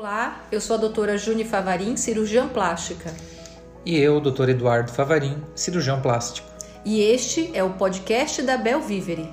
Olá, 0.00 0.46
eu 0.50 0.62
sou 0.62 0.76
a 0.76 0.78
doutora 0.78 1.18
Juni 1.18 1.44
Favarin, 1.44 1.94
cirurgiã 1.94 2.48
plástica. 2.48 3.12
E 3.84 3.98
eu, 3.98 4.18
doutor 4.18 4.48
Eduardo 4.48 4.90
Favarin, 4.90 5.36
cirurgião 5.54 6.00
plástico. 6.00 6.48
E 6.86 7.02
este 7.02 7.50
é 7.52 7.62
o 7.62 7.74
podcast 7.74 8.40
da 8.40 8.56
Bel 8.56 8.80
Vivere. 8.80 9.30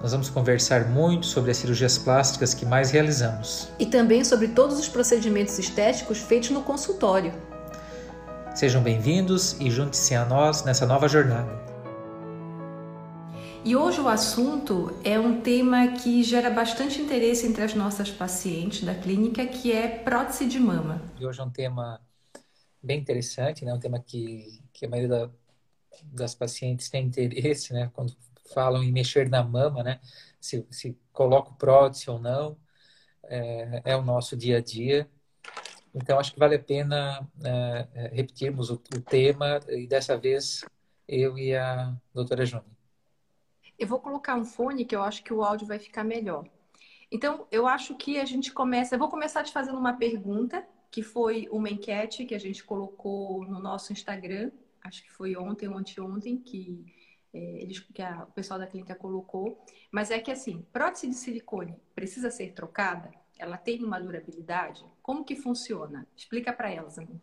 Nós 0.00 0.12
vamos 0.12 0.30
conversar 0.30 0.88
muito 0.88 1.26
sobre 1.26 1.50
as 1.50 1.58
cirurgias 1.58 1.98
plásticas 1.98 2.54
que 2.54 2.64
mais 2.64 2.90
realizamos. 2.90 3.68
E 3.78 3.84
também 3.84 4.24
sobre 4.24 4.48
todos 4.48 4.78
os 4.78 4.88
procedimentos 4.88 5.58
estéticos 5.58 6.20
feitos 6.20 6.48
no 6.48 6.62
consultório. 6.62 7.34
Sejam 8.54 8.82
bem-vindos 8.82 9.60
e 9.60 9.70
junte-se 9.70 10.14
a 10.14 10.24
nós 10.24 10.64
nessa 10.64 10.86
nova 10.86 11.06
jornada. 11.06 11.71
E 13.64 13.76
hoje 13.76 14.00
o 14.00 14.08
assunto 14.08 14.90
é 15.04 15.20
um 15.20 15.40
tema 15.40 15.86
que 15.92 16.24
gera 16.24 16.50
bastante 16.50 17.00
interesse 17.00 17.46
entre 17.46 17.62
as 17.62 17.74
nossas 17.74 18.10
pacientes 18.10 18.82
da 18.82 18.92
clínica, 18.92 19.46
que 19.46 19.70
é 19.70 19.86
prótese 19.86 20.48
de 20.48 20.58
mama. 20.58 21.00
E 21.16 21.24
hoje 21.24 21.40
é 21.40 21.44
um 21.44 21.50
tema 21.50 22.00
bem 22.82 22.98
interessante, 22.98 23.64
né? 23.64 23.72
Um 23.72 23.78
tema 23.78 24.00
que, 24.00 24.60
que 24.72 24.84
a 24.84 24.88
maioria 24.88 25.08
da, 25.08 25.30
das 26.02 26.34
pacientes 26.34 26.90
tem 26.90 27.06
interesse, 27.06 27.72
né? 27.72 27.88
Quando 27.94 28.16
falam 28.52 28.82
em 28.82 28.90
mexer 28.90 29.28
na 29.28 29.44
mama, 29.44 29.84
né? 29.84 30.00
Se, 30.40 30.66
se 30.68 30.98
coloco 31.12 31.54
prótese 31.54 32.10
ou 32.10 32.18
não, 32.18 32.56
é, 33.22 33.82
é 33.84 33.96
o 33.96 34.02
nosso 34.02 34.36
dia 34.36 34.58
a 34.58 34.60
dia. 34.60 35.08
Então, 35.94 36.18
acho 36.18 36.32
que 36.32 36.38
vale 36.38 36.56
a 36.56 36.58
pena 36.58 37.28
é, 37.44 37.88
é 37.94 38.08
repetirmos 38.08 38.70
o, 38.70 38.74
o, 38.74 39.00
tema 39.00 39.60
e 39.68 39.86
dessa 39.86 40.16
vez 40.16 40.64
eu 41.06 41.38
e 41.38 41.54
a 41.54 41.94
doutora 42.12 42.44
Júnia. 42.44 42.81
Eu 43.78 43.86
vou 43.86 43.98
colocar 43.98 44.36
um 44.36 44.44
fone 44.44 44.84
que 44.84 44.94
eu 44.94 45.02
acho 45.02 45.22
que 45.22 45.32
o 45.32 45.42
áudio 45.42 45.66
vai 45.66 45.78
ficar 45.78 46.04
melhor. 46.04 46.48
Então, 47.10 47.46
eu 47.50 47.66
acho 47.66 47.94
que 47.94 48.18
a 48.18 48.24
gente 48.24 48.52
começa. 48.52 48.94
Eu 48.94 48.98
vou 48.98 49.08
começar 49.08 49.42
te 49.42 49.52
fazendo 49.52 49.78
uma 49.78 49.92
pergunta, 49.92 50.66
que 50.90 51.02
foi 51.02 51.46
uma 51.50 51.68
enquete 51.68 52.24
que 52.24 52.34
a 52.34 52.38
gente 52.38 52.64
colocou 52.64 53.44
no 53.44 53.58
nosso 53.58 53.92
Instagram. 53.92 54.50
Acho 54.82 55.02
que 55.02 55.12
foi 55.12 55.36
ontem 55.36 55.68
ou 55.68 55.76
anteontem 55.76 56.38
que, 56.38 56.84
é, 57.32 57.62
eles, 57.62 57.80
que 57.80 58.00
a, 58.00 58.24
o 58.24 58.32
pessoal 58.32 58.58
da 58.58 58.66
clínica 58.66 58.94
colocou. 58.94 59.62
Mas 59.90 60.10
é 60.10 60.18
que 60.18 60.30
assim, 60.30 60.66
prótese 60.72 61.08
de 61.08 61.14
silicone 61.14 61.76
precisa 61.94 62.30
ser 62.30 62.52
trocada? 62.52 63.10
Ela 63.38 63.58
tem 63.58 63.84
uma 63.84 64.00
durabilidade? 64.00 64.84
Como 65.02 65.24
que 65.24 65.36
funciona? 65.36 66.06
Explica 66.16 66.52
para 66.52 66.70
elas, 66.70 66.98
amiga. 66.98 67.20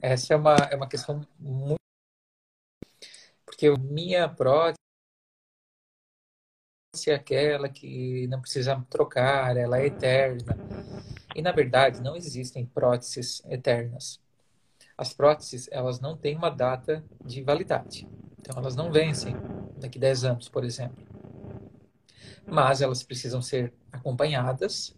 Essa 0.00 0.34
é 0.34 0.36
uma, 0.36 0.56
é 0.70 0.76
uma 0.76 0.88
questão 0.88 1.20
muito. 1.38 1.78
Porque 3.44 3.70
minha 3.78 4.28
prótese 4.28 4.83
é 7.10 7.14
aquela 7.14 7.68
que 7.68 8.26
não 8.28 8.40
precisa 8.40 8.84
trocar, 8.88 9.56
ela 9.56 9.78
é 9.78 9.86
eterna. 9.86 10.56
E 11.34 11.42
na 11.42 11.52
verdade 11.52 12.00
não 12.00 12.16
existem 12.16 12.64
próteses 12.64 13.42
eternas. 13.48 14.20
As 14.96 15.12
próteses, 15.12 15.68
elas 15.72 16.00
não 16.00 16.16
têm 16.16 16.36
uma 16.36 16.50
data 16.50 17.04
de 17.24 17.42
validade. 17.42 18.08
Então 18.38 18.56
elas 18.56 18.76
não 18.76 18.92
vencem 18.92 19.34
daqui 19.76 19.98
10 19.98 20.24
anos, 20.24 20.48
por 20.48 20.64
exemplo. 20.64 21.02
Mas 22.46 22.80
elas 22.80 23.02
precisam 23.02 23.42
ser 23.42 23.72
acompanhadas 23.90 24.94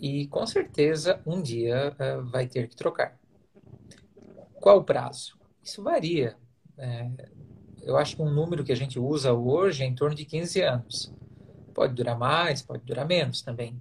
e 0.00 0.26
com 0.28 0.46
certeza 0.46 1.20
um 1.26 1.40
dia 1.40 1.94
uh, 1.98 2.24
vai 2.24 2.46
ter 2.46 2.68
que 2.68 2.76
trocar. 2.76 3.18
Qual 4.54 4.78
o 4.78 4.84
prazo? 4.84 5.38
Isso 5.62 5.82
varia. 5.82 6.36
É, 6.78 7.10
eu 7.82 7.96
acho 7.96 8.16
que 8.16 8.22
um 8.22 8.30
número 8.30 8.64
que 8.64 8.72
a 8.72 8.76
gente 8.76 8.98
usa 8.98 9.32
hoje 9.32 9.82
é 9.82 9.86
em 9.86 9.94
torno 9.94 10.14
de 10.14 10.24
15 10.24 10.60
anos. 10.62 11.12
Pode 11.74 11.94
durar 11.94 12.16
mais, 12.16 12.62
pode 12.62 12.84
durar 12.84 13.06
menos 13.06 13.42
também. 13.42 13.80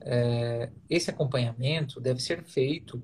É, 0.00 0.70
esse 0.88 1.08
acompanhamento 1.08 2.00
deve 2.00 2.20
ser 2.20 2.42
feito. 2.42 3.02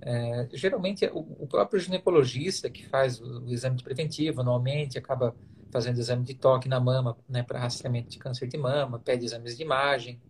É, 0.00 0.48
geralmente, 0.52 1.06
o, 1.06 1.20
o, 1.38 1.46
próprio 1.46 1.78
ginecologista 1.78 2.68
que 2.68 2.86
faz 2.86 3.20
o, 3.20 3.44
o, 3.44 3.52
exame 3.52 3.80
preventivo 3.82 4.40
anualmente 4.40 4.98
acaba 4.98 5.36
fazendo 5.70 6.00
exame 6.00 6.24
de 6.24 6.34
toque 6.34 6.68
na 6.68 6.80
mama 6.80 7.16
né, 7.28 7.42
para 7.42 7.60
rastreamento 7.60 8.08
de 8.08 8.18
câncer 8.18 8.48
de 8.48 8.58
mama, 8.58 8.98
pede 8.98 9.24
exames 9.24 9.56
de 9.56 9.62
imagem. 9.62 10.20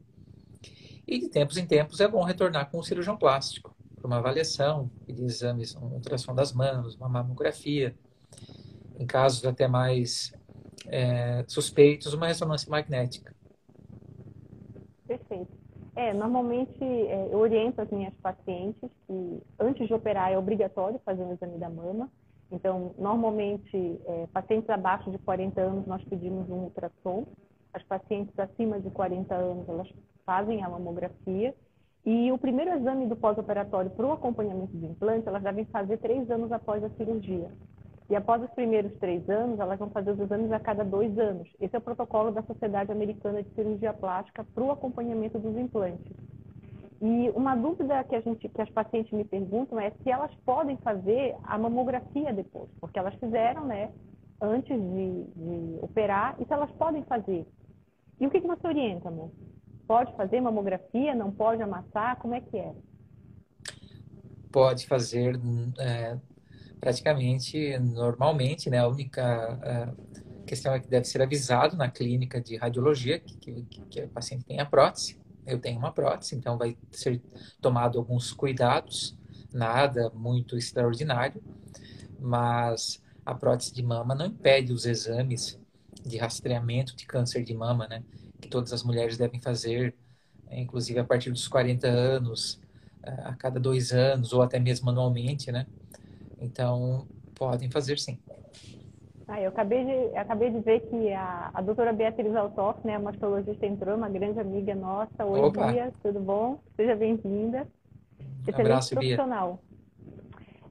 E 1.07 1.19
de 1.19 1.29
tempos 1.29 1.57
em 1.57 1.65
tempos 1.65 2.01
é 2.01 2.09
bom 2.09 2.23
retornar 2.23 2.71
com 2.71 2.79
o 2.79 2.85
cirurgião 2.85 3.17
plástico 3.17 3.75
para 3.97 4.07
uma 4.07 4.19
avaliação, 4.19 4.91
pedir 5.07 5.25
exames, 5.25 5.75
uma 5.75 5.95
ultrassom 5.95 6.35
das 6.35 6.53
mamas, 6.53 6.95
uma 6.97 7.09
mamografia 7.09 7.95
em 9.01 9.07
casos 9.07 9.45
até 9.47 9.67
mais 9.67 10.31
é, 10.87 11.43
suspeitos, 11.49 12.13
uma 12.13 12.27
ressonância 12.27 12.71
magnética. 12.71 13.35
Perfeito. 15.07 15.49
É, 15.97 16.13
normalmente 16.13 16.85
é, 16.85 17.29
eu 17.33 17.39
oriento 17.39 17.81
as 17.81 17.91
minhas 17.91 18.15
pacientes 18.23 18.91
que 19.07 19.43
antes 19.59 19.89
de 19.89 19.95
operar 19.95 20.31
é 20.31 20.39
obrigatório 20.39 21.01
fazer 21.05 21.23
um 21.23 21.33
exame 21.33 21.59
da 21.59 21.71
mama. 21.71 22.11
Então, 22.53 22.95
normalmente, 22.99 24.01
é, 24.07 24.27
pacientes 24.33 24.69
abaixo 24.69 25.11
de 25.11 25.19
40 25.19 25.61
anos 25.61 25.87
nós 25.87 26.05
pedimos 26.05 26.49
um 26.51 26.65
ultrassom. 26.65 27.27
As 27.73 27.83
pacientes 27.85 28.39
acima 28.39 28.81
de 28.81 28.91
40 28.91 29.35
anos 29.35 29.69
elas 29.69 29.89
fazem 30.27 30.63
a 30.63 30.69
mamografia. 30.69 31.55
E 32.05 32.31
o 32.33 32.39
primeiro 32.39 32.73
exame 32.79 33.07
do 33.07 33.17
pós-operatório 33.17 33.91
para 33.91 34.07
o 34.07 34.13
acompanhamento 34.13 34.77
do 34.77 34.87
implante 34.87 35.27
elas 35.27 35.43
devem 35.43 35.65
fazer 35.67 35.99
três 35.99 36.31
anos 36.31 36.53
após 36.53 36.83
a 36.85 36.91
cirurgia. 36.91 37.51
E 38.11 38.17
após 38.17 38.43
os 38.43 38.51
primeiros 38.51 38.93
três 38.99 39.29
anos, 39.31 39.61
elas 39.61 39.79
vão 39.79 39.89
fazer 39.91 40.11
os 40.11 40.19
exames 40.19 40.51
a 40.51 40.59
cada 40.59 40.85
dois 40.85 41.17
anos. 41.17 41.49
Esse 41.61 41.77
é 41.77 41.79
o 41.79 41.83
protocolo 41.83 42.33
da 42.33 42.43
Sociedade 42.43 42.91
Americana 42.91 43.41
de 43.41 43.49
Cirurgia 43.55 43.93
Plástica 43.93 44.45
para 44.53 44.65
o 44.65 44.73
acompanhamento 44.73 45.39
dos 45.39 45.57
implantes. 45.57 46.13
E 47.01 47.31
uma 47.31 47.55
dúvida 47.55 48.03
que, 48.03 48.17
a 48.17 48.21
gente, 48.21 48.49
que 48.49 48.61
as 48.61 48.69
pacientes 48.71 49.13
me 49.13 49.25
perguntam 49.25 49.79
é 49.79 49.93
se 50.03 50.11
elas 50.11 50.35
podem 50.45 50.77
fazer 50.79 51.37
a 51.45 51.57
mamografia 51.57 52.33
depois, 52.33 52.69
porque 52.81 52.99
elas 52.99 53.15
fizeram, 53.15 53.65
né, 53.65 53.93
antes 54.43 54.77
de, 54.77 55.25
de 55.25 55.79
operar, 55.81 56.35
e 56.41 56.45
se 56.45 56.53
elas 56.53 56.71
podem 56.73 57.05
fazer. 57.05 57.47
E 58.19 58.27
o 58.27 58.31
que, 58.31 58.41
que 58.41 58.47
você 58.47 58.67
orienta, 58.67 59.09
amor? 59.09 59.31
Pode 59.87 60.15
fazer 60.17 60.41
mamografia? 60.41 61.15
Não 61.15 61.31
pode 61.31 61.63
amassar? 61.63 62.17
Como 62.19 62.35
é 62.35 62.41
que 62.41 62.59
é? 62.59 62.75
Pode 64.53 64.87
fazer 64.87 65.41
é, 65.79 66.19
praticamente 66.81 67.79
normalmente, 67.79 68.71
né? 68.71 68.79
A 68.79 68.89
única 68.89 69.95
uh, 69.97 70.45
questão 70.47 70.73
é 70.73 70.81
que 70.81 70.89
deve 70.89 71.05
ser 71.05 71.21
avisado 71.21 71.77
na 71.77 71.91
clínica 71.91 72.41
de 72.41 72.57
radiologia 72.57 73.21
que, 73.21 73.37
que, 73.65 73.83
que 73.83 74.03
o 74.03 74.09
paciente 74.09 74.45
tem 74.45 74.59
a 74.59 74.67
prótese. 74.67 75.21
Eu 75.47 75.59
tenho 75.59 75.79
uma 75.79 75.93
prótese, 75.93 76.35
então 76.35 76.57
vai 76.57 76.77
ser 76.91 77.21
tomado 77.61 77.99
alguns 77.99 78.33
cuidados, 78.33 79.17
nada 79.53 80.11
muito 80.11 80.57
extraordinário, 80.57 81.43
mas 82.19 83.03
a 83.25 83.35
prótese 83.35 83.75
de 83.75 83.83
mama 83.83 84.15
não 84.15 84.27
impede 84.27 84.73
os 84.73 84.87
exames 84.87 85.59
de 86.05 86.17
rastreamento 86.17 86.97
de 86.97 87.07
câncer 87.07 87.43
de 87.45 87.55
mama, 87.55 87.87
né? 87.87 88.03
Que 88.41 88.49
todas 88.49 88.73
as 88.73 88.83
mulheres 88.83 89.19
devem 89.19 89.41
fazer, 89.41 89.95
inclusive 90.51 90.99
a 90.99 91.05
partir 91.05 91.31
dos 91.31 91.47
40 91.47 91.87
anos, 91.87 92.61
a 93.03 93.35
cada 93.35 93.59
dois 93.61 93.93
anos, 93.93 94.33
ou 94.33 94.43
até 94.43 94.59
mesmo 94.59 94.91
anualmente, 94.91 95.53
né? 95.53 95.67
Então, 96.41 97.07
podem 97.35 97.71
fazer 97.71 97.99
sim. 97.99 98.19
Ah, 99.29 99.41
eu 99.41 99.51
acabei 99.51 99.85
de, 99.85 100.17
acabei 100.17 100.51
de 100.51 100.59
ver 100.59 100.81
que 100.89 101.13
a, 101.13 101.51
a 101.55 101.61
doutora 101.61 101.93
Beatriz 101.93 102.35
Altoff, 102.35 102.85
né, 102.85 102.97
a 102.97 102.99
mastologista, 102.99 103.65
entrou, 103.65 103.97
uma 103.97 104.09
grande 104.09 104.41
amiga 104.41 104.75
nossa. 104.75 105.25
Oi, 105.25 105.41
Opa. 105.41 105.71
Bia, 105.71 105.93
tudo 106.03 106.19
bom? 106.19 106.59
Seja 106.75 106.97
bem-vinda. 106.97 107.69
Excelente 108.43 108.61
Abraço, 108.61 108.95
profissional. 108.95 109.61
Bia. 109.63 109.71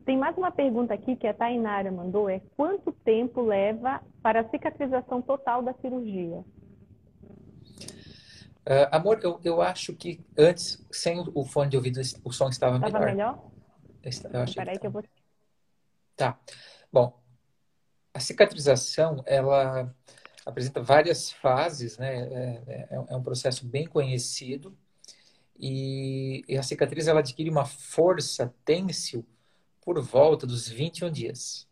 Tem 0.06 0.18
mais 0.18 0.36
uma 0.36 0.52
pergunta 0.52 0.94
aqui 0.94 1.16
que 1.16 1.28
a 1.28 1.34
Tainara 1.34 1.92
mandou, 1.92 2.28
é 2.28 2.42
quanto 2.58 2.92
tempo 2.92 3.42
leva 3.42 4.02
para 4.24 4.42
a 4.42 4.50
cicatrização 4.50 5.22
total 5.22 5.62
da 5.62 5.74
cirurgia? 5.76 6.44
Uh, 8.66 8.86
amor, 8.92 9.20
eu, 9.24 9.40
eu 9.44 9.62
acho 9.62 9.94
que 9.94 10.20
antes, 10.38 10.84
sem 10.92 11.24
o 11.34 11.46
fone 11.46 11.70
de 11.70 11.78
ouvido, 11.78 12.02
o 12.24 12.32
som 12.32 12.50
estava, 12.50 12.76
estava 12.76 13.06
melhor. 13.06 13.16
melhor? 13.16 13.50
Eu 14.34 14.42
achei 14.42 14.56
Peraí 14.56 14.76
que, 14.76 14.82
que 14.82 14.88
eu 14.88 14.92
vou 14.92 15.04
Tá. 16.20 16.38
Bom, 16.92 17.18
a 18.14 18.20
cicatrização, 18.20 19.24
ela 19.26 19.96
apresenta 20.46 20.84
várias 20.84 21.32
fases, 21.32 21.98
né? 21.98 22.14
É, 22.14 22.88
é, 22.92 23.06
é 23.08 23.16
um 23.16 23.24
processo 23.24 23.66
bem 23.66 23.88
conhecido 23.88 24.78
e, 25.58 26.44
e, 26.46 26.58
a 26.58 26.62
cicatriz 26.62 27.08
ela 27.08 27.22
adquire 27.22 27.50
uma 27.50 27.64
força 27.64 28.54
têncil 28.66 29.26
por 29.80 30.02
volta 30.02 30.46
dos 30.46 30.68
21 30.68 31.10
dias. 31.10 31.66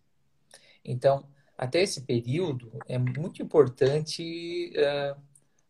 Então, 0.82 1.28
até 1.58 1.82
esse 1.82 2.04
período 2.04 2.72
é 2.88 2.98
muito 2.98 3.44
importante 3.44 4.72
uh, 4.78 5.22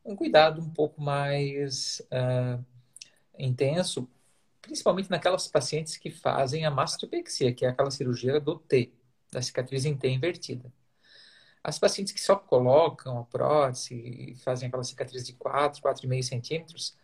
um 0.06 0.16
cuidado 0.16 0.62
um 0.62 0.70
pouco 0.70 1.02
mais 1.02 2.00
uh, 2.12 2.64
intenso 3.40 4.08
principalmente 4.68 5.10
naquelas 5.10 5.48
pacientes 5.48 5.98
que 5.98 6.12
fazem 6.12 6.66
a 6.66 6.72
mastopexia, 6.72 7.54
que 7.54 7.66
é 7.66 7.70
aquela 7.70 7.90
cirurgia 7.90 8.40
do 8.40 8.60
T, 8.60 8.94
da 9.32 9.42
cicatriz 9.42 9.86
em 9.86 9.96
T 9.96 10.10
invertida. 10.10 10.72
As 11.64 11.80
pacientes 11.80 12.14
que 12.14 12.22
só 12.22 12.36
colocam 12.36 13.18
a 13.20 13.24
prótese 13.24 13.96
e 13.96 14.36
fazem 14.36 14.68
aquela 14.68 14.84
cicatriz 14.84 15.26
de 15.26 15.34
4, 15.34 15.82
4,5 15.82 16.24
centímetros, 16.24 16.98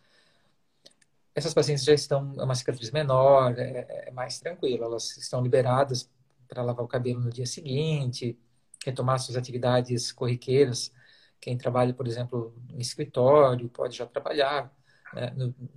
essas 1.34 1.52
pacientes 1.52 1.84
já 1.84 1.94
estão, 1.94 2.34
é 2.38 2.44
uma 2.44 2.54
cicatriz 2.54 2.90
menor, 2.90 3.58
é, 3.58 4.06
é 4.08 4.10
mais 4.12 4.38
tranquilo, 4.38 4.84
elas 4.84 5.16
estão 5.16 5.42
liberadas 5.42 6.08
para 6.46 6.62
lavar 6.62 6.84
o 6.84 6.88
cabelo 6.88 7.20
no 7.20 7.30
dia 7.30 7.46
seguinte, 7.46 8.38
retomar 8.84 9.18
suas 9.18 9.36
atividades 9.36 10.12
corriqueiras. 10.12 10.92
Quem 11.40 11.56
trabalha, 11.58 11.92
por 11.92 12.06
exemplo, 12.06 12.54
em 12.70 12.78
escritório, 12.78 13.68
pode 13.68 13.96
já 13.96 14.06
trabalhar 14.06 14.72
né, 15.14 15.32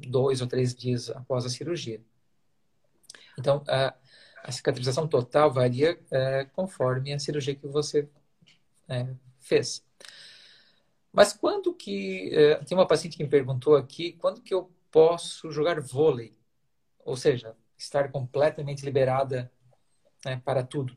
dois 0.08 0.42
ou 0.42 0.48
três 0.48 0.74
dias 0.74 1.10
após 1.10 1.46
a 1.46 1.50
cirurgia. 1.50 2.02
Então, 3.38 3.64
a, 3.68 3.94
a 4.44 4.52
cicatrização 4.52 5.08
total 5.08 5.52
varia 5.52 6.00
é, 6.12 6.46
conforme 6.46 7.14
a 7.14 7.20
cirurgia 7.20 7.56
que 7.56 7.68
você 7.68 8.10
é, 8.88 9.08
fez. 9.40 9.86
Mas 11.12 11.34
quando 11.34 11.74
que. 11.74 12.30
É, 12.34 12.56
tem 12.64 12.78
uma 12.78 12.88
paciente 12.88 13.18
que 13.18 13.24
me 13.24 13.30
perguntou 13.30 13.76
aqui: 13.76 14.14
quando 14.14 14.42
que 14.42 14.54
eu 14.54 14.72
posso 14.92 15.52
jogar 15.52 15.80
vôlei? 15.82 16.38
Ou 17.06 17.16
seja, 17.16 17.56
estar 17.78 18.12
completamente 18.12 18.84
liberada 18.84 19.52
né, 20.26 20.42
para 20.44 20.64
tudo. 20.64 20.96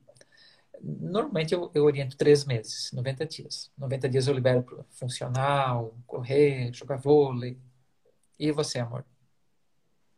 Normalmente 0.83 1.55
eu, 1.55 1.71
eu, 1.75 1.85
oriento 1.85 2.17
três 2.17 2.45
meses, 2.45 2.91
90 2.93 3.27
dias. 3.27 3.71
90 3.77 4.09
dias 4.09 4.27
eu 4.27 4.35
libero 4.35 4.63
para 4.63 4.85
funcional, 4.91 5.97
correr, 6.07 6.73
jogar 6.73 6.97
vôlei. 6.97 7.59
E 8.41 8.51
você, 8.51 8.79
amor? 8.79 9.05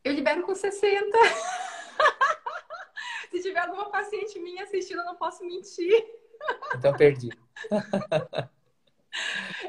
Eu 0.05 0.13
libero 0.13 0.45
com 0.45 0.55
60. 0.55 1.19
Se 3.33 3.43
tiver 3.43 3.59
alguma 3.59 3.91
paciente 3.91 4.39
minha 4.39 4.63
assistindo, 4.63 5.01
eu 5.01 5.05
não 5.05 5.17
posso 5.17 5.45
mentir. 5.45 5.93
Então 6.77 6.97
perdi. 6.97 7.31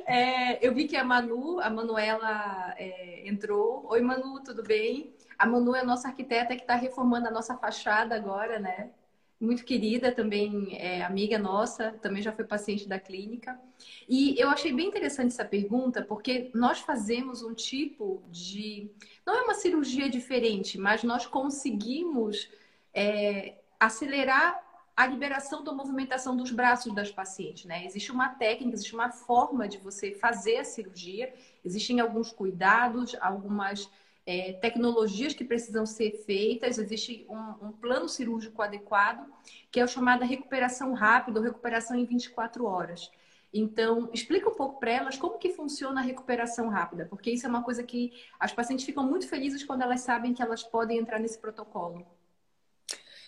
É, 0.06 0.66
eu 0.66 0.74
vi 0.74 0.88
que 0.88 0.96
a 0.96 1.04
Manu, 1.04 1.60
a 1.60 1.70
Manuela 1.70 2.74
é, 2.78 3.28
entrou. 3.28 3.86
Oi, 3.90 4.00
Manu, 4.00 4.42
tudo 4.42 4.64
bem? 4.64 5.14
A 5.38 5.46
Manu 5.46 5.76
é 5.76 5.82
a 5.82 5.84
nossa 5.84 6.08
arquiteta 6.08 6.56
que 6.56 6.62
está 6.62 6.76
reformando 6.76 7.28
a 7.28 7.32
nossa 7.32 7.58
fachada 7.58 8.16
agora, 8.16 8.58
né? 8.58 8.94
Muito 9.44 9.66
querida, 9.66 10.10
também 10.10 10.78
é 10.78 11.04
amiga 11.04 11.38
nossa, 11.38 11.92
também 12.02 12.22
já 12.22 12.32
foi 12.32 12.46
paciente 12.46 12.88
da 12.88 12.98
clínica. 12.98 13.60
E 14.08 14.40
eu 14.40 14.48
achei 14.48 14.72
bem 14.72 14.88
interessante 14.88 15.34
essa 15.34 15.44
pergunta, 15.44 16.02
porque 16.02 16.50
nós 16.54 16.80
fazemos 16.80 17.44
um 17.44 17.54
tipo 17.54 18.24
de. 18.32 18.90
Não 19.26 19.36
é 19.36 19.42
uma 19.42 19.54
cirurgia 19.54 20.10
diferente, 20.10 20.78
mas 20.78 21.04
nós 21.04 21.26
conseguimos 21.26 22.50
é, 22.94 23.56
acelerar 23.78 24.64
a 24.96 25.06
liberação 25.08 25.62
da 25.62 25.74
movimentação 25.74 26.38
dos 26.38 26.50
braços 26.50 26.96
das 26.96 27.12
pacientes, 27.12 27.66
né? 27.66 27.86
Existe 27.86 28.14
uma 28.14 28.30
técnica, 28.30 28.76
existe 28.76 28.96
uma 28.96 29.12
forma 29.12 29.68
de 29.68 29.78
você 29.78 30.14
fazer 30.14 30.60
a 30.60 30.64
cirurgia, 30.64 31.34
existem 31.66 32.00
alguns 32.00 32.32
cuidados, 32.32 33.14
algumas 33.20 33.90
é, 34.26 34.54
tecnologias 34.54 35.34
que 35.34 35.44
precisam 35.44 35.86
ser 35.86 36.12
feitas, 36.26 36.78
existe 36.78 37.26
um, 37.30 37.68
um, 37.68 37.72
plano 37.72 38.08
cirúrgico 38.08 38.62
adequado, 38.62 39.28
que 39.70 39.80
é 39.80 39.84
o 39.84 39.88
chamado 39.88 40.24
recuperação 40.24 40.94
rápida 40.94 41.40
ou 41.40 41.46
recuperação 41.46 41.98
em 41.98 42.06
24 42.06 42.66
horas. 42.66 43.12
Então, 43.54 44.10
explica 44.14 44.50
um 44.50 44.56
pouco 44.56 44.80
para 44.80 44.92
elas 44.92 45.18
como 45.18 45.38
que 45.38 45.52
funciona 45.52 46.02
a 46.02 46.04
recuperação 46.04 46.70
rápida, 46.70 47.06
porque 47.06 47.32
isso 47.32 47.46
é 47.46 47.50
uma 47.50 47.64
coisa 47.64 47.84
que 47.84 48.12
as 48.40 48.52
pacientes 48.52 48.86
ficam 48.86 49.08
muito 49.08 49.28
felizes 49.28 49.64
quando 49.64 49.84
elas 49.84 50.02
sabem 50.02 50.34
que 50.34 50.42
elas 50.42 50.64
podem 50.64 50.98
entrar 50.98 51.20
nesse 51.20 51.38
protocolo. 51.38 52.06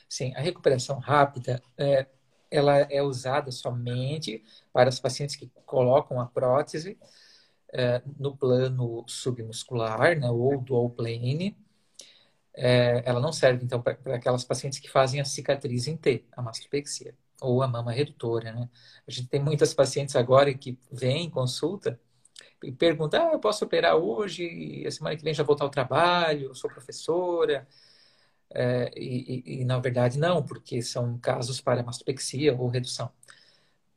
Sim, 0.10 0.34
a 0.36 0.40
recuperação 0.40 0.98
rápida 0.98 1.62
é, 1.78 2.08
ela 2.50 2.78
é 2.78 3.04
usada 3.04 3.52
somente 3.52 4.44
para 4.72 4.90
as 4.90 5.00
pacientes 5.00 5.36
que 5.36 5.52
colocam 5.66 6.20
a 6.20 6.26
prótese 6.26 6.98
é, 7.76 8.02
no 8.18 8.36
plano 8.36 9.04
submuscular, 9.08 10.18
né, 10.18 10.30
ou 10.30 10.60
dual 10.62 10.90
plane. 10.90 11.58
É, 12.58 13.04
ela 13.06 13.20
não 13.20 13.34
serve, 13.34 13.66
então, 13.66 13.82
para 13.82 13.98
aquelas 14.16 14.46
pacientes 14.46 14.80
que 14.80 14.90
fazem 14.90 15.20
a 15.20 15.26
cicatriz 15.26 15.88
em 15.88 15.98
T, 15.98 16.24
a 16.32 16.42
mastopexia, 16.42 17.14
ou 17.42 17.62
a 17.62 17.68
mama 17.68 17.92
redutora, 17.92 18.54
né? 18.54 18.70
A 19.06 19.12
gente 19.12 19.28
tem 19.28 19.42
muitas 19.42 19.74
pacientes 19.74 20.16
agora 20.16 20.54
que 20.54 20.80
vêm 20.90 21.30
consulta 21.30 22.00
e 22.64 22.72
perguntam, 22.72 23.30
ah, 23.30 23.34
eu 23.34 23.40
posso 23.40 23.66
operar 23.66 23.98
hoje, 23.98 24.86
a 24.88 24.92
semana 24.92 25.18
que 25.18 25.24
vem 25.24 25.34
já 25.34 25.44
voltar 25.44 25.66
ao 25.66 25.70
trabalho, 25.70 26.56
sou 26.56 26.70
professora, 26.70 27.68
é, 28.54 28.92
e, 28.96 29.44
e, 29.46 29.62
e, 29.62 29.66
na 29.66 29.80
verdade, 29.80 30.18
não, 30.18 30.42
porque 30.44 30.82
são 30.82 31.18
casos 31.20 31.60
para 31.60 31.84
mastopexia 31.84 32.56
ou 32.56 32.70
redução. 32.70 33.12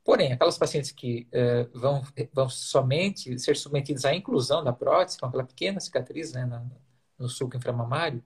Porém, 0.09 0.33
aquelas 0.33 0.57
pacientes 0.57 0.91
que 0.91 1.27
é, 1.31 1.65
vão, 1.65 2.01
vão 2.33 2.49
somente 2.49 3.37
ser 3.37 3.55
submetidas 3.55 4.05
à 4.05 4.15
inclusão 4.15 4.63
da 4.63 4.73
prótese, 4.73 5.19
com 5.19 5.27
aquela 5.27 5.43
pequena 5.43 5.79
cicatriz 5.79 6.33
né, 6.33 6.47
no, 6.47 6.71
no 7.19 7.29
sulco 7.29 7.55
inframamário, 7.55 8.23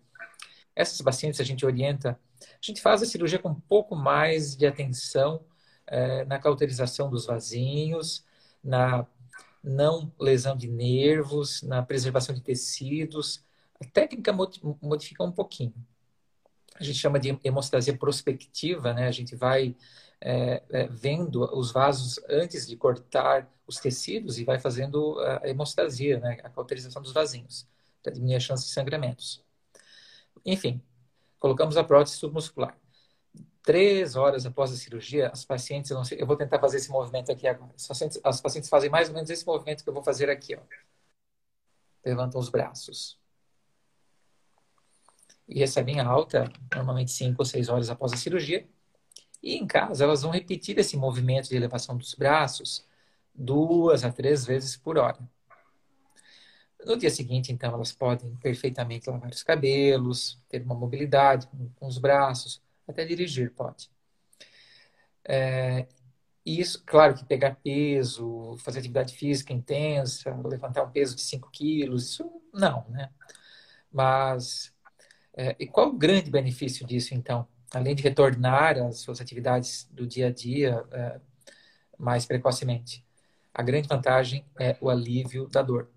essas 0.74 1.02
pacientes 1.02 1.42
a 1.42 1.44
gente 1.44 1.66
orienta, 1.66 2.18
a 2.42 2.66
gente 2.66 2.82
faz 2.82 3.04
a 3.04 3.06
cirurgia 3.06 3.38
com 3.38 3.50
um 3.50 3.60
pouco 3.60 3.98
mais 3.98 4.56
de 4.56 4.66
atenção 4.66 5.44
é, 5.86 6.24
na 6.24 6.40
cauterização 6.40 7.10
dos 7.10 7.26
vasinhos, 7.26 8.24
na 8.64 9.06
não 9.62 10.10
lesão 10.18 10.56
de 10.56 10.70
nervos, 10.70 11.64
na 11.64 11.84
preservação 11.84 12.34
de 12.34 12.40
tecidos. 12.40 13.44
A 13.82 13.86
técnica 13.86 14.32
modifica 14.82 15.22
um 15.22 15.34
pouquinho 15.34 15.74
a 16.80 16.84
gente 16.84 16.98
chama 16.98 17.20
de 17.20 17.38
hemostasia 17.44 17.96
prospectiva, 17.96 18.94
né? 18.94 19.08
A 19.08 19.12
gente 19.12 19.36
vai 19.36 19.76
é, 20.24 20.64
é, 20.70 20.88
vendo 20.88 21.44
os 21.58 21.72
vasos 21.72 22.18
antes 22.30 22.66
de 22.66 22.78
cortar 22.78 23.52
os 23.68 23.78
tecidos 23.78 24.40
e 24.40 24.46
vai 24.46 24.58
fazendo 24.60 25.20
a 25.20 25.48
hemostasia, 25.48 26.20
né? 26.20 26.40
A 26.44 26.50
cauterização 26.50 27.02
dos 27.02 27.12
vasinhos, 27.12 27.68
para 28.02 28.14
diminuir 28.14 28.36
a 28.38 28.40
chance 28.40 28.66
de 28.66 28.72
sangramentos. 28.72 29.44
Enfim, 30.46 30.82
colocamos 31.40 31.76
a 31.78 31.84
prótese 31.84 32.18
submuscular. 32.18 32.78
Três 33.64 34.16
horas 34.16 34.46
após 34.46 34.72
a 34.72 34.76
cirurgia, 34.78 35.30
as 35.30 35.46
pacientes, 35.46 35.92
eu, 35.92 36.04
sei, 36.06 36.22
eu 36.22 36.28
vou 36.28 36.38
tentar 36.38 36.60
fazer 36.60 36.78
esse 36.78 36.90
movimento 36.90 37.32
aqui 37.32 37.48
agora. 37.48 37.72
As 37.76 37.88
pacientes, 37.88 38.20
as 38.24 38.42
pacientes 38.42 38.70
fazem 38.70 38.90
mais 38.90 39.10
ou 39.10 39.16
menos 39.16 39.30
esse 39.30 39.46
movimento 39.46 39.84
que 39.84 39.90
eu 39.90 39.94
vou 39.94 40.04
fazer 40.04 40.30
aqui, 40.30 40.56
ó. 40.56 40.62
Levantam 42.06 42.40
os 42.40 42.50
braços 42.50 43.18
e 45.48 45.60
recebem 45.60 46.00
alta, 46.00 46.52
normalmente 46.74 47.12
5 47.12 47.36
ou 47.40 47.46
6 47.46 47.70
horas 47.70 47.90
após 47.90 48.14
a 48.14 48.18
cirurgia. 48.18 48.68
E 49.44 49.58
em 49.58 49.68
casa, 49.68 50.06
elas 50.06 50.22
vão 50.22 50.32
repetir 50.32 50.80
esse 50.80 50.96
movimento 50.96 51.50
de 51.50 51.56
elevação 51.58 51.98
dos 51.98 52.16
braços 52.16 52.86
duas 53.36 54.06
a 54.06 54.12
três 54.12 54.46
vezes 54.46 54.78
por 54.78 54.98
hora. 54.98 55.20
No 56.86 56.98
dia 56.98 57.10
seguinte, 57.10 57.52
então, 57.52 57.74
elas 57.74 57.92
podem 57.92 58.36
perfeitamente 58.38 59.10
lavar 59.10 59.30
os 59.30 59.44
cabelos, 59.44 60.40
ter 60.50 60.62
uma 60.64 60.76
mobilidade 60.76 61.48
com 61.76 61.88
os 61.88 61.98
braços, 61.98 62.62
até 62.88 63.06
dirigir 63.06 63.52
pode. 63.52 63.90
É, 65.26 65.88
isso, 66.46 66.84
claro 66.86 67.14
que 67.16 67.26
pegar 67.26 67.56
peso, 67.56 68.56
fazer 68.58 68.80
atividade 68.80 69.16
física 69.16 69.54
intensa, 69.54 70.36
levantar 70.46 70.84
um 70.84 70.92
peso 70.92 71.16
de 71.16 71.22
5 71.22 71.50
quilos, 71.52 72.12
isso 72.12 72.30
não, 72.54 72.86
né? 72.90 73.10
Mas 73.92 74.74
é, 75.36 75.56
e 75.60 75.68
qual 75.68 75.90
o 75.90 75.98
grande 75.98 76.30
benefício 76.30 76.86
disso, 76.86 77.14
então? 77.14 77.48
Além 77.74 77.96
de 77.96 78.04
retornar 78.04 78.78
às 78.78 79.00
suas 79.00 79.20
atividades 79.20 79.88
do 79.92 80.06
dia 80.06 80.28
a 80.28 80.32
dia 80.32 80.86
é, 80.92 81.20
mais 81.98 82.26
precocemente. 82.26 83.06
A 83.54 83.64
grande 83.64 83.88
vantagem 83.88 84.46
é 84.60 84.78
o 84.80 84.90
alívio 84.90 85.48
da 85.48 85.62
dor. 85.62 85.90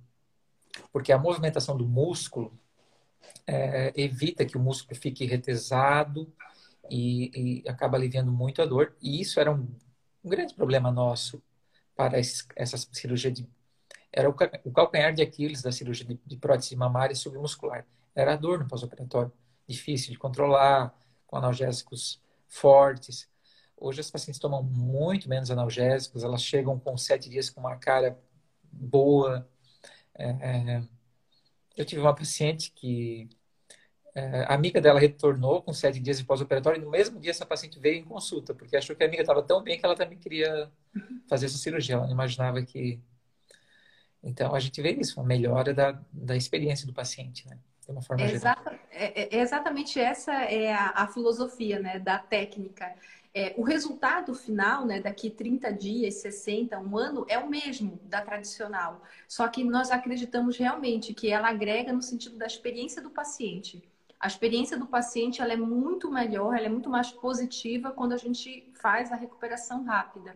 Porque 0.93 1.13
a 1.13 1.19
movimentação 1.19 1.77
do 1.77 1.87
músculo 1.87 2.59
é, 3.47 3.93
evita 3.95 4.45
que 4.45 4.57
o 4.57 4.61
músculo 4.61 4.99
fique 4.99 5.25
retesado 5.25 6.33
e, 6.91 7.63
e, 7.65 7.69
acaba 7.69 7.97
aliviando 7.97 8.33
muito 8.33 8.63
a 8.63 8.67
dor. 8.67 8.97
E 9.01 9.21
isso 9.21 9.41
era 9.41 9.53
um, 9.53 9.69
um 10.25 10.29
grande 10.29 10.55
problema 10.55 10.91
nosso 10.91 11.43
para 11.95 12.19
esses, 12.19 12.47
essa 12.57 12.77
cirurgia 12.77 13.31
de. 13.31 13.49
Era 14.13 14.31
o, 14.31 14.35
o 14.65 14.73
calcanhar 14.73 15.13
de 15.13 15.23
Aquiles 15.23 15.63
da 15.63 15.73
cirurgia 15.73 16.07
de, 16.07 16.21
de 16.25 16.37
prótese 16.37 16.75
mamária 16.77 17.15
submuscular 17.15 17.87
era 18.17 18.33
a 18.33 18.37
dor 18.37 18.59
no 18.59 18.67
pós-operatório, 18.67 19.31
difícil 19.69 20.11
de 20.11 20.19
controlar, 20.19 20.95
com 21.27 21.37
analgésicos 21.37 22.21
fortes. 22.49 23.29
Hoje 23.77 24.01
as 24.01 24.11
pacientes 24.11 24.41
tomam 24.41 24.63
muito 24.63 25.29
menos 25.29 25.51
analgésicos, 25.51 26.25
elas 26.25 26.43
chegam 26.43 26.79
com 26.79 26.97
sete 26.97 27.29
dias 27.29 27.51
com 27.51 27.61
uma 27.61 27.77
cara 27.77 28.19
boa. 28.73 29.49
É, 30.15 30.29
é 30.29 30.83
eu 31.77 31.85
tive 31.85 32.01
uma 32.01 32.15
paciente 32.15 32.73
que 32.75 33.29
é, 34.15 34.45
a 34.45 34.55
amiga 34.55 34.81
dela 34.81 34.99
retornou 34.99 35.63
com 35.63 35.75
sete 35.75 36.01
dias 36.01 36.17
de 36.17 36.25
pós-operatório 36.25 36.81
e 36.81 36.85
no 36.85 36.91
mesmo 36.91 37.21
dia 37.21 37.31
essa 37.31 37.45
paciente 37.45 37.79
veio 37.79 37.97
em 37.99 38.05
consulta, 38.05 38.55
porque 38.55 38.75
achou 38.75 38.97
que 38.97 39.05
a 39.05 39.07
amiga 39.07 39.23
estava 39.23 39.43
tão 39.43 39.63
bem 39.63 39.79
que 39.79 39.85
ela 39.85 39.95
também 39.95 40.19
queria 40.19 40.73
fazer 41.29 41.47
essa 41.47 41.59
cirurgia. 41.59 41.97
Ela 41.97 42.07
não 42.07 42.13
imaginava 42.13 42.63
que. 42.63 42.99
Então 44.23 44.55
a 44.55 44.59
gente 44.59 44.81
vê 44.81 44.93
isso, 44.93 45.21
uma 45.21 45.27
melhora 45.27 45.75
da, 45.75 46.01
da 46.11 46.35
experiência 46.35 46.87
do 46.87 46.95
paciente, 46.95 47.47
né? 47.47 47.59
De 47.87 47.93
uma 47.93 48.03
forma 48.03 48.27
geral. 48.27 48.57
É, 48.91 49.23
é, 49.23 49.37
é, 49.37 49.41
exatamente 49.41 49.99
essa 49.99 50.33
é 50.33 50.73
a, 50.73 50.91
a 50.91 51.07
filosofia 51.07 51.79
né, 51.79 51.99
da 51.99 52.19
técnica. 52.19 52.93
É, 53.33 53.55
o 53.57 53.63
resultado 53.63 54.35
final, 54.35 54.87
né, 54.87 55.01
daqui 55.01 55.31
30 55.31 55.73
dias, 55.73 56.15
60, 56.15 56.79
um 56.79 56.97
ano, 56.97 57.25
é 57.29 57.39
o 57.39 57.49
mesmo 57.49 58.01
da 58.05 58.21
tradicional. 58.23 59.03
Só 59.29 59.47
que 59.47 59.63
nós 59.63 59.91
acreditamos 59.91 60.57
realmente 60.57 61.15
que 61.15 61.31
ela 61.31 61.49
agrega 61.49 61.93
no 61.93 62.03
sentido 62.03 62.37
da 62.37 62.47
experiência 62.47 63.01
do 63.01 63.11
paciente. 63.11 63.83
A 64.19 64.27
experiência 64.27 64.79
do 64.79 64.87
paciente 64.87 65.43
ela 65.43 65.53
é 65.53 65.57
muito 65.57 66.11
melhor, 66.11 66.57
ela 66.57 66.67
é 66.67 66.71
muito 66.71 66.89
mais 66.89 67.13
positiva 67.13 67.91
quando 67.91 68.15
a 68.15 68.17
gente 68.17 68.73
faz 68.75 69.13
a 69.13 69.17
recuperação 69.17 69.85
rápida. 69.85 70.35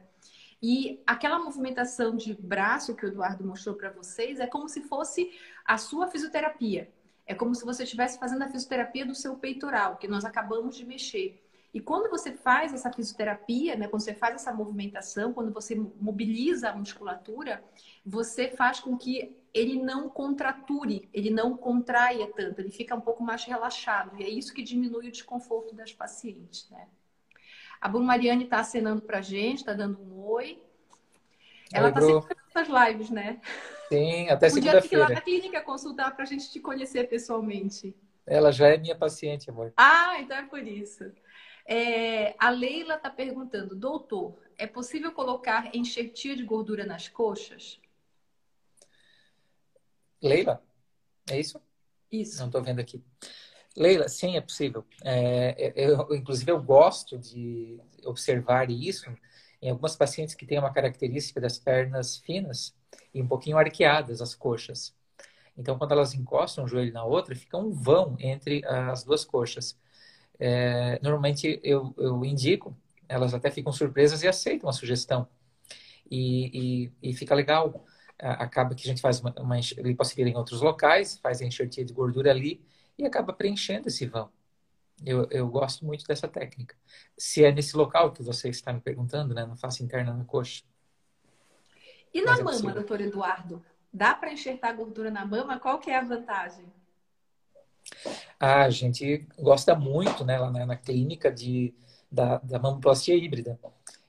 E 0.62 1.02
aquela 1.07 1.38
movimentação 1.38 2.14
de 2.14 2.35
braço 2.35 2.95
que 2.95 3.07
o 3.07 3.09
Eduardo 3.09 3.42
mostrou 3.42 3.75
para 3.75 3.88
vocês 3.88 4.38
é 4.38 4.47
como 4.47 4.69
se 4.69 4.83
fosse 4.83 5.33
a 5.64 5.78
sua 5.78 6.07
fisioterapia. 6.07 6.92
É 7.31 7.35
como 7.35 7.55
se 7.55 7.65
você 7.65 7.85
estivesse 7.85 8.19
fazendo 8.19 8.43
a 8.43 8.49
fisioterapia 8.49 9.07
do 9.07 9.15
seu 9.15 9.37
peitoral, 9.37 9.97
que 9.99 10.09
nós 10.09 10.25
acabamos 10.25 10.75
de 10.75 10.85
mexer. 10.85 11.41
E 11.73 11.81
quando 11.81 12.11
você 12.11 12.33
faz 12.33 12.75
essa 12.75 12.93
fisioterapia, 12.93 13.77
né, 13.77 13.87
quando 13.87 14.03
você 14.03 14.13
faz 14.13 14.35
essa 14.35 14.53
movimentação, 14.53 15.33
quando 15.33 15.53
você 15.53 15.77
mobiliza 15.77 16.71
a 16.71 16.75
musculatura, 16.75 17.63
você 18.05 18.49
faz 18.49 18.81
com 18.81 18.97
que 18.97 19.33
ele 19.55 19.81
não 19.81 20.09
contrature, 20.09 21.09
ele 21.13 21.31
não 21.31 21.57
contraia 21.57 22.27
tanto, 22.33 22.59
ele 22.59 22.73
fica 22.73 22.97
um 22.97 23.01
pouco 23.01 23.23
mais 23.23 23.45
relaxado. 23.45 24.21
E 24.21 24.25
é 24.25 24.29
isso 24.29 24.53
que 24.53 24.65
diminui 24.65 25.07
o 25.07 25.13
desconforto 25.13 25.73
das 25.73 25.93
pacientes, 25.93 26.69
né? 26.69 26.89
A 27.81 27.87
Bruno 27.87 28.07
Mariane 28.07 28.43
está 28.43 28.59
acenando 28.59 29.03
para 29.03 29.19
a 29.19 29.23
gente, 29.23 29.59
está 29.59 29.73
dando 29.73 30.03
um 30.03 30.21
oi. 30.25 30.61
Ela 31.73 31.89
está 31.89 32.00
sempre 32.00 32.37
nas 32.55 32.89
lives, 32.89 33.11
né? 33.11 33.41
Sim, 33.89 34.29
até 34.29 34.49
segunda-feira. 34.49 34.83
Podia 34.83 34.99
ir 34.99 35.00
lá 35.00 35.09
na 35.09 35.21
clínica 35.21 35.61
consultar 35.61 36.15
para 36.15 36.25
a 36.25 36.27
gente 36.27 36.50
te 36.50 36.61
conhecer 36.61 37.09
pessoalmente. 37.09 37.95
Ela 38.27 38.53
já 38.53 38.69
é 38.69 38.77
minha 38.77 38.97
paciente, 38.97 39.50
amor. 39.50 39.73
Ah, 39.77 40.21
então 40.21 40.37
é 40.37 40.45
por 40.45 40.67
isso. 40.67 41.12
É, 41.67 42.35
a 42.39 42.50
Leila 42.50 42.95
está 42.95 43.11
perguntando, 43.11 43.77
doutor, 43.77 44.39
é 44.59 44.67
possível 44.67 45.12
colocar 45.12 45.75
enxertia 45.75 46.37
de 46.37 46.45
gordura 46.45 46.85
nas 46.85 47.09
coxas? 47.09 47.81
Leila, 50.23 50.62
é 51.31 51.39
isso? 51.39 51.61
Isso. 52.11 52.39
Não 52.41 52.47
estou 52.47 52.62
vendo 52.62 52.81
aqui. 52.81 53.03
Leila, 53.77 54.09
sim, 54.09 54.37
é 54.37 54.41
possível. 54.41 54.85
É, 55.05 55.73
eu, 55.77 56.15
inclusive, 56.15 56.50
eu 56.50 56.61
gosto 56.61 57.17
de 57.17 57.81
observar 58.05 58.69
isso 58.71 59.12
em 59.62 59.71
algumas 59.71 59.97
pacientes 59.97 60.35
que 60.35 60.47
têm 60.47 60.59
uma 60.59 60.73
característica 60.73 61.40
das 61.40 61.59
pernas 61.59 62.17
finas 62.19 62.75
e 63.14 63.21
um 63.23 63.26
pouquinho 63.26 63.59
arqueadas, 63.59 64.21
as 64.23 64.35
coxas. 64.35 64.95
Então, 65.57 65.76
quando 65.76 65.93
elas 65.93 66.14
encostam 66.14 66.64
um 66.64 66.69
joelho 66.69 66.93
na 66.93 67.05
outra, 67.05 67.35
fica 67.35 67.57
um 67.59 67.71
vão 67.71 68.17
entre 68.19 68.64
as 68.64 69.05
duas 69.05 69.25
coxas. 69.25 69.79
É, 70.38 70.99
normalmente, 71.02 71.61
eu, 71.62 71.95
eu 71.99 72.25
indico, 72.25 72.75
elas 73.09 73.35
até 73.35 73.50
ficam 73.50 73.73
surpresas 73.73 74.23
e 74.23 74.29
aceitam 74.29 74.69
a 74.71 74.73
sugestão. 74.73 75.29
E, 76.11 76.87
e, 77.02 77.11
e 77.11 77.14
fica 77.14 77.35
legal. 77.35 77.85
Acaba 78.19 78.75
que 78.75 78.83
a 78.83 78.87
gente 78.87 79.00
faz 79.00 79.21
uma, 79.21 79.35
uma 79.38 79.57
lipoaspira 79.79 80.29
em 80.29 80.37
outros 80.37 80.61
locais, 80.61 81.19
faz 81.19 81.40
a 81.40 81.45
enxertia 81.45 81.85
de 81.85 81.93
gordura 81.93 82.31
ali, 82.31 82.64
e 82.99 83.05
acaba 83.05 83.33
preenchendo 83.33 83.88
esse 83.88 84.07
vão. 84.07 84.31
Eu, 85.04 85.26
eu 85.30 85.49
gosto 85.49 85.85
muito 85.85 86.04
dessa 86.04 86.28
técnica. 86.28 86.76
Se 87.16 87.45
é 87.45 87.50
nesse 87.50 87.76
local 87.76 88.12
que 88.12 88.23
você 88.23 88.49
está 88.49 88.73
me 88.73 88.80
perguntando, 88.80 89.35
né, 89.35 89.47
na 89.47 89.57
face 89.57 89.83
interna 89.83 90.12
da 90.12 90.25
coxa. 90.25 90.62
E 92.12 92.21
na 92.21 92.33
Mas 92.33 92.40
é 92.40 92.42
mama, 92.42 92.71
é 92.71 92.75
doutor 92.75 93.00
Eduardo? 93.00 93.64
Dá 93.92 94.14
para 94.14 94.33
enxertar 94.33 94.75
gordura 94.76 95.11
na 95.11 95.25
mama? 95.25 95.59
Qual 95.59 95.78
que 95.78 95.90
é 95.90 95.99
a 95.99 96.02
vantagem? 96.02 96.66
Ah, 98.38 98.62
a 98.62 98.71
gente 98.71 99.26
gosta 99.38 99.75
muito, 99.75 100.25
né, 100.25 100.38
lá 100.38 100.50
na, 100.50 100.66
na 100.66 100.76
clínica 100.76 101.30
de, 101.30 101.75
da, 102.11 102.38
da 102.38 102.59
mamoplastia 102.59 103.14
híbrida, 103.14 103.59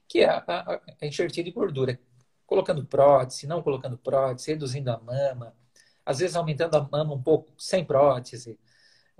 que 0.08 0.20
é 0.20 0.30
a, 0.30 0.44
a, 0.48 0.82
a 1.02 1.06
enxertia 1.06 1.44
de 1.44 1.52
gordura. 1.52 2.00
Colocando 2.46 2.86
prótese, 2.86 3.48
não 3.48 3.62
colocando 3.62 3.98
prótese, 3.98 4.52
reduzindo 4.52 4.92
a 4.92 5.00
mama, 5.00 5.56
às 6.06 6.20
vezes 6.20 6.36
aumentando 6.36 6.76
a 6.76 6.88
mama 6.92 7.14
um 7.14 7.22
pouco 7.22 7.52
sem 7.58 7.86
prótese, 7.86 8.60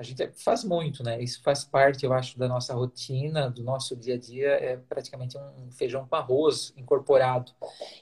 a 0.02 0.04
gente 0.04 0.32
faz 0.44 0.64
muito, 0.64 1.04
né? 1.04 1.22
Isso 1.22 1.44
faz 1.44 1.64
parte, 1.64 2.04
eu 2.04 2.12
acho, 2.12 2.38
da 2.40 2.48
nossa 2.48 2.74
rotina, 2.74 3.52
do 3.52 3.64
nosso 3.64 3.96
dia 3.96 4.16
a 4.16 4.18
dia, 4.18 4.48
é 4.48 4.76
praticamente 4.76 5.38
um 5.38 5.72
feijão 5.72 6.08
com 6.08 6.16
arroz 6.16 6.74
incorporado. 6.76 7.52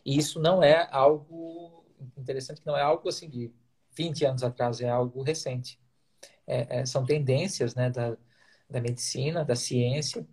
E 0.05 0.17
isso 0.17 0.39
não 0.39 0.63
é 0.63 0.87
algo 0.91 1.83
interessante, 2.17 2.61
que 2.61 2.67
não 2.67 2.77
é 2.77 2.81
algo 2.81 3.09
assim 3.09 3.29
de 3.29 3.51
20 3.91 4.25
anos 4.25 4.43
atrás, 4.43 4.79
é 4.79 4.89
algo 4.89 5.21
recente. 5.21 5.77
É, 6.47 6.79
é, 6.79 6.85
são 6.85 7.05
tendências, 7.05 7.75
né, 7.75 7.89
da, 7.89 8.15
da 8.69 8.79
medicina, 8.79 9.43
da 9.43 9.55
ciência, 9.55 10.25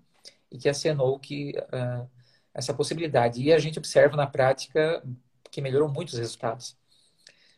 e 0.49 0.59
que 0.59 0.69
acenou 0.69 1.19
que 1.19 1.53
uh, 1.59 2.09
essa 2.55 2.73
possibilidade. 2.73 3.43
E 3.43 3.53
a 3.53 3.59
gente 3.59 3.77
observa 3.77 4.17
na 4.17 4.29
prática 4.29 5.03
que 5.51 5.61
melhorou 5.61 5.89
muito 5.89 6.11
os 6.11 6.19
resultados. 6.19 6.79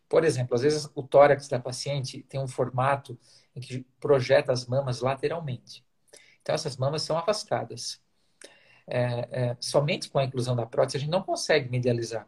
Por 0.09 0.25
exemplo, 0.25 0.55
às 0.55 0.63
vezes 0.63 0.89
o 0.95 1.03
tórax 1.03 1.47
da 1.47 1.61
paciente 1.61 2.23
tem 2.23 2.41
um 2.41 2.49
formato 2.49 3.19
em 3.59 3.61
que 3.61 3.85
projeta 4.01 4.53
as 4.53 4.67
mamas 4.67 5.01
lateralmente. 5.01 5.85
Então, 6.41 6.55
essas 6.55 6.77
mamas 6.77 7.03
são 7.03 7.19
afastadas. 7.19 8.01
É, 8.87 9.51
é, 9.51 9.57
somente 9.61 10.09
com 10.09 10.19
a 10.19 10.25
inclusão 10.25 10.57
da 10.57 10.65
prótese 10.65 10.97
a 10.97 11.01
gente 11.01 11.11
não 11.11 11.23
consegue 11.23 11.69
medializar. 11.69 12.27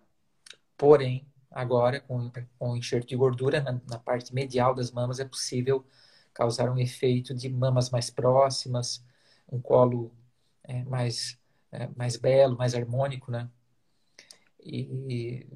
Porém, 0.77 1.27
agora, 1.51 2.01
com, 2.01 2.31
com 2.59 2.73
o 2.73 2.77
enxerto 2.77 3.09
de 3.09 3.17
gordura 3.17 3.61
na, 3.63 3.81
na, 3.89 3.99
parte 3.99 4.35
medial 4.35 4.75
das 4.75 4.91
mamas, 4.91 5.21
é 5.21 5.25
possível 5.25 5.87
causar 6.35 6.71
um 6.71 6.79
efeito 6.79 7.35
de 7.35 7.49
mamas 7.49 7.91
mais 7.91 8.11
próximas, 8.11 9.05
um 9.51 9.61
colo 9.61 10.13
é, 10.65 10.85
mais, 10.85 11.39
é, 11.73 11.89
mais 11.97 12.17
belo, 12.17 12.57
mais 12.57 12.75
harmônico, 12.75 13.31
né? 13.31 13.49
E, 14.63 14.81
e 15.09 15.47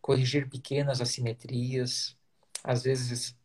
corrigir 0.00 0.48
pequenas 0.50 1.00
assimetrias. 1.00 2.16
Às 2.64 2.82
vezes 2.82 3.36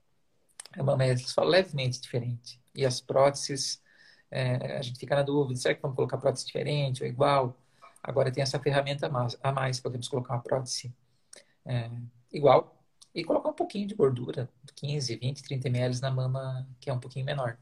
é 0.77 0.81
uma 0.81 0.96
média 0.96 1.27
só 1.27 1.43
levemente 1.43 2.00
diferente. 2.00 2.62
E 2.74 2.86
as 2.86 3.01
próteses, 3.01 3.81
é, 4.29 4.77
a 4.77 4.81
gente 4.81 5.00
fica 5.00 5.15
na 5.15 5.24
dúvida, 5.24 5.60
será 5.60 5.74
que 5.74 5.81
vamos 5.81 5.96
colocar 5.96 6.17
prótese 6.17 6.46
diferente 6.46 7.01
ou 7.01 7.10
igual? 7.10 7.57
Agora 8.03 8.31
tem 8.31 8.43
essa 8.43 8.60
ferramenta 8.60 9.12
a 9.41 9.51
mais, 9.51 9.79
podemos 9.79 10.07
colocar 10.07 10.36
uma 10.36 10.41
prótese 10.41 10.93
é, 11.65 11.89
igual 12.31 12.79
e 13.13 13.24
colocar 13.24 13.50
um 13.50 13.53
pouquinho 13.53 13.88
de 13.88 13.96
gordura, 13.96 14.48
15, 14.75 15.15
20, 15.15 15.41
30 15.41 15.67
ml 15.67 16.00
na 16.00 16.12
mama, 16.12 16.67
que 16.79 16.91
é 16.91 16.93
um 16.93 17.00
pouquinho 17.00 17.25
menor. 17.25 17.57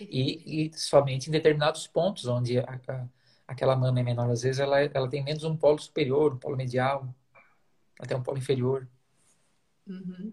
E, 0.00 0.68
e 0.68 0.78
somente 0.78 1.28
em 1.28 1.32
determinados 1.32 1.88
pontos 1.88 2.26
onde 2.26 2.60
a, 2.60 2.80
a, 2.86 3.06
aquela 3.48 3.74
mama 3.74 3.98
é 3.98 4.02
menor, 4.04 4.30
às 4.30 4.42
vezes 4.42 4.60
ela, 4.60 4.80
ela 4.80 5.10
tem 5.10 5.24
menos 5.24 5.42
um 5.42 5.56
polo 5.56 5.80
superior, 5.80 6.34
um 6.34 6.38
polo 6.38 6.56
medial, 6.56 7.12
até 7.98 8.14
um 8.14 8.22
polo 8.22 8.38
inferior. 8.38 8.88
Uhum. 9.88 10.32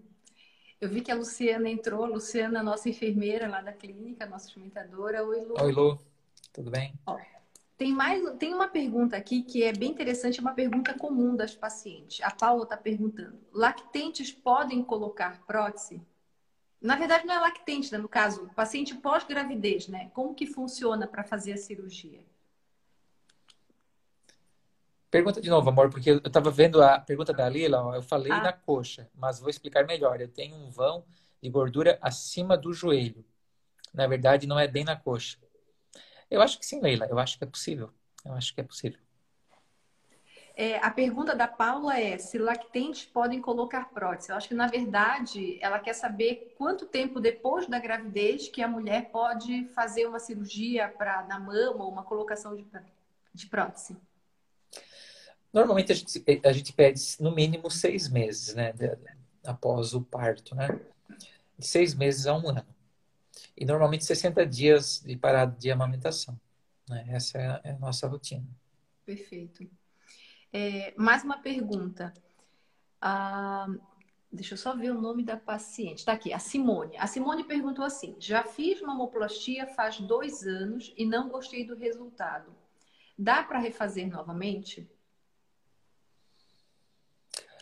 Eu 0.80 0.88
vi 0.88 1.02
que 1.02 1.12
a 1.12 1.14
Luciana 1.14 1.68
entrou, 1.68 2.04
a 2.04 2.08
Luciana, 2.08 2.62
nossa 2.62 2.88
enfermeira 2.88 3.46
lá 3.46 3.60
da 3.60 3.70
clínica, 3.70 4.24
nossa 4.24 4.46
experimentadora. 4.46 5.22
Oi, 5.22 5.44
Lu. 5.44 5.54
Oi, 5.60 5.72
Lu. 5.72 5.98
Tudo 6.54 6.70
bem? 6.70 6.94
Ó, 7.04 7.18
tem 7.76 7.92
mais, 7.92 8.22
tem 8.38 8.54
uma 8.54 8.66
pergunta 8.66 9.14
aqui 9.14 9.42
que 9.42 9.62
é 9.62 9.74
bem 9.74 9.90
interessante, 9.90 10.38
é 10.38 10.40
uma 10.40 10.54
pergunta 10.54 10.94
comum 10.94 11.36
das 11.36 11.54
pacientes. 11.54 12.24
A 12.24 12.30
Paula 12.30 12.62
está 12.62 12.78
perguntando: 12.78 13.38
lactentes 13.52 14.32
podem 14.32 14.82
colocar 14.82 15.44
prótese? 15.44 16.00
Na 16.80 16.96
verdade, 16.96 17.26
não 17.26 17.34
é 17.34 17.40
lactente, 17.40 17.92
né? 17.92 17.98
No 17.98 18.08
caso, 18.08 18.50
paciente 18.56 18.94
pós-gravidez, 18.94 19.86
né? 19.86 20.10
Como 20.14 20.34
que 20.34 20.46
funciona 20.46 21.06
para 21.06 21.22
fazer 21.22 21.52
a 21.52 21.58
cirurgia? 21.58 22.24
Pergunta 25.10 25.40
de 25.40 25.50
novo, 25.50 25.68
amor, 25.68 25.90
porque 25.90 26.10
eu 26.10 26.18
estava 26.18 26.50
vendo 26.52 26.80
a 26.80 26.98
pergunta 27.00 27.32
da 27.32 27.48
Lila, 27.48 27.96
eu 27.96 28.02
falei 28.02 28.30
ah. 28.30 28.42
na 28.42 28.52
coxa, 28.52 29.10
mas 29.12 29.40
vou 29.40 29.50
explicar 29.50 29.84
melhor. 29.84 30.20
Eu 30.20 30.28
tenho 30.28 30.54
um 30.54 30.70
vão 30.70 31.04
de 31.42 31.50
gordura 31.50 31.98
acima 32.00 32.56
do 32.56 32.72
joelho. 32.72 33.24
Na 33.92 34.06
verdade, 34.06 34.46
não 34.46 34.58
é 34.58 34.68
bem 34.68 34.84
na 34.84 34.94
coxa. 34.94 35.36
Eu 36.30 36.40
acho 36.40 36.58
que 36.60 36.64
sim, 36.64 36.80
Leila. 36.80 37.06
Eu 37.06 37.18
acho 37.18 37.36
que 37.36 37.42
é 37.42 37.46
possível. 37.46 37.90
Eu 38.24 38.34
acho 38.34 38.54
que 38.54 38.60
é 38.60 38.64
possível. 38.64 39.00
É, 40.54 40.76
a 40.78 40.90
pergunta 40.90 41.34
da 41.34 41.48
Paula 41.48 41.98
é 41.98 42.18
se 42.18 42.38
lactentes 42.38 43.06
podem 43.06 43.40
colocar 43.40 43.90
prótese. 43.90 44.30
Eu 44.30 44.36
acho 44.36 44.46
que, 44.46 44.54
na 44.54 44.68
verdade, 44.68 45.58
ela 45.60 45.80
quer 45.80 45.94
saber 45.94 46.54
quanto 46.56 46.86
tempo 46.86 47.18
depois 47.18 47.66
da 47.66 47.80
gravidez 47.80 48.48
que 48.48 48.62
a 48.62 48.68
mulher 48.68 49.10
pode 49.10 49.64
fazer 49.68 50.06
uma 50.06 50.20
cirurgia 50.20 50.88
para 50.88 51.22
na 51.24 51.40
mama 51.40 51.82
ou 51.82 51.90
uma 51.90 52.04
colocação 52.04 52.54
de, 52.54 52.64
de 53.34 53.46
prótese. 53.46 53.96
Normalmente 55.52 55.92
a 55.92 55.94
gente, 55.94 56.24
a 56.44 56.52
gente 56.52 56.72
pede 56.72 57.00
no 57.18 57.34
mínimo 57.34 57.70
seis 57.70 58.08
meses, 58.08 58.54
né? 58.54 58.72
Após 59.44 59.94
o 59.94 60.02
parto, 60.02 60.54
né? 60.54 60.68
De 61.58 61.66
seis 61.66 61.94
meses 61.94 62.26
a 62.26 62.36
um 62.36 62.48
ano. 62.48 62.64
E 63.56 63.64
normalmente 63.64 64.04
60 64.04 64.46
dias 64.46 65.02
de 65.04 65.16
parada 65.16 65.56
de 65.58 65.70
amamentação. 65.70 66.38
Né? 66.88 67.04
Essa 67.08 67.38
é 67.38 67.46
a, 67.46 67.60
é 67.64 67.70
a 67.72 67.78
nossa 67.78 68.06
rotina. 68.06 68.46
Perfeito. 69.04 69.68
É, 70.52 70.94
mais 70.96 71.24
uma 71.24 71.38
pergunta. 71.38 72.12
Ah, 73.00 73.68
Deixa 74.32 74.54
eu 74.54 74.58
só 74.58 74.76
ver 74.76 74.92
o 74.92 75.00
nome 75.00 75.24
da 75.24 75.36
paciente. 75.36 75.98
Está 75.98 76.12
aqui, 76.12 76.32
a 76.32 76.38
Simone. 76.38 76.96
A 76.96 77.06
Simone 77.06 77.42
perguntou 77.42 77.84
assim: 77.84 78.14
já 78.20 78.44
fiz 78.44 78.80
mamoplastia 78.80 79.66
faz 79.66 79.98
dois 79.98 80.46
anos 80.46 80.94
e 80.96 81.04
não 81.04 81.28
gostei 81.28 81.66
do 81.66 81.74
resultado. 81.74 82.54
Dá 83.18 83.42
para 83.42 83.58
refazer 83.58 84.08
novamente? 84.08 84.88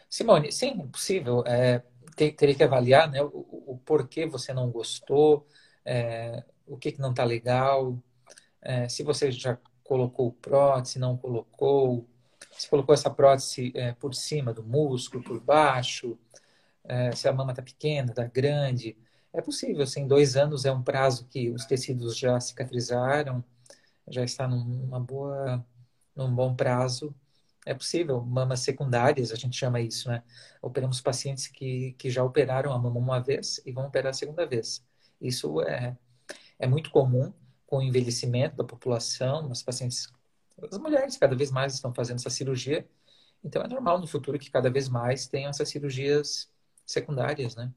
Simone, 0.08 0.50
sim, 0.52 0.80
é 0.80 0.86
possível. 0.86 1.44
É, 1.46 1.82
ter, 2.16 2.32
teria 2.32 2.54
que 2.54 2.64
avaliar 2.64 3.10
né, 3.10 3.22
o, 3.22 3.28
o, 3.28 3.80
porquê 3.84 4.26
você 4.26 4.52
não 4.52 4.70
gostou, 4.70 5.46
é, 5.84 6.44
o 6.66 6.76
que, 6.76 6.92
que 6.92 7.00
não 7.00 7.10
está 7.10 7.24
legal, 7.24 7.98
é, 8.62 8.88
se 8.88 9.02
você 9.02 9.30
já 9.30 9.58
colocou 9.84 10.32
prótese, 10.32 10.98
não 10.98 11.16
colocou, 11.16 12.06
se 12.52 12.68
colocou 12.68 12.94
essa 12.94 13.10
prótese 13.10 13.72
é, 13.74 13.92
por 13.92 14.14
cima 14.14 14.52
do 14.52 14.62
músculo, 14.62 15.22
por 15.22 15.40
baixo, 15.40 16.18
é, 16.84 17.12
se 17.12 17.28
a 17.28 17.32
mama 17.32 17.52
está 17.52 17.62
pequena, 17.62 18.10
está 18.10 18.24
grande. 18.24 18.96
É 19.32 19.42
possível, 19.42 19.86
sim. 19.86 20.06
Dois 20.06 20.36
anos 20.36 20.64
é 20.64 20.72
um 20.72 20.82
prazo 20.82 21.26
que 21.26 21.50
os 21.50 21.64
tecidos 21.66 22.16
já 22.18 22.40
cicatrizaram, 22.40 23.44
já 24.08 24.24
está 24.24 24.48
numa 24.48 25.00
boa, 25.00 25.64
num 26.16 26.34
bom 26.34 26.54
prazo. 26.54 27.14
É 27.68 27.74
possível. 27.74 28.22
Mamas 28.22 28.60
secundárias, 28.60 29.30
a 29.30 29.34
gente 29.34 29.54
chama 29.54 29.78
isso, 29.78 30.08
né? 30.08 30.22
Operamos 30.62 31.02
pacientes 31.02 31.48
que, 31.48 31.92
que 31.98 32.08
já 32.08 32.24
operaram 32.24 32.72
a 32.72 32.78
mama 32.78 32.98
uma 32.98 33.20
vez 33.20 33.60
e 33.66 33.70
vão 33.70 33.86
operar 33.86 34.08
a 34.08 34.14
segunda 34.14 34.46
vez. 34.46 34.82
Isso 35.20 35.60
é, 35.60 35.94
é 36.58 36.66
muito 36.66 36.90
comum 36.90 37.30
com 37.66 37.76
o 37.76 37.82
envelhecimento 37.82 38.56
da 38.56 38.64
população, 38.64 39.52
as 39.52 39.62
pacientes, 39.62 40.10
as 40.72 40.78
mulheres 40.78 41.18
cada 41.18 41.36
vez 41.36 41.50
mais 41.50 41.74
estão 41.74 41.92
fazendo 41.92 42.16
essa 42.16 42.30
cirurgia. 42.30 42.88
Então 43.44 43.60
é 43.60 43.68
normal 43.68 43.98
no 44.00 44.06
futuro 44.06 44.38
que 44.38 44.50
cada 44.50 44.70
vez 44.70 44.88
mais 44.88 45.26
tenham 45.26 45.50
essas 45.50 45.68
cirurgias 45.68 46.50
secundárias, 46.86 47.54
né? 47.54 47.70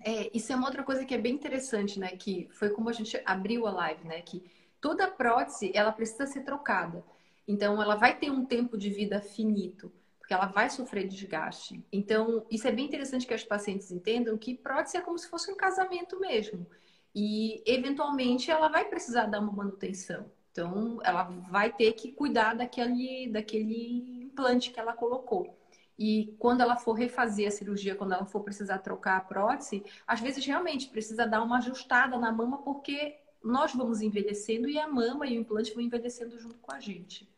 É, 0.00 0.34
isso 0.34 0.50
é 0.50 0.56
uma 0.56 0.68
outra 0.68 0.82
coisa 0.82 1.04
que 1.04 1.12
é 1.12 1.18
bem 1.18 1.34
interessante, 1.34 1.98
né? 2.00 2.16
Que 2.16 2.48
foi 2.50 2.70
como 2.70 2.88
a 2.88 2.94
gente 2.94 3.20
abriu 3.26 3.66
a 3.66 3.70
live, 3.72 4.08
né? 4.08 4.22
Que 4.22 4.50
toda 4.80 5.06
prótese, 5.06 5.70
ela 5.74 5.92
precisa 5.92 6.26
ser 6.26 6.44
trocada. 6.44 7.04
Então, 7.48 7.80
ela 7.82 7.96
vai 7.96 8.18
ter 8.18 8.30
um 8.30 8.44
tempo 8.44 8.76
de 8.76 8.90
vida 8.90 9.22
finito, 9.22 9.90
porque 10.18 10.34
ela 10.34 10.44
vai 10.44 10.68
sofrer 10.68 11.08
desgaste. 11.08 11.82
Então, 11.90 12.44
isso 12.50 12.68
é 12.68 12.70
bem 12.70 12.84
interessante 12.84 13.26
que 13.26 13.32
as 13.32 13.42
pacientes 13.42 13.90
entendam 13.90 14.36
que 14.36 14.54
prótese 14.54 14.98
é 14.98 15.00
como 15.00 15.18
se 15.18 15.30
fosse 15.30 15.50
um 15.50 15.56
casamento 15.56 16.20
mesmo. 16.20 16.66
E, 17.14 17.62
eventualmente, 17.64 18.50
ela 18.50 18.68
vai 18.68 18.84
precisar 18.84 19.24
dar 19.24 19.40
uma 19.40 19.50
manutenção. 19.50 20.30
Então, 20.52 20.98
ela 21.02 21.22
vai 21.22 21.72
ter 21.72 21.94
que 21.94 22.12
cuidar 22.12 22.54
daquele, 22.54 23.30
daquele 23.32 24.24
implante 24.24 24.70
que 24.70 24.78
ela 24.78 24.92
colocou. 24.92 25.56
E 25.98 26.36
quando 26.38 26.60
ela 26.60 26.76
for 26.76 26.92
refazer 26.92 27.48
a 27.48 27.50
cirurgia, 27.50 27.94
quando 27.94 28.12
ela 28.12 28.26
for 28.26 28.40
precisar 28.40 28.78
trocar 28.78 29.16
a 29.16 29.20
prótese, 29.20 29.82
às 30.06 30.20
vezes 30.20 30.44
realmente 30.44 30.88
precisa 30.88 31.26
dar 31.26 31.42
uma 31.42 31.58
ajustada 31.58 32.18
na 32.18 32.30
mama, 32.30 32.58
porque 32.58 33.16
nós 33.42 33.74
vamos 33.74 34.02
envelhecendo 34.02 34.68
e 34.68 34.78
a 34.78 34.86
mama 34.86 35.26
e 35.26 35.36
o 35.36 35.40
implante 35.40 35.72
vão 35.72 35.82
envelhecendo 35.82 36.38
junto 36.38 36.58
com 36.58 36.72
a 36.72 36.78
gente. 36.78 37.28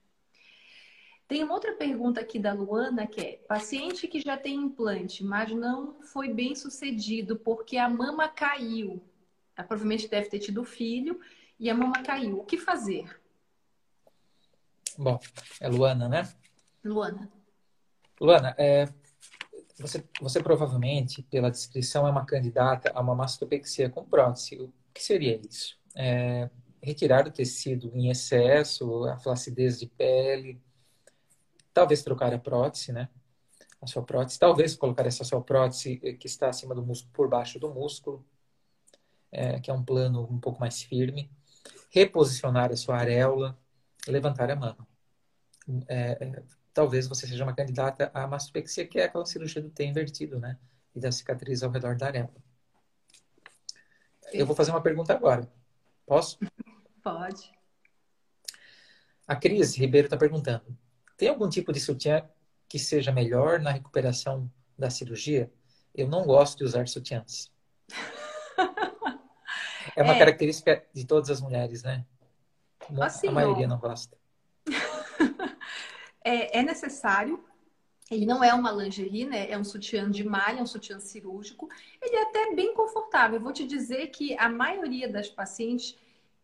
Tem 1.30 1.44
uma 1.44 1.54
outra 1.54 1.72
pergunta 1.74 2.20
aqui 2.20 2.40
da 2.40 2.52
Luana 2.52 3.06
que 3.06 3.20
é: 3.20 3.32
paciente 3.46 4.08
que 4.08 4.20
já 4.20 4.36
tem 4.36 4.56
implante, 4.56 5.22
mas 5.22 5.48
não 5.52 6.02
foi 6.02 6.34
bem 6.34 6.56
sucedido 6.56 7.36
porque 7.36 7.76
a 7.76 7.88
mama 7.88 8.28
caiu. 8.28 9.00
Ela 9.56 9.64
provavelmente 9.64 10.08
deve 10.08 10.28
ter 10.28 10.40
tido 10.40 10.64
filho 10.64 11.20
e 11.56 11.70
a 11.70 11.74
mama 11.74 12.02
caiu. 12.02 12.40
O 12.40 12.44
que 12.44 12.58
fazer? 12.58 13.16
Bom, 14.98 15.20
é 15.60 15.68
Luana, 15.68 16.08
né? 16.08 16.28
Luana. 16.84 17.30
Luana, 18.20 18.52
é, 18.58 18.88
você, 19.78 20.02
você 20.20 20.42
provavelmente, 20.42 21.22
pela 21.22 21.48
descrição, 21.48 22.08
é 22.08 22.10
uma 22.10 22.26
candidata 22.26 22.90
a 22.92 23.00
uma 23.00 23.14
mastopexia 23.14 23.88
com 23.88 24.04
prótese. 24.04 24.56
O 24.56 24.72
que 24.92 25.00
seria 25.00 25.40
isso? 25.48 25.78
É, 25.94 26.50
retirar 26.82 27.28
o 27.28 27.30
tecido 27.30 27.92
em 27.94 28.10
excesso, 28.10 29.04
a 29.04 29.16
flacidez 29.16 29.78
de 29.78 29.86
pele, 29.86 30.60
talvez 31.72 32.02
trocar 32.02 32.32
a 32.32 32.38
prótese, 32.38 32.92
né? 32.92 33.08
A 33.80 33.86
sua 33.86 34.02
prótese, 34.02 34.38
talvez 34.38 34.76
colocar 34.76 35.06
essa 35.06 35.24
sua 35.24 35.42
prótese 35.42 35.96
que 35.96 36.26
está 36.26 36.48
acima 36.48 36.74
do 36.74 36.84
músculo 36.84 37.12
por 37.12 37.28
baixo 37.28 37.58
do 37.58 37.72
músculo, 37.72 38.24
é, 39.32 39.58
que 39.60 39.70
é 39.70 39.74
um 39.74 39.82
plano 39.82 40.26
um 40.30 40.38
pouco 40.38 40.60
mais 40.60 40.82
firme, 40.82 41.30
reposicionar 41.90 42.70
a 42.70 42.76
sua 42.76 42.96
areola, 42.96 43.58
levantar 44.06 44.50
a 44.50 44.56
mama. 44.56 44.86
É, 45.88 46.24
é 46.24 46.42
talvez 46.72 47.06
você 47.06 47.26
seja 47.26 47.44
uma 47.44 47.54
candidata 47.54 48.10
à 48.14 48.26
mastopexia, 48.26 48.86
que 48.86 48.98
é 48.98 49.04
aquela 49.04 49.26
cirurgia 49.26 49.62
do 49.62 49.70
T 49.70 49.84
invertido, 49.84 50.38
né? 50.38 50.58
E 50.94 51.00
da 51.00 51.10
cicatriz 51.12 51.62
ao 51.62 51.70
redor 51.70 51.96
da 51.96 52.06
areola. 52.06 52.34
Eu 54.32 54.46
vou 54.46 54.54
fazer 54.54 54.70
uma 54.70 54.82
pergunta 54.82 55.12
agora. 55.12 55.50
Posso? 56.06 56.38
Pode. 57.02 57.50
A 59.26 59.36
Cris 59.36 59.76
Ribeiro 59.76 60.06
está 60.06 60.16
perguntando: 60.16 60.76
tem 61.20 61.28
algum 61.28 61.50
tipo 61.50 61.70
de 61.70 61.78
sutiã 61.78 62.26
que 62.66 62.78
seja 62.78 63.12
melhor 63.12 63.60
na 63.60 63.70
recuperação 63.70 64.50
da 64.78 64.88
cirurgia? 64.88 65.52
Eu 65.94 66.08
não 66.08 66.24
gosto 66.24 66.56
de 66.56 66.64
usar 66.64 66.88
sutiãs. 66.88 67.52
É 69.96 70.02
uma 70.02 70.14
é. 70.14 70.18
característica 70.18 70.84
de 70.94 71.04
todas 71.04 71.30
as 71.30 71.40
mulheres, 71.40 71.82
né? 71.82 72.04
Assim, 73.00 73.28
a 73.28 73.32
maioria 73.32 73.66
não 73.66 73.78
gosta 73.78 74.16
é, 76.24 76.60
é 76.60 76.62
necessário. 76.62 77.42
Ele 78.10 78.24
não 78.24 78.44
é 78.44 78.54
uma 78.54 78.70
lingerie, 78.70 79.24
né? 79.24 79.50
É 79.50 79.58
um 79.58 79.64
sutiã 79.64 80.08
de 80.08 80.22
malha, 80.22 80.62
um 80.62 80.66
sutiã 80.66 81.00
cirúrgico. 81.00 81.68
Ele 82.00 82.14
é 82.14 82.22
até 82.22 82.54
bem 82.54 82.72
confortável. 82.74 83.38
Eu 83.38 83.42
vou 83.42 83.52
te 83.52 83.66
dizer 83.66 84.08
que 84.08 84.36
a 84.38 84.48
maioria 84.48 85.08
das 85.08 85.28
pacientes, 85.28 85.96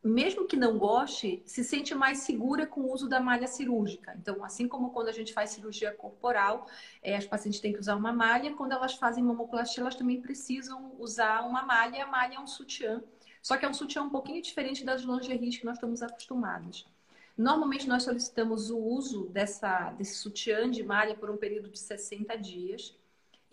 mesmo 0.06 0.46
que 0.46 0.56
não 0.56 0.78
goste, 0.78 1.42
se 1.44 1.64
sente 1.64 1.94
mais 1.94 2.18
segura 2.18 2.66
com 2.66 2.82
o 2.82 2.92
uso 2.92 3.08
da 3.08 3.20
malha 3.20 3.46
cirúrgica. 3.46 4.14
Então, 4.16 4.44
assim 4.44 4.68
como 4.68 4.90
quando 4.90 5.08
a 5.08 5.12
gente 5.12 5.32
faz 5.32 5.50
cirurgia 5.50 5.92
corporal, 5.92 6.66
é, 7.02 7.16
as 7.16 7.26
pacientes 7.26 7.60
têm 7.60 7.72
que 7.72 7.80
usar 7.80 7.96
uma 7.96 8.12
malha. 8.12 8.54
Quando 8.54 8.72
elas 8.72 8.94
fazem 8.94 9.24
mamoplastia, 9.24 9.82
elas 9.82 9.94
também 9.94 10.20
precisam 10.20 10.94
usar 10.98 11.42
uma 11.46 11.62
malha. 11.62 12.04
A 12.04 12.06
malha 12.06 12.34
é 12.34 12.40
um 12.40 12.46
sutiã. 12.46 13.02
Só 13.42 13.56
que 13.56 13.64
é 13.64 13.68
um 13.68 13.74
sutiã 13.74 14.02
um 14.02 14.10
pouquinho 14.10 14.42
diferente 14.42 14.84
das 14.84 15.02
lingeries 15.02 15.56
que 15.56 15.64
nós 15.64 15.76
estamos 15.76 16.02
acostumados. 16.02 16.86
Normalmente 17.36 17.88
nós 17.88 18.02
solicitamos 18.02 18.70
o 18.70 18.78
uso 18.78 19.28
dessa, 19.28 19.90
desse 19.92 20.16
sutiã 20.16 20.70
de 20.70 20.82
malha 20.82 21.14
por 21.14 21.30
um 21.30 21.36
período 21.36 21.68
de 21.68 21.78
60 21.78 22.36
dias. 22.38 22.96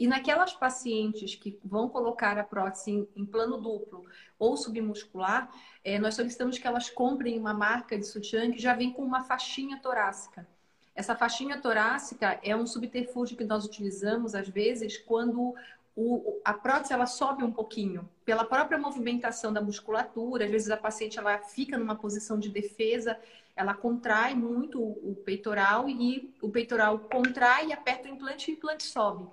E 0.03 0.07
naquelas 0.07 0.51
pacientes 0.51 1.33
que 1.33 1.57
vão 1.63 1.87
colocar 1.87 2.37
a 2.37 2.43
prótese 2.43 2.91
em, 2.91 3.07
em 3.15 3.25
plano 3.25 3.57
duplo 3.57 4.05
ou 4.37 4.57
submuscular, 4.57 5.49
é, 5.81 5.97
nós 5.97 6.15
solicitamos 6.15 6.57
que 6.57 6.67
elas 6.67 6.89
comprem 6.89 7.39
uma 7.39 7.53
marca 7.53 7.97
de 7.97 8.05
sutiã 8.05 8.51
que 8.51 8.59
já 8.59 8.73
vem 8.73 8.91
com 8.91 9.01
uma 9.01 9.23
faixinha 9.23 9.79
torácica. 9.79 10.45
Essa 10.93 11.15
faixinha 11.15 11.57
torácica 11.57 12.37
é 12.43 12.53
um 12.53 12.67
subterfúgio 12.67 13.37
que 13.37 13.45
nós 13.45 13.63
utilizamos 13.63 14.35
às 14.35 14.49
vezes 14.49 14.97
quando 14.97 15.55
o, 15.95 16.37
a 16.43 16.53
prótese 16.53 16.91
ela 16.91 17.05
sobe 17.05 17.41
um 17.41 17.51
pouquinho 17.53 18.09
pela 18.25 18.43
própria 18.43 18.77
movimentação 18.77 19.53
da 19.53 19.61
musculatura. 19.61 20.43
Às 20.43 20.51
vezes 20.51 20.69
a 20.69 20.75
paciente 20.75 21.17
ela 21.17 21.37
fica 21.37 21.77
numa 21.77 21.95
posição 21.95 22.37
de 22.37 22.49
defesa 22.49 23.17
ela 23.55 23.73
contrai 23.73 24.35
muito 24.35 24.81
o 24.81 25.15
peitoral 25.23 25.87
e 25.87 26.33
o 26.41 26.49
peitoral 26.49 26.99
contrai 26.99 27.67
e 27.67 27.73
aperta 27.73 28.09
o 28.09 28.11
implante 28.11 28.49
e 28.49 28.53
o 28.53 28.57
implante 28.57 28.83
sobe. 28.83 29.27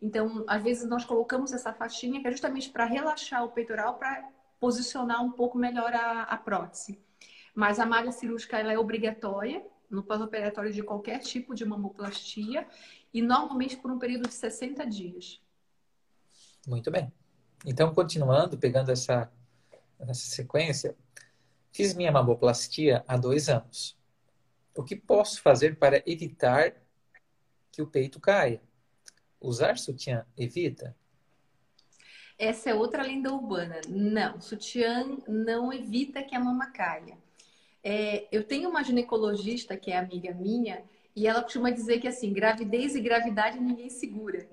Então, 0.00 0.44
às 0.46 0.62
vezes 0.62 0.88
nós 0.88 1.04
colocamos 1.04 1.52
essa 1.52 1.72
faixinha 1.72 2.20
que 2.20 2.26
é 2.26 2.30
justamente 2.30 2.70
para 2.70 2.84
relaxar 2.84 3.44
o 3.44 3.50
peitoral, 3.50 3.98
para 3.98 4.28
posicionar 4.60 5.22
um 5.22 5.32
pouco 5.32 5.56
melhor 5.58 5.92
a, 5.92 6.22
a 6.22 6.36
prótese. 6.36 7.00
Mas 7.54 7.78
a 7.78 7.86
malha 7.86 8.12
cirúrgica 8.12 8.58
ela 8.58 8.72
é 8.72 8.78
obrigatória 8.78 9.64
no 9.90 10.02
pós-operatório 10.02 10.72
de 10.72 10.82
qualquer 10.82 11.20
tipo 11.20 11.54
de 11.54 11.64
mamoplastia 11.64 12.66
e 13.12 13.22
normalmente 13.22 13.76
por 13.76 13.90
um 13.90 13.98
período 13.98 14.28
de 14.28 14.34
60 14.34 14.86
dias. 14.86 15.40
Muito 16.66 16.90
bem. 16.90 17.12
Então, 17.64 17.94
continuando, 17.94 18.58
pegando 18.58 18.90
essa, 18.90 19.30
essa 20.00 20.26
sequência, 20.26 20.96
Fiz 21.74 21.92
minha 21.92 22.12
mamoplastia 22.12 23.04
há 23.08 23.16
dois 23.16 23.48
anos. 23.48 23.98
O 24.76 24.84
que 24.84 24.94
posso 24.94 25.42
fazer 25.42 25.76
para 25.76 26.00
evitar 26.06 26.72
que 27.72 27.82
o 27.82 27.86
peito 27.88 28.20
caia? 28.20 28.62
Usar 29.44 29.76
sutiã 29.76 30.24
evita? 30.38 30.96
Essa 32.38 32.70
é 32.70 32.74
outra 32.74 33.02
lenda 33.02 33.30
urbana. 33.30 33.78
Não, 33.86 34.40
sutiã 34.40 35.18
não 35.28 35.70
evita 35.70 36.22
que 36.22 36.34
a 36.34 36.40
mama 36.40 36.70
caia. 36.70 37.18
É, 37.82 38.26
eu 38.32 38.42
tenho 38.42 38.70
uma 38.70 38.82
ginecologista 38.82 39.76
que 39.76 39.90
é 39.90 39.98
amiga 39.98 40.32
minha 40.32 40.82
e 41.14 41.26
ela 41.26 41.42
costuma 41.42 41.70
dizer 41.70 42.00
que 42.00 42.08
assim, 42.08 42.32
gravidez 42.32 42.96
e 42.96 43.00
gravidade 43.00 43.60
ninguém 43.60 43.90
segura. 43.90 44.48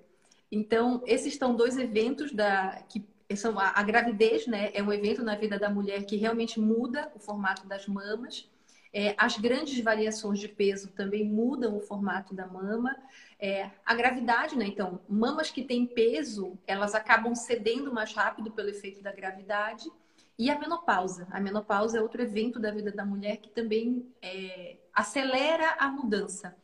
Então, 0.51 1.01
esses 1.07 1.31
estão 1.33 1.55
dois 1.55 1.77
eventos 1.77 2.33
da, 2.33 2.83
que 2.89 3.01
são 3.37 3.57
a, 3.57 3.69
a, 3.69 3.83
gravidez, 3.83 4.45
né, 4.45 4.71
é 4.73 4.83
um 4.83 4.91
evento 4.91 5.23
na 5.23 5.35
vida 5.37 5.57
da 5.57 5.69
mulher 5.69 6.05
que 6.05 6.17
realmente 6.17 6.59
muda 6.59 7.09
o 7.15 7.19
formato 7.19 7.65
das 7.65 7.87
mamas. 7.87 8.50
É, 8.93 9.15
as 9.17 9.37
grandes 9.37 9.79
variações 9.81 10.39
de 10.39 10.47
peso 10.47 10.89
também 10.89 11.23
mudam 11.23 11.77
o 11.77 11.81
formato 11.81 12.33
da 12.33 12.45
mama. 12.45 12.95
É, 13.39 13.71
a 13.85 13.93
gravidade, 13.93 14.57
né? 14.57 14.65
Então, 14.65 14.99
mamas 15.07 15.49
que 15.49 15.63
têm 15.63 15.85
peso, 15.85 16.57
elas 16.67 16.93
acabam 16.93 17.33
cedendo 17.33 17.93
mais 17.93 18.13
rápido 18.13 18.51
pelo 18.51 18.69
efeito 18.69 19.01
da 19.01 19.11
gravidade. 19.11 19.89
E 20.37 20.49
a 20.49 20.59
menopausa. 20.59 21.27
A 21.31 21.39
menopausa 21.39 21.97
é 21.97 22.01
outro 22.01 22.21
evento 22.21 22.59
da 22.59 22.71
vida 22.71 22.91
da 22.91 23.05
mulher 23.05 23.37
que 23.37 23.49
também 23.49 24.11
é, 24.21 24.77
acelera 24.93 25.75
a 25.79 25.87
mudança. 25.87 26.55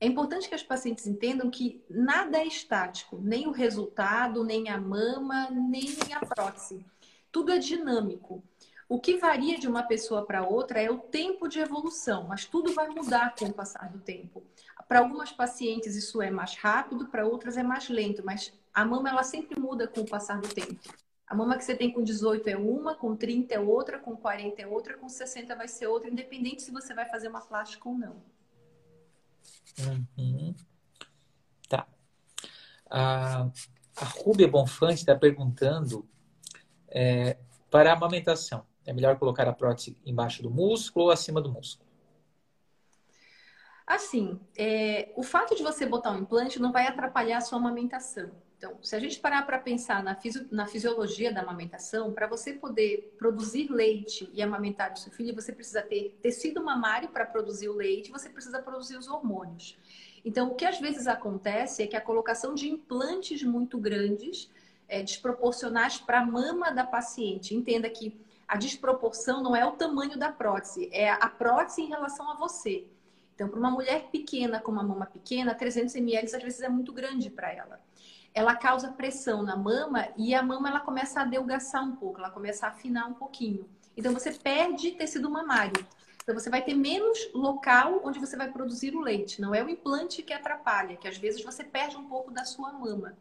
É 0.00 0.06
importante 0.06 0.48
que 0.48 0.54
as 0.54 0.62
pacientes 0.62 1.06
entendam 1.06 1.50
que 1.50 1.84
nada 1.88 2.38
é 2.38 2.46
estático, 2.46 3.18
nem 3.22 3.46
o 3.46 3.52
resultado, 3.52 4.42
nem 4.42 4.70
a 4.70 4.80
mama, 4.80 5.50
nem 5.50 5.86
a 6.14 6.24
prótese. 6.24 6.84
Tudo 7.30 7.52
é 7.52 7.58
dinâmico. 7.58 8.42
O 8.90 8.98
que 8.98 9.18
varia 9.18 9.56
de 9.56 9.68
uma 9.68 9.84
pessoa 9.84 10.26
para 10.26 10.42
outra 10.44 10.82
é 10.82 10.90
o 10.90 10.98
tempo 10.98 11.46
de 11.46 11.60
evolução, 11.60 12.26
mas 12.26 12.44
tudo 12.44 12.74
vai 12.74 12.88
mudar 12.88 13.36
com 13.36 13.44
o 13.44 13.52
passar 13.52 13.88
do 13.88 14.00
tempo. 14.00 14.42
Para 14.88 14.98
algumas 14.98 15.30
pacientes 15.30 15.94
isso 15.94 16.20
é 16.20 16.28
mais 16.28 16.56
rápido, 16.56 17.06
para 17.06 17.24
outras 17.24 17.56
é 17.56 17.62
mais 17.62 17.88
lento, 17.88 18.20
mas 18.26 18.52
a 18.74 18.84
mama 18.84 19.08
ela 19.08 19.22
sempre 19.22 19.60
muda 19.60 19.86
com 19.86 20.00
o 20.00 20.08
passar 20.08 20.40
do 20.40 20.48
tempo. 20.48 20.80
A 21.24 21.36
mama 21.36 21.56
que 21.56 21.62
você 21.62 21.76
tem 21.76 21.92
com 21.92 22.02
18 22.02 22.48
é 22.48 22.56
uma, 22.56 22.96
com 22.96 23.14
30 23.14 23.54
é 23.54 23.60
outra, 23.60 23.96
com 23.96 24.16
40 24.16 24.60
é 24.60 24.66
outra, 24.66 24.98
com 24.98 25.08
60 25.08 25.54
vai 25.54 25.68
ser 25.68 25.86
outra, 25.86 26.10
independente 26.10 26.60
se 26.60 26.72
você 26.72 26.92
vai 26.92 27.08
fazer 27.08 27.28
uma 27.28 27.42
plástica 27.42 27.88
ou 27.88 27.96
não. 27.96 28.16
Uhum. 30.18 30.52
Tá. 31.68 31.86
A, 32.90 33.48
a 33.94 34.04
Rúbia 34.04 34.48
Bonfante 34.48 34.94
está 34.94 35.14
perguntando 35.14 36.04
é, 36.88 37.38
para 37.70 37.92
a 37.92 37.94
amamentação. 37.94 38.68
É 38.86 38.92
melhor 38.92 39.18
colocar 39.18 39.46
a 39.46 39.52
prótese 39.52 39.96
embaixo 40.04 40.42
do 40.42 40.50
músculo 40.50 41.06
ou 41.06 41.10
acima 41.10 41.40
do 41.40 41.50
músculo? 41.50 41.88
Assim, 43.86 44.38
é, 44.56 45.12
o 45.16 45.22
fato 45.22 45.56
de 45.56 45.62
você 45.62 45.84
botar 45.84 46.12
um 46.12 46.18
implante 46.18 46.60
não 46.60 46.70
vai 46.70 46.86
atrapalhar 46.86 47.38
a 47.38 47.40
sua 47.40 47.58
amamentação. 47.58 48.30
Então, 48.56 48.76
se 48.82 48.94
a 48.94 49.00
gente 49.00 49.18
parar 49.18 49.46
para 49.46 49.58
pensar 49.58 50.02
na, 50.02 50.14
fisi 50.14 50.46
na, 50.50 50.66
fisiologia 50.66 51.32
da 51.32 51.40
amamentação, 51.40 52.12
para 52.12 52.26
você 52.26 52.52
poder 52.52 53.16
produzir 53.18 53.72
leite 53.72 54.30
e 54.34 54.42
amamentar 54.42 54.92
o 54.92 54.96
seu 54.96 55.10
filho, 55.10 55.34
você 55.34 55.50
precisa 55.50 55.82
ter 55.82 56.16
tecido 56.20 56.62
mamário 56.62 57.08
para 57.08 57.24
produzir 57.24 57.68
o 57.68 57.74
leite, 57.74 58.12
você 58.12 58.28
precisa 58.28 58.60
produzir 58.60 58.96
os 58.96 59.08
hormônios. 59.08 59.76
Então, 60.24 60.50
o 60.50 60.54
que 60.54 60.66
às 60.66 60.78
vezes 60.78 61.06
acontece 61.06 61.82
é 61.82 61.86
que 61.86 61.96
a 61.96 62.00
colocação 62.00 62.54
de 62.54 62.68
implantes 62.68 63.42
muito 63.42 63.78
grandes, 63.78 64.50
é, 64.86 65.02
desproporcionais 65.02 65.98
para 65.98 66.20
a 66.20 66.26
mama 66.26 66.70
da 66.70 66.84
paciente. 66.84 67.54
Entenda 67.54 67.88
que 67.88 68.14
a 68.50 68.56
desproporção 68.56 69.44
não 69.44 69.54
é 69.54 69.64
o 69.64 69.70
tamanho 69.70 70.18
da 70.18 70.32
prótese, 70.32 70.90
é 70.92 71.08
a 71.08 71.28
prótese 71.28 71.82
em 71.82 71.86
relação 71.86 72.28
a 72.28 72.34
você. 72.34 72.84
Então, 73.32 73.48
para 73.48 73.60
uma 73.60 73.70
mulher 73.70 74.08
pequena 74.10 74.58
com 74.58 74.72
uma 74.72 74.82
mama 74.82 75.06
pequena, 75.06 75.54
300 75.54 75.94
ml 75.94 76.34
às 76.34 76.42
vezes 76.42 76.60
é 76.60 76.68
muito 76.68 76.92
grande 76.92 77.30
para 77.30 77.52
ela. 77.52 77.80
Ela 78.34 78.56
causa 78.56 78.90
pressão 78.90 79.44
na 79.44 79.54
mama 79.54 80.08
e 80.16 80.34
a 80.34 80.42
mama 80.42 80.68
ela 80.68 80.80
começa 80.80 81.20
a 81.20 81.24
delgaçar 81.24 81.84
um 81.84 81.94
pouco, 81.94 82.18
ela 82.18 82.28
começa 82.28 82.66
a 82.66 82.70
afinar 82.70 83.06
um 83.06 83.14
pouquinho. 83.14 83.68
Então, 83.96 84.12
você 84.12 84.32
perde 84.32 84.90
tecido 84.90 85.30
mamário. 85.30 85.86
Então, 86.20 86.34
você 86.34 86.50
vai 86.50 86.60
ter 86.60 86.74
menos 86.74 87.30
local 87.32 88.00
onde 88.02 88.18
você 88.18 88.36
vai 88.36 88.50
produzir 88.50 88.96
o 88.96 89.00
leite. 89.00 89.40
Não 89.40 89.54
é 89.54 89.62
o 89.62 89.68
implante 89.68 90.24
que 90.24 90.32
atrapalha, 90.32 90.96
que 90.96 91.06
às 91.06 91.16
vezes 91.16 91.44
você 91.44 91.62
perde 91.62 91.96
um 91.96 92.08
pouco 92.08 92.32
da 92.32 92.44
sua 92.44 92.72
mama. 92.72 93.16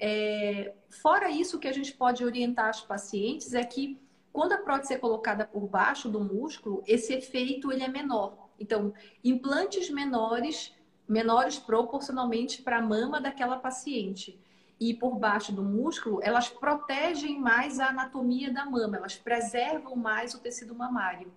É... 0.00 0.74
Fora 1.00 1.30
isso, 1.30 1.58
o 1.58 1.60
que 1.60 1.68
a 1.68 1.72
gente 1.72 1.92
pode 1.92 2.24
orientar 2.24 2.70
as 2.70 2.80
pacientes 2.80 3.54
é 3.54 3.62
que 3.62 4.00
quando 4.38 4.52
a 4.52 4.58
prótese 4.58 4.94
é 4.94 4.98
colocada 4.98 5.44
por 5.44 5.66
baixo 5.66 6.08
do 6.08 6.20
músculo, 6.20 6.80
esse 6.86 7.12
efeito 7.12 7.72
ele 7.72 7.82
é 7.82 7.88
menor. 7.88 8.50
Então, 8.56 8.94
implantes 9.24 9.90
menores, 9.90 10.72
menores 11.08 11.58
proporcionalmente 11.58 12.62
para 12.62 12.78
a 12.78 12.80
mama 12.80 13.20
daquela 13.20 13.56
paciente 13.56 14.40
e 14.78 14.94
por 14.94 15.18
baixo 15.18 15.50
do 15.50 15.64
músculo, 15.64 16.20
elas 16.22 16.48
protegem 16.48 17.40
mais 17.40 17.80
a 17.80 17.88
anatomia 17.88 18.52
da 18.52 18.64
mama, 18.64 18.98
elas 18.98 19.16
preservam 19.16 19.96
mais 19.96 20.34
o 20.34 20.38
tecido 20.38 20.72
mamário. 20.72 21.32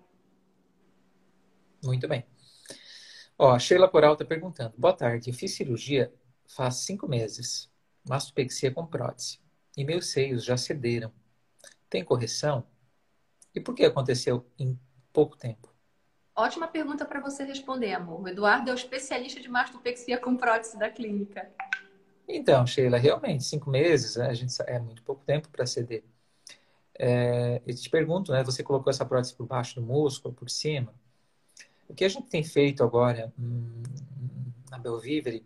Muito 1.82 2.06
bem. 2.06 2.24
Ó, 3.36 3.58
Sheila 3.58 3.88
Coral 3.88 4.12
está 4.12 4.24
perguntando. 4.24 4.74
Boa 4.78 4.94
tarde, 4.94 5.28
eu 5.28 5.34
fiz 5.34 5.56
cirurgia 5.56 6.14
faz 6.46 6.76
cinco 6.76 7.08
meses, 7.08 7.68
mastopexia 8.08 8.70
com 8.70 8.86
prótese, 8.86 9.40
e 9.76 9.84
meus 9.84 10.12
seios 10.12 10.44
já 10.44 10.56
cederam. 10.56 11.12
Tem 11.90 12.04
correção? 12.04 12.64
E 13.54 13.60
por 13.60 13.74
que 13.74 13.84
aconteceu 13.84 14.46
em 14.58 14.78
pouco 15.12 15.36
tempo? 15.36 15.72
Ótima 16.34 16.66
pergunta 16.66 17.04
para 17.04 17.20
você 17.20 17.44
responder, 17.44 17.92
amor. 17.92 18.22
O 18.22 18.28
Eduardo 18.28 18.70
é 18.70 18.72
o 18.72 18.76
especialista 18.76 19.38
de 19.38 19.48
mastopexia 19.48 20.18
com 20.18 20.36
prótese 20.36 20.78
da 20.78 20.88
clínica. 20.88 21.50
Então, 22.26 22.66
Sheila, 22.66 22.96
realmente, 22.96 23.44
cinco 23.44 23.68
meses 23.68 24.16
né, 24.16 24.28
a 24.28 24.34
gente, 24.34 24.54
é 24.62 24.78
muito 24.78 25.02
pouco 25.02 25.22
tempo 25.24 25.50
para 25.50 25.66
ceder. 25.66 26.02
É, 26.98 27.60
eu 27.66 27.74
te 27.74 27.90
pergunto, 27.90 28.32
né? 28.32 28.42
Você 28.44 28.62
colocou 28.62 28.90
essa 28.90 29.04
prótese 29.04 29.34
por 29.34 29.46
baixo 29.46 29.74
do 29.74 29.82
músculo, 29.86 30.34
por 30.34 30.48
cima. 30.48 30.94
O 31.88 31.94
que 31.94 32.04
a 32.04 32.08
gente 32.08 32.28
tem 32.28 32.42
feito 32.42 32.82
agora 32.82 33.32
hum, 33.38 33.82
na 34.70 34.78
Belvivere 34.78 35.44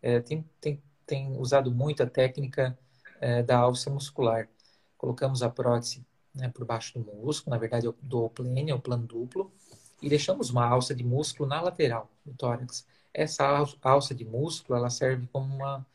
é, 0.00 0.20
tem, 0.20 0.48
tem, 0.60 0.82
tem 1.04 1.36
usado 1.36 1.72
muito 1.74 2.02
a 2.02 2.06
técnica 2.06 2.78
é, 3.20 3.42
da 3.42 3.58
alça 3.58 3.90
muscular. 3.90 4.48
Colocamos 4.96 5.42
a 5.42 5.50
prótese 5.50 6.06
né, 6.38 6.48
por 6.48 6.64
baixo 6.64 6.98
do 6.98 7.04
músculo, 7.04 7.54
na 7.54 7.58
verdade 7.58 7.88
do 8.02 8.30
plane, 8.30 8.70
é 8.70 8.74
o 8.74 8.80
plano 8.80 9.06
duplo, 9.06 9.52
e 10.00 10.08
deixamos 10.08 10.50
uma 10.50 10.66
alça 10.66 10.94
de 10.94 11.04
músculo 11.04 11.48
na 11.48 11.60
lateral 11.60 12.10
do 12.24 12.32
tórax. 12.34 12.86
Essa 13.12 13.64
alça 13.82 14.14
de 14.14 14.24
músculo 14.24 14.78
ela 14.78 14.90
serve 14.90 15.26
como 15.32 15.54
uma, 15.54 15.86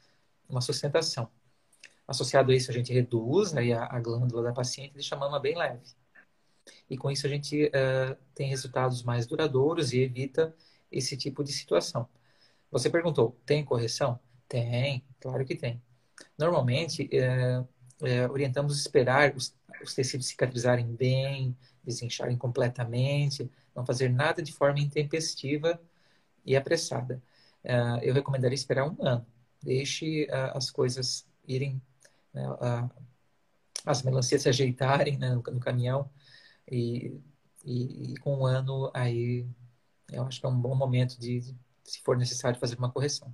uma 0.50 0.62
sustentação. 0.62 1.30
Associado 2.08 2.52
a 2.52 2.56
isso, 2.56 2.70
a 2.70 2.74
gente 2.74 2.92
reduz 2.92 3.54
né, 3.54 3.72
a, 3.74 3.86
a 3.86 4.00
glândula 4.00 4.44
da 4.44 4.52
paciente 4.52 4.94
deixa 4.94 5.16
a 5.16 5.18
mama 5.18 5.40
bem 5.40 5.58
leve. 5.58 5.82
E 6.90 6.98
com 6.98 7.10
isso 7.10 7.26
a 7.26 7.30
gente 7.30 7.66
uh, 7.66 8.18
tem 8.36 8.50
resultados 8.50 9.04
mais 9.04 9.26
duradouros 9.26 9.94
e 9.94 10.00
evita 10.00 10.54
esse 10.92 11.16
tipo 11.16 11.44
de 11.44 11.54
situação. 11.54 12.08
Você 12.72 12.90
perguntou, 12.90 13.38
tem 13.46 13.64
correção? 13.64 14.20
Tem, 14.48 15.04
claro 15.20 15.46
que 15.46 15.56
tem. 15.56 15.82
Normalmente, 16.38 17.10
uh, 17.14 17.68
uh, 18.02 18.32
orientamos 18.32 18.80
esperar 18.80 19.36
os 19.36 19.54
os 19.84 19.94
tecidos 19.94 20.28
cicatrizarem 20.28 20.86
bem, 20.96 21.56
desincharem 21.84 22.38
completamente, 22.38 23.50
não 23.76 23.86
fazer 23.86 24.10
nada 24.10 24.42
de 24.42 24.54
forma 24.54 24.80
intempestiva 24.80 25.80
e 26.46 26.56
apressada. 26.56 27.22
Uh, 27.64 28.00
eu 28.02 28.14
recomendaria 28.14 28.56
esperar 28.56 28.90
um 28.90 28.96
ano. 29.06 29.26
Deixe 29.62 30.26
uh, 30.26 30.58
as 30.58 30.72
coisas 30.72 31.26
irem, 31.48 31.82
né, 32.34 32.50
uh, 32.50 32.90
as 33.86 34.02
melancias 34.02 34.42
se 34.42 34.50
ajeitarem 34.50 35.18
né, 35.18 35.30
no, 35.30 35.42
no, 35.42 35.60
caminhão 35.60 36.10
e, 36.70 37.20
e, 37.66 38.14
e, 38.14 38.18
com 38.18 38.38
um 38.40 38.46
ano 38.46 38.90
aí 38.94 39.46
eu 40.12 40.24
acho 40.24 40.40
que 40.40 40.46
é 40.46 40.50
um 40.50 40.60
bom 40.60 40.76
momento 40.76 41.20
de 41.20 41.42
se 41.84 42.02
for 42.02 42.18
necessário, 42.18 42.60
fazer 42.60 42.78
uma 42.78 42.92
correção. 42.92 43.34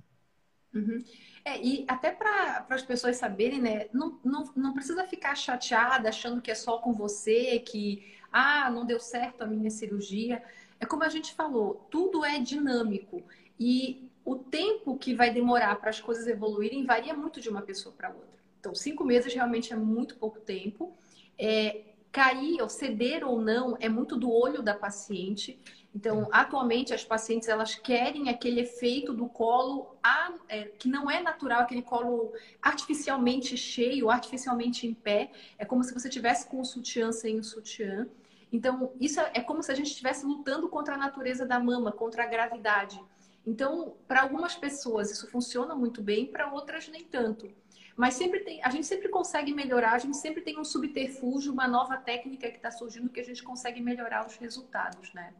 Uhum. 0.74 1.02
É, 1.44 1.60
e 1.60 1.84
até 1.88 2.10
para 2.10 2.66
as 2.70 2.82
pessoas 2.82 3.16
saberem, 3.16 3.60
né? 3.60 3.86
Não, 3.92 4.18
não, 4.24 4.44
não 4.54 4.72
precisa 4.72 5.04
ficar 5.04 5.34
chateada 5.34 6.08
achando 6.08 6.40
que 6.40 6.50
é 6.50 6.54
só 6.54 6.78
com 6.78 6.92
você, 6.92 7.58
que 7.58 8.14
ah, 8.32 8.70
não 8.70 8.84
deu 8.84 9.00
certo 9.00 9.42
a 9.42 9.46
minha 9.46 9.70
cirurgia. 9.70 10.42
É 10.78 10.86
como 10.86 11.02
a 11.02 11.08
gente 11.08 11.34
falou, 11.34 11.86
tudo 11.90 12.24
é 12.24 12.38
dinâmico. 12.38 13.22
E 13.58 14.08
o 14.24 14.36
tempo 14.36 14.96
que 14.96 15.14
vai 15.14 15.32
demorar 15.32 15.76
para 15.76 15.90
as 15.90 16.00
coisas 16.00 16.26
evoluírem 16.26 16.84
varia 16.84 17.14
muito 17.14 17.40
de 17.40 17.48
uma 17.48 17.62
pessoa 17.62 17.94
para 17.94 18.08
outra. 18.10 18.40
Então, 18.58 18.74
cinco 18.74 19.04
meses 19.04 19.32
realmente 19.34 19.72
é 19.72 19.76
muito 19.76 20.16
pouco 20.16 20.38
tempo. 20.40 20.96
É, 21.38 21.82
cair 22.12 22.60
ou 22.60 22.68
ceder 22.68 23.26
ou 23.26 23.40
não 23.40 23.76
é 23.80 23.88
muito 23.88 24.16
do 24.16 24.30
olho 24.30 24.62
da 24.62 24.74
paciente. 24.74 25.58
Então, 25.94 26.28
atualmente, 26.30 26.94
as 26.94 27.04
pacientes 27.04 27.48
elas 27.48 27.74
querem 27.74 28.28
aquele 28.28 28.60
efeito 28.60 29.12
do 29.12 29.28
colo 29.28 29.96
a, 30.02 30.32
é, 30.48 30.64
que 30.64 30.88
não 30.88 31.10
é 31.10 31.20
natural, 31.20 31.62
aquele 31.62 31.82
colo 31.82 32.32
artificialmente 32.62 33.56
cheio, 33.56 34.08
artificialmente 34.08 34.86
em 34.86 34.94
pé. 34.94 35.32
É 35.58 35.64
como 35.64 35.82
se 35.82 35.92
você 35.92 36.08
tivesse 36.08 36.46
com 36.46 36.60
o 36.60 36.64
sutiã 36.64 37.10
sem 37.10 37.38
o 37.38 37.44
sutiã. 37.44 38.08
Então, 38.52 38.92
isso 39.00 39.20
é, 39.20 39.32
é 39.34 39.40
como 39.40 39.62
se 39.62 39.72
a 39.72 39.74
gente 39.74 39.88
estivesse 39.88 40.24
lutando 40.24 40.68
contra 40.68 40.94
a 40.94 40.98
natureza 40.98 41.44
da 41.44 41.58
mama, 41.58 41.90
contra 41.90 42.22
a 42.22 42.26
gravidade. 42.26 43.00
Então, 43.44 43.96
para 44.06 44.22
algumas 44.22 44.54
pessoas 44.54 45.10
isso 45.10 45.28
funciona 45.28 45.74
muito 45.74 46.00
bem, 46.00 46.26
para 46.26 46.52
outras 46.52 46.86
nem 46.88 47.04
tanto. 47.04 47.50
Mas 47.96 48.14
sempre 48.14 48.40
tem, 48.40 48.62
a 48.62 48.70
gente 48.70 48.86
sempre 48.86 49.08
consegue 49.08 49.52
melhorar, 49.52 49.92
a 49.92 49.98
gente 49.98 50.16
sempre 50.16 50.40
tem 50.40 50.58
um 50.58 50.64
subterfúgio, 50.64 51.52
uma 51.52 51.66
nova 51.66 51.96
técnica 51.96 52.48
que 52.48 52.56
está 52.56 52.70
surgindo 52.70 53.10
que 53.10 53.20
a 53.20 53.24
gente 53.24 53.42
consegue 53.42 53.80
melhorar 53.80 54.26
os 54.26 54.36
resultados, 54.36 55.12
né? 55.12 55.34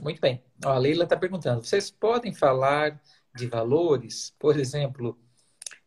Muito 0.00 0.20
bem. 0.20 0.42
Ó, 0.64 0.70
a 0.70 0.78
Leila 0.78 1.04
está 1.04 1.16
perguntando: 1.16 1.64
vocês 1.64 1.90
podem 1.90 2.34
falar 2.34 3.00
de 3.34 3.46
valores? 3.46 4.34
Por 4.38 4.58
exemplo, 4.58 5.18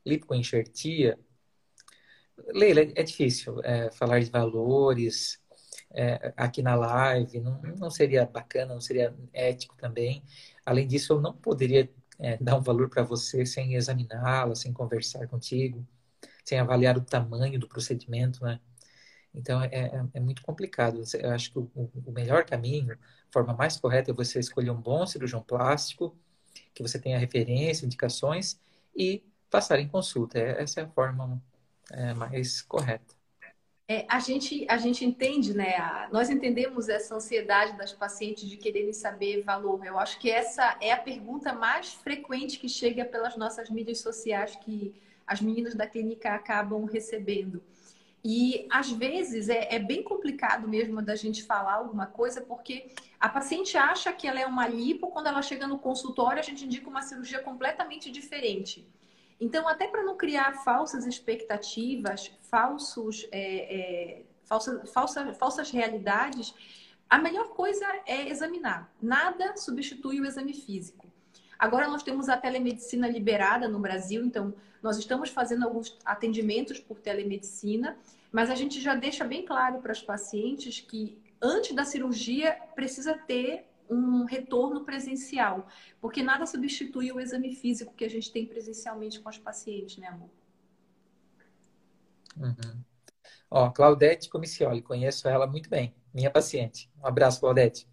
lipoenxertia? 0.05 1.19
Leila, 2.53 2.81
é 2.81 3.03
difícil 3.03 3.61
é, 3.63 3.91
falar 3.91 4.19
de 4.19 4.29
valores. 4.29 5.39
é, 5.91 6.33
aqui 6.37 6.61
na 6.61 6.75
live, 6.75 7.39
não, 7.39 7.61
não 7.77 7.89
seria 7.89 8.25
bacana, 8.25 8.73
não 8.73 8.81
seria 8.81 9.15
ético 9.33 9.75
também. 9.77 10.23
Além 10.65 10.87
disso, 10.87 11.13
eu 11.13 11.21
não 11.21 11.33
poderia 11.33 11.89
é, 12.19 12.37
dar 12.37 12.57
um 12.57 12.61
valor 12.61 12.89
para 12.89 13.03
você 13.03 13.45
sem 13.45 13.75
examiná-la, 13.75 14.55
sem 14.55 14.73
conversar 14.73 15.27
contigo, 15.27 15.85
sem 16.43 16.59
avaliar 16.59 16.97
o 16.97 17.01
tamanho 17.01 17.59
do 17.59 17.67
procedimento, 17.67 18.43
né? 18.43 18.59
Então, 19.37 19.61
é, 19.61 19.67
é, 19.71 20.05
é 20.15 20.19
muito 20.19 20.41
complicado. 20.41 21.01
Eu 21.13 21.31
acho 21.31 21.51
que 21.51 21.59
o, 21.59 21.69
o, 22.05 22.11
melhor 22.11 22.43
caminho, 22.43 22.93
a 22.93 23.31
forma 23.31 23.53
mais 23.53 23.77
correta 23.77 24.09
é 24.09 24.13
você 24.13 24.39
escolher 24.39 24.71
um 24.71 24.81
bom 24.81 25.05
cirurgião 25.05 25.41
plástico, 25.41 26.17
que 26.73 26.81
você 26.81 26.99
tenha 26.99 27.19
referência, 27.19 27.85
indicações 27.85 28.59
e 28.95 29.23
passar 29.49 29.79
em 29.79 29.87
consulta. 29.87 30.39
É, 30.39 30.61
essa 30.63 30.81
é 30.81 30.83
a 30.83 30.89
forma 30.89 31.41
é, 31.91 32.13
mais 32.15 32.61
correta. 32.63 33.15
É, 33.89 34.05
a, 34.09 34.19
gente, 34.19 34.65
a 34.67 34.77
gente 34.77 35.05
entende, 35.05 35.53
né? 35.53 35.75
Nós 36.11 36.29
entendemos 36.29 36.89
essa 36.89 37.15
ansiedade 37.15 37.77
das 37.77 37.93
pacientes 37.93 38.49
de 38.49 38.57
quererem 38.57 38.91
saber 38.91 39.43
valor. 39.43 39.85
Eu 39.85 39.97
acho 39.97 40.19
que 40.19 40.29
essa 40.29 40.77
é 40.81 40.91
a 40.91 40.97
pergunta 40.97 41.53
mais 41.53 41.93
frequente 41.93 42.59
que 42.59 42.67
chega 42.67 43.05
pelas 43.05 43.37
nossas 43.37 43.69
mídias 43.69 43.99
sociais 43.99 44.57
que 44.57 44.93
as 45.25 45.39
meninas 45.39 45.75
da 45.75 45.87
clínica 45.87 46.33
acabam 46.33 46.83
recebendo. 46.85 47.61
E 48.29 48.67
às 48.69 48.91
vezes 48.91 49.47
é, 49.47 49.73
é, 49.73 49.79
bem 49.79 50.03
complicado 50.03 50.67
mesmo 50.67 51.01
da 51.01 51.15
gente 51.15 51.43
falar 51.43 51.75
alguma 51.75 52.05
coisa, 52.07 52.41
porque 52.41 52.91
a 53.17 53.29
paciente 53.29 53.77
acha 53.77 54.11
que 54.11 54.27
ela 54.27 54.37
é 54.37 54.45
uma 54.45 54.67
lipo, 54.67 55.07
quando 55.07 55.27
ela 55.27 55.41
chega 55.41 55.65
no 55.65 55.79
consultório, 55.79 56.37
a 56.37 56.43
gente 56.43 56.65
indica 56.65 56.89
uma 56.89 57.01
cirurgia 57.01 57.39
completamente 57.39 58.11
diferente. 58.11 58.85
Então, 59.39 59.65
até 59.65 59.87
para 59.87 60.03
não 60.03 60.17
criar 60.17 60.61
falsas 60.65 61.05
expectativas, 61.05 62.29
falsos, 62.41 63.25
é, 63.31 63.39
é, 63.39 64.21
falsa, 64.43 64.85
falsa, 64.87 65.33
falsas 65.33 65.71
realidades, 65.71 66.53
a 67.09 67.17
melhor 67.17 67.51
coisa 67.51 67.85
é 68.05 68.27
examinar. 68.27 68.93
Nada 69.01 69.55
substitui 69.55 70.19
o 70.19 70.25
exame 70.25 70.53
físico. 70.53 71.07
Agora 71.57 71.87
nós 71.87 72.03
temos 72.03 72.27
a 72.27 72.35
telemedicina 72.35 73.07
liberada 73.07 73.69
no 73.69 73.79
Brasil, 73.79 74.25
então 74.25 74.53
nós 74.83 74.97
estamos 74.97 75.29
fazendo 75.29 75.63
alguns 75.63 75.97
atendimentos 76.03 76.77
por 76.77 76.99
telemedicina, 76.99 77.97
mas 78.31 78.49
a 78.49 78.55
gente 78.55 78.81
já 78.81 78.95
deixa 78.95 79.23
bem 79.23 79.45
claro 79.45 79.79
para 79.79 79.91
as 79.91 80.01
pacientes 80.01 80.79
que 80.79 81.21
antes 81.41 81.75
da 81.75 81.85
cirurgia 81.85 82.53
precisa 82.75 83.17
ter 83.17 83.65
um 83.89 84.25
retorno 84.25 84.83
presencial, 84.83 85.67
porque 86.01 86.21
nada 86.21 86.45
substitui 86.45 87.11
o 87.11 87.19
exame 87.19 87.55
físico 87.55 87.93
que 87.93 88.03
a 88.03 88.09
gente 88.09 88.31
tem 88.31 88.45
presencialmente 88.45 89.19
com 89.19 89.29
os 89.29 89.37
pacientes, 89.37 89.97
né, 89.97 90.07
amor? 90.07 90.29
Uhum. 92.35 92.83
Ó, 93.49 93.69
Claudete 93.71 94.29
Comicioli, 94.29 94.81
conheço 94.81 95.27
ela 95.27 95.47
muito 95.47 95.69
bem, 95.69 95.95
minha 96.13 96.29
paciente. 96.29 96.89
Um 97.01 97.07
abraço, 97.07 97.39
Claudete. 97.39 97.87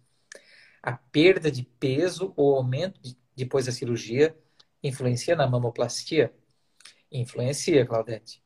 A 0.83 0.93
perda 0.93 1.49
de 1.49 1.63
peso 1.63 2.33
ou 2.35 2.55
aumento 2.55 3.01
de, 3.01 3.17
depois 3.35 3.65
da 3.65 3.71
cirurgia 3.71 4.37
influencia 4.83 5.35
na 5.35 5.47
mamoplastia? 5.47 6.33
Influencia, 7.11 7.85
Claudete. 7.85 8.43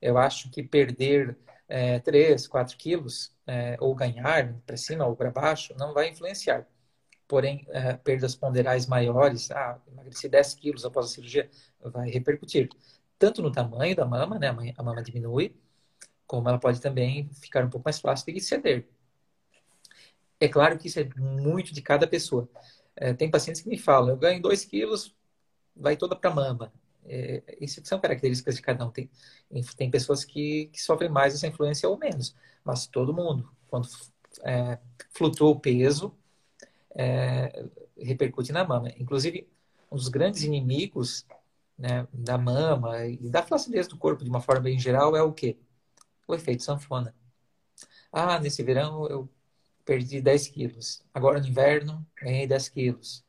Eu 0.00 0.18
acho 0.18 0.50
que 0.50 0.62
perder 0.62 1.36
é, 1.68 1.98
3, 2.00 2.46
4 2.46 2.76
quilos 2.76 3.34
é, 3.46 3.76
ou 3.80 3.94
ganhar 3.94 4.54
para 4.66 4.76
cima 4.76 5.06
ou 5.06 5.16
para 5.16 5.30
baixo 5.30 5.74
não 5.76 5.92
vai 5.92 6.08
influenciar 6.10 6.66
porém 7.28 7.66
é, 7.68 7.92
perdas 7.92 8.34
ponderais 8.34 8.86
maiores, 8.86 9.50
ah, 9.50 9.78
emagreci 9.86 10.28
10 10.28 10.54
quilos 10.54 10.84
após 10.84 11.06
a 11.06 11.08
cirurgia, 11.10 11.48
vai 11.78 12.08
repercutir 12.10 12.70
tanto 13.18 13.42
no 13.42 13.52
tamanho 13.52 13.94
da 13.94 14.06
mama, 14.06 14.38
né, 14.38 14.48
a 14.76 14.82
mama 14.82 15.02
diminui, 15.02 15.54
como 16.26 16.48
ela 16.48 16.58
pode 16.58 16.80
também 16.80 17.28
ficar 17.34 17.64
um 17.64 17.70
pouco 17.70 17.84
mais 17.84 18.00
flácida 18.00 18.30
e 18.30 18.40
ceder. 18.40 18.88
É 20.40 20.48
claro 20.48 20.78
que 20.78 20.86
isso 20.86 21.00
é 21.00 21.08
muito 21.16 21.74
de 21.74 21.82
cada 21.82 22.06
pessoa. 22.06 22.48
É, 22.94 23.12
tem 23.12 23.30
pacientes 23.30 23.60
que 23.60 23.68
me 23.68 23.76
falam, 23.78 24.10
eu 24.10 24.16
ganho 24.16 24.40
2 24.40 24.64
quilos, 24.64 25.14
vai 25.74 25.96
toda 25.96 26.14
para 26.14 26.30
a 26.30 26.34
mama. 26.34 26.72
É, 27.06 27.42
isso 27.60 27.80
são 27.84 28.00
características 28.00 28.56
de 28.56 28.62
cada 28.62 28.84
um. 28.86 28.90
Tem, 28.90 29.10
tem 29.76 29.90
pessoas 29.90 30.24
que, 30.24 30.66
que 30.72 30.80
sofrem 30.80 31.10
mais 31.10 31.34
essa 31.34 31.46
influência 31.46 31.88
ou 31.88 31.98
menos, 31.98 32.34
mas 32.64 32.86
todo 32.86 33.14
mundo, 33.14 33.50
quando 33.68 33.88
é, 34.42 34.78
flutua 35.10 35.48
o 35.48 35.60
peso, 35.60 36.14
é, 36.94 37.64
repercute 37.96 38.52
na 38.52 38.64
mama. 38.64 38.90
Inclusive, 38.98 39.48
um 39.90 39.96
dos 39.96 40.08
grandes 40.08 40.42
inimigos 40.42 41.26
né, 41.78 42.06
da 42.12 42.36
mama 42.36 43.06
e 43.06 43.30
da 43.30 43.42
flacidez 43.42 43.86
do 43.88 43.96
corpo 43.96 44.24
de 44.24 44.30
uma 44.30 44.40
forma 44.40 44.62
bem 44.62 44.78
geral 44.78 45.16
é 45.16 45.22
o 45.22 45.32
quê? 45.32 45.56
O 46.26 46.34
efeito 46.34 46.62
sanfona. 46.62 47.14
Ah, 48.12 48.40
nesse 48.40 48.62
verão 48.62 49.06
eu 49.08 49.28
perdi 49.84 50.20
10 50.20 50.48
quilos. 50.48 51.02
Agora 51.14 51.40
no 51.40 51.46
inverno 51.46 52.06
ganhei 52.16 52.46
10 52.46 52.68
quilos. 52.68 53.24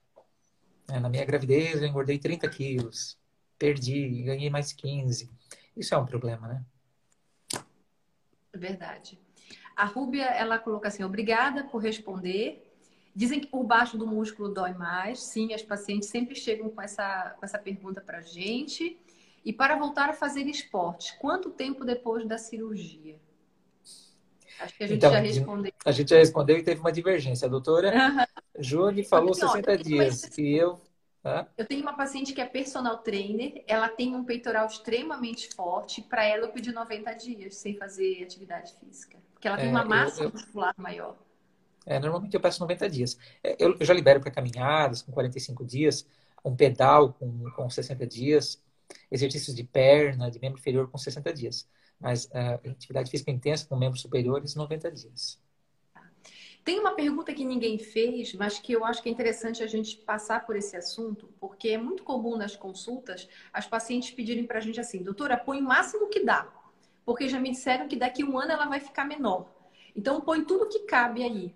É, 0.90 1.00
na 1.00 1.10
minha 1.10 1.26
gravidez 1.26 1.82
eu 1.82 1.88
engordei 1.88 2.18
30 2.18 2.50
quilos. 2.50 3.18
Perdi, 3.60 4.24
ganhei 4.24 4.50
mais 4.50 4.72
15. 4.72 5.30
Isso 5.76 5.94
é 5.94 5.98
um 5.98 6.06
problema, 6.06 6.48
né? 6.48 6.66
Verdade. 8.56 9.20
A 9.76 9.86
Rúbia, 9.86 10.26
ela 10.26 10.58
coloca 10.58 10.88
assim, 10.88 11.04
obrigada 11.04 11.66
por 11.66 11.78
responder. 11.80 12.66
Dizem 13.16 13.40
que 13.40 13.48
por 13.48 13.64
baixo 13.64 13.98
do 13.98 14.08
músculo 14.08 14.54
dói 14.54 14.74
mais. 14.74 15.20
Sim, 15.20 15.54
as 15.54 15.62
pacientes 15.62 16.10
sempre 16.10 16.36
chegam 16.36 16.70
com 16.70 16.82
essa, 16.82 17.36
com 17.38 17.46
essa 17.46 17.60
pergunta 17.60 18.02
para 18.02 18.20
a 18.20 18.22
gente. 18.22 18.98
E 19.44 19.54
para 19.54 19.78
voltar 19.78 20.10
a 20.10 20.14
fazer 20.14 20.48
esporte, 20.48 21.18
quanto 21.20 21.50
tempo 21.50 21.86
depois 21.86 22.28
da 22.28 22.38
cirurgia? 22.38 23.20
Acho 24.60 24.76
que 24.76 24.84
a 24.84 24.88
gente 24.88 24.98
então, 24.98 25.12
já 25.12 25.20
respondeu. 25.20 25.74
A 25.86 25.92
gente 25.92 26.10
já 26.10 26.18
respondeu 26.18 26.58
e 26.58 26.64
teve 26.64 26.82
uma 26.82 26.92
divergência. 26.92 27.46
A 27.46 27.50
doutora 27.50 27.94
uhum. 27.94 28.26
Júlia 28.60 29.04
falou 29.06 29.34
então, 29.36 29.50
60 29.50 29.78
dias. 29.78 30.38
E 30.38 30.56
eu. 30.56 30.82
Eu 31.58 31.66
tenho 31.66 31.82
uma 31.82 31.96
paciente 31.96 32.34
que 32.34 32.40
é 32.40 32.46
personal 32.46 33.00
trainer, 33.00 33.64
ela 33.68 33.90
tem 33.90 34.16
um 34.16 34.24
peitoral 34.24 34.66
extremamente 34.68 35.54
forte. 35.54 36.02
Para 36.02 36.24
ela, 36.24 36.46
eu 36.46 36.52
pedi 36.52 36.72
90 36.72 37.14
dias 37.14 37.56
sem 37.56 37.76
fazer 37.76 38.24
atividade 38.24 38.74
física. 38.80 39.18
Porque 39.34 39.48
ela 39.48 39.58
tem 39.58 39.68
é, 39.68 39.72
uma 39.72 39.84
massa 39.84 40.24
eu, 40.24 40.32
muscular 40.32 40.74
maior. 40.78 41.18
É, 41.86 42.00
normalmente 42.00 42.34
eu 42.34 42.40
peço 42.40 42.60
90 42.62 42.90
dias. 42.90 43.18
É, 43.44 43.56
eu, 43.60 43.76
eu 43.80 43.86
já 43.86 43.94
libero 43.94 44.20
para 44.22 44.32
caminhadas 44.32 45.02
com 45.02 45.12
45 45.12 45.66
dias, 45.66 46.06
um 46.44 46.56
pedal 46.56 47.14
com, 47.14 47.50
com 47.52 47.70
60 47.70 48.08
dias, 48.08 48.62
exercícios 49.12 49.56
de 49.56 49.64
perna, 49.64 50.32
de 50.32 50.40
membro 50.40 50.60
inferior 50.60 50.90
com 50.90 50.98
60 50.98 51.34
dias. 51.34 51.68
Mas 52.00 52.26
uh, 52.26 52.70
atividade 52.70 53.12
física 53.12 53.30
intensa 53.30 53.66
com 53.68 53.76
membros 53.76 54.02
superiores, 54.02 54.56
90 54.56 54.92
dias. 54.92 55.38
Tem 56.70 56.80
uma 56.80 56.92
pergunta 56.92 57.34
que 57.34 57.44
ninguém 57.44 57.80
fez, 57.80 58.36
mas 58.36 58.60
que 58.60 58.74
eu 58.74 58.86
acho 58.86 59.02
que 59.02 59.10
é 59.10 59.12
interessante 59.12 59.64
a 59.64 59.66
gente 59.66 59.98
passar 59.98 60.46
por 60.46 60.56
esse 60.56 60.78
assunto, 60.78 61.28
porque 61.40 61.70
é 61.70 61.80
muito 61.80 62.04
comum 62.04 62.38
nas 62.38 62.56
consultas 62.56 63.28
as 63.52 63.66
pacientes 63.66 64.12
pedirem 64.12 64.46
para 64.46 64.60
a 64.60 64.62
gente 64.62 64.80
assim, 64.80 65.02
doutora, 65.02 65.36
põe 65.36 65.60
o 65.60 65.64
máximo 65.64 66.10
que 66.10 66.24
dá, 66.24 66.48
porque 67.04 67.28
já 67.28 67.40
me 67.40 67.50
disseram 67.50 67.88
que 67.88 67.96
daqui 67.96 68.22
a 68.22 68.26
um 68.28 68.38
ano 68.38 68.52
ela 68.52 68.68
vai 68.68 68.80
ficar 68.80 69.04
menor. 69.04 69.50
Então 69.96 70.22
põe 70.22 70.44
tudo 70.44 70.70
que 70.70 70.82
cabe 70.82 71.24
aí. 71.24 71.56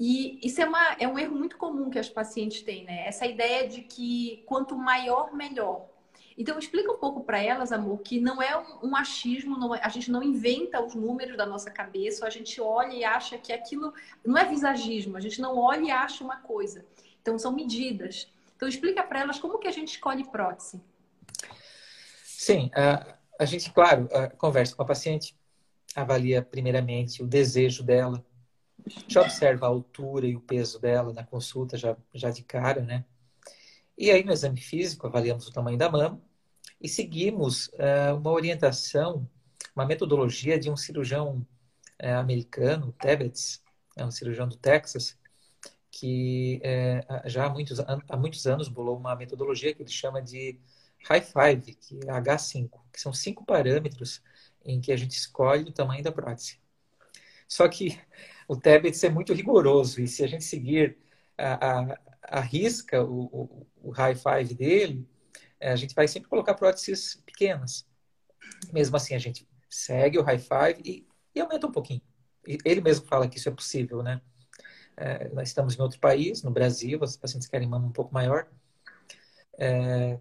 E 0.00 0.40
isso 0.42 0.62
é, 0.62 0.64
uma, 0.64 0.96
é 0.98 1.06
um 1.06 1.18
erro 1.18 1.36
muito 1.36 1.58
comum 1.58 1.90
que 1.90 1.98
as 1.98 2.08
pacientes 2.08 2.62
têm, 2.62 2.82
né? 2.84 3.06
Essa 3.06 3.26
ideia 3.26 3.68
de 3.68 3.82
que 3.82 4.42
quanto 4.46 4.74
maior, 4.74 5.34
melhor. 5.34 5.86
Então, 6.38 6.58
explica 6.58 6.92
um 6.92 6.98
pouco 6.98 7.24
para 7.24 7.42
elas, 7.42 7.72
amor, 7.72 7.98
que 8.00 8.20
não 8.20 8.42
é 8.42 8.56
um, 8.58 8.90
um 8.90 8.96
achismo, 8.96 9.56
não 9.56 9.74
é, 9.74 9.80
a 9.82 9.88
gente 9.88 10.10
não 10.10 10.22
inventa 10.22 10.84
os 10.84 10.94
números 10.94 11.36
da 11.36 11.46
nossa 11.46 11.70
cabeça, 11.70 12.26
a 12.26 12.30
gente 12.30 12.60
olha 12.60 12.92
e 12.92 13.04
acha 13.04 13.38
que 13.38 13.52
aquilo 13.52 13.94
não 14.24 14.36
é 14.36 14.44
visagismo, 14.44 15.16
a 15.16 15.20
gente 15.20 15.40
não 15.40 15.56
olha 15.56 15.86
e 15.86 15.90
acha 15.90 16.22
uma 16.22 16.36
coisa. 16.36 16.84
Então, 17.22 17.38
são 17.38 17.52
medidas. 17.52 18.30
Então, 18.54 18.68
explica 18.68 19.02
para 19.02 19.20
elas 19.20 19.38
como 19.38 19.58
que 19.58 19.66
a 19.66 19.72
gente 19.72 19.88
escolhe 19.92 20.24
prótese. 20.24 20.78
Sim, 22.22 22.70
a, 22.74 23.16
a 23.40 23.44
gente, 23.46 23.72
claro, 23.72 24.06
a, 24.12 24.28
conversa 24.28 24.76
com 24.76 24.82
a 24.82 24.86
paciente, 24.86 25.34
avalia 25.94 26.42
primeiramente 26.42 27.22
o 27.22 27.26
desejo 27.26 27.82
dela, 27.82 28.22
já 29.08 29.22
observa 29.22 29.64
a 29.64 29.70
altura 29.70 30.26
e 30.26 30.36
o 30.36 30.40
peso 30.40 30.78
dela 30.78 31.14
na 31.14 31.24
consulta 31.24 31.78
já, 31.78 31.96
já 32.12 32.30
de 32.30 32.44
cara, 32.44 32.82
né? 32.82 33.06
E 33.96 34.10
aí 34.10 34.22
no 34.22 34.32
exame 34.32 34.60
físico 34.60 35.06
avaliamos 35.06 35.48
o 35.48 35.52
tamanho 35.52 35.78
da 35.78 35.90
mama 35.90 36.20
e 36.86 36.88
seguimos 36.88 37.66
uh, 37.66 38.14
uma 38.16 38.30
orientação, 38.30 39.28
uma 39.74 39.84
metodologia 39.84 40.56
de 40.56 40.70
um 40.70 40.76
cirurgião 40.76 41.44
uh, 42.00 42.14
americano, 42.20 42.92
Tebbets, 42.92 43.60
é 43.96 44.04
um 44.04 44.10
cirurgião 44.12 44.48
do 44.48 44.56
Texas, 44.56 45.18
que 45.90 46.62
uh, 46.62 47.28
já 47.28 47.46
há 47.46 47.50
muitos, 47.50 47.80
há 47.80 48.16
muitos 48.16 48.46
anos 48.46 48.68
bolou 48.68 48.96
uma 48.96 49.16
metodologia 49.16 49.74
que 49.74 49.82
ele 49.82 49.90
chama 49.90 50.22
de 50.22 50.60
High 51.08 51.22
Five, 51.22 51.74
que 51.74 51.98
é 52.06 52.12
H5, 52.12 52.70
que 52.92 53.00
são 53.00 53.12
cinco 53.12 53.44
parâmetros 53.44 54.22
em 54.64 54.80
que 54.80 54.92
a 54.92 54.96
gente 54.96 55.16
escolhe 55.18 55.68
o 55.68 55.72
tamanho 55.72 56.04
da 56.04 56.12
prótese. 56.12 56.60
Só 57.48 57.66
que 57.66 57.98
o 58.46 58.54
Tablets 58.54 59.02
é 59.02 59.08
muito 59.08 59.32
rigoroso 59.32 60.00
e 60.00 60.06
se 60.06 60.22
a 60.22 60.28
gente 60.28 60.44
seguir 60.44 60.96
a, 61.36 61.80
a, 61.80 61.98
a 62.22 62.40
risca, 62.40 63.02
o, 63.02 63.24
o, 63.24 63.66
o 63.82 63.90
high 63.90 64.14
five 64.14 64.54
dele, 64.54 65.04
a 65.60 65.76
gente 65.76 65.94
vai 65.94 66.06
sempre 66.06 66.28
colocar 66.28 66.54
próteses 66.54 67.20
pequenas. 67.24 67.86
Mesmo 68.72 68.96
assim, 68.96 69.14
a 69.14 69.18
gente 69.18 69.46
segue 69.68 70.18
o 70.18 70.22
high 70.22 70.38
five 70.38 70.80
e, 70.84 71.06
e 71.34 71.40
aumenta 71.40 71.66
um 71.66 71.72
pouquinho. 71.72 72.02
ele 72.44 72.80
mesmo 72.80 73.06
fala 73.06 73.28
que 73.28 73.38
isso 73.38 73.48
é 73.48 73.52
possível, 73.52 74.02
né? 74.02 74.20
É, 74.96 75.28
nós 75.28 75.48
estamos 75.48 75.78
em 75.78 75.82
outro 75.82 76.00
país, 76.00 76.42
no 76.42 76.50
Brasil, 76.50 76.98
os 77.02 77.16
pacientes 77.16 77.48
querem 77.48 77.68
mama 77.68 77.86
um 77.86 77.92
pouco 77.92 78.14
maior. 78.14 78.46
É, 79.58 80.18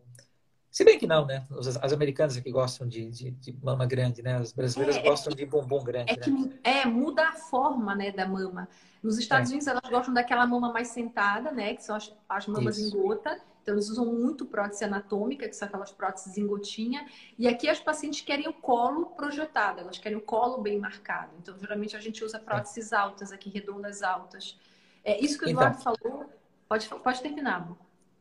se 0.75 0.83
bem 0.83 0.99
que 0.99 1.07
não, 1.07 1.25
né? 1.25 1.47
As, 1.57 1.77
as 1.77 1.93
americanas 1.93 2.35
aqui 2.35 2.51
gostam 2.51 2.85
de, 2.85 3.09
de, 3.09 3.31
de, 3.31 3.57
mama 3.63 3.85
grande, 3.85 4.21
né? 4.21 4.35
As 4.35 4.51
brasileiras 4.51 4.97
é, 4.97 5.01
gostam 5.01 5.33
de 5.33 5.45
bumbum 5.45 5.81
grande. 5.81 6.11
É, 6.11 6.17
né? 6.17 6.21
que, 6.21 6.59
é, 6.65 6.85
muda 6.85 7.29
a 7.29 7.31
forma 7.31 7.95
né, 7.95 8.11
da 8.11 8.27
mama. 8.27 8.67
Nos 9.01 9.17
Estados 9.17 9.49
é. 9.49 9.53
Unidos, 9.53 9.67
elas 9.67 9.89
gostam 9.89 10.13
daquela 10.13 10.45
mama 10.45 10.73
mais 10.73 10.89
sentada, 10.89 11.49
né? 11.49 11.75
Que 11.75 11.81
são 11.81 11.95
as, 11.95 12.13
as 12.27 12.47
mamas 12.47 12.77
Isso. 12.77 12.89
em 12.89 13.01
gota. 13.01 13.39
Então, 13.65 13.73
eles 13.73 13.89
usam 13.89 14.05
muito 14.05 14.45
prótese 14.45 14.83
anatômica, 14.83 15.49
que 15.49 15.55
são 15.55 15.67
aquelas 15.67 15.91
próteses 15.91 16.37
em 16.37 16.45
gotinha. 16.45 17.09
E 17.35 17.47
aqui 17.47 17.67
as 17.67 17.79
pacientes 17.79 18.21
querem 18.21 18.47
o 18.47 18.53
colo 18.53 19.07
projetado, 19.07 19.79
elas 19.79 19.97
querem 19.97 20.15
o 20.15 20.21
colo 20.21 20.61
bem 20.61 20.77
marcado. 20.77 21.31
Então, 21.41 21.57
geralmente 21.57 21.97
a 21.97 21.99
gente 21.99 22.23
usa 22.23 22.37
próteses 22.37 22.93
altas 22.93 23.31
aqui, 23.31 23.49
redondas 23.49 24.03
altas. 24.03 24.55
É 25.03 25.19
isso 25.19 25.39
que 25.39 25.45
o 25.45 25.49
Eduardo 25.49 25.79
então, 25.81 25.95
falou. 25.99 26.29
Pode, 26.69 26.87
pode 26.87 27.21
terminar, 27.23 27.55
amor. 27.55 27.77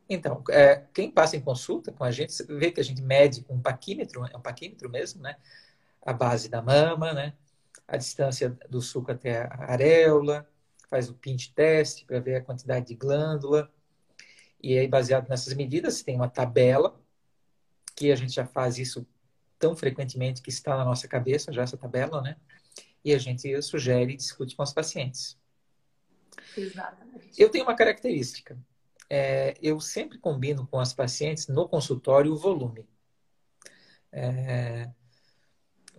Então, 0.09 0.43
é, 0.49 0.83
quem 0.91 1.11
passa 1.11 1.37
em 1.37 1.41
consulta 1.41 1.91
com 1.91 2.03
a 2.03 2.09
gente 2.09 2.41
vê 2.49 2.71
que 2.71 2.81
a 2.81 2.83
gente 2.83 3.03
mede 3.03 3.43
com 3.43 3.53
um 3.53 3.61
paquímetro, 3.61 4.25
é 4.25 4.35
um 4.35 4.41
paquímetro 4.41 4.89
mesmo, 4.89 5.21
né? 5.21 5.35
A 6.01 6.11
base 6.11 6.49
da 6.49 6.59
mama, 6.59 7.13
né? 7.13 7.35
A 7.87 7.97
distância 7.97 8.57
do 8.67 8.81
suco 8.81 9.11
até 9.11 9.43
a 9.43 9.73
areola, 9.73 10.49
faz 10.89 11.07
o 11.07 11.13
pinch 11.13 11.53
test 11.53 12.03
para 12.07 12.19
ver 12.19 12.37
a 12.37 12.41
quantidade 12.41 12.87
de 12.87 12.95
glândula. 12.95 13.71
E 14.65 14.77
aí, 14.77 14.87
baseado 14.87 15.29
nessas 15.29 15.53
medidas, 15.53 16.01
tem 16.01 16.15
uma 16.15 16.29
tabela, 16.29 16.99
que 17.95 18.11
a 18.11 18.15
gente 18.15 18.33
já 18.33 18.45
faz 18.45 18.77
isso 18.77 19.05
tão 19.59 19.75
frequentemente 19.75 20.41
que 20.41 20.49
está 20.49 20.75
na 20.77 20.83
nossa 20.83 21.07
cabeça, 21.07 21.53
já 21.53 21.61
essa 21.61 21.77
tabela, 21.77 22.21
né? 22.21 22.37
E 23.03 23.13
a 23.13 23.17
gente 23.17 23.61
sugere 23.61 24.13
e 24.13 24.17
discute 24.17 24.55
com 24.55 24.63
os 24.63 24.73
pacientes. 24.73 25.37
Exatamente. 26.57 27.41
Eu 27.41 27.49
tenho 27.49 27.63
uma 27.63 27.75
característica 27.75 28.57
é, 29.09 29.55
eu 29.61 29.79
sempre 29.79 30.17
combino 30.17 30.65
com 30.67 30.79
as 30.79 30.93
pacientes 30.93 31.47
no 31.47 31.67
consultório 31.67 32.31
o 32.31 32.37
volume. 32.37 32.87
É, 34.11 34.89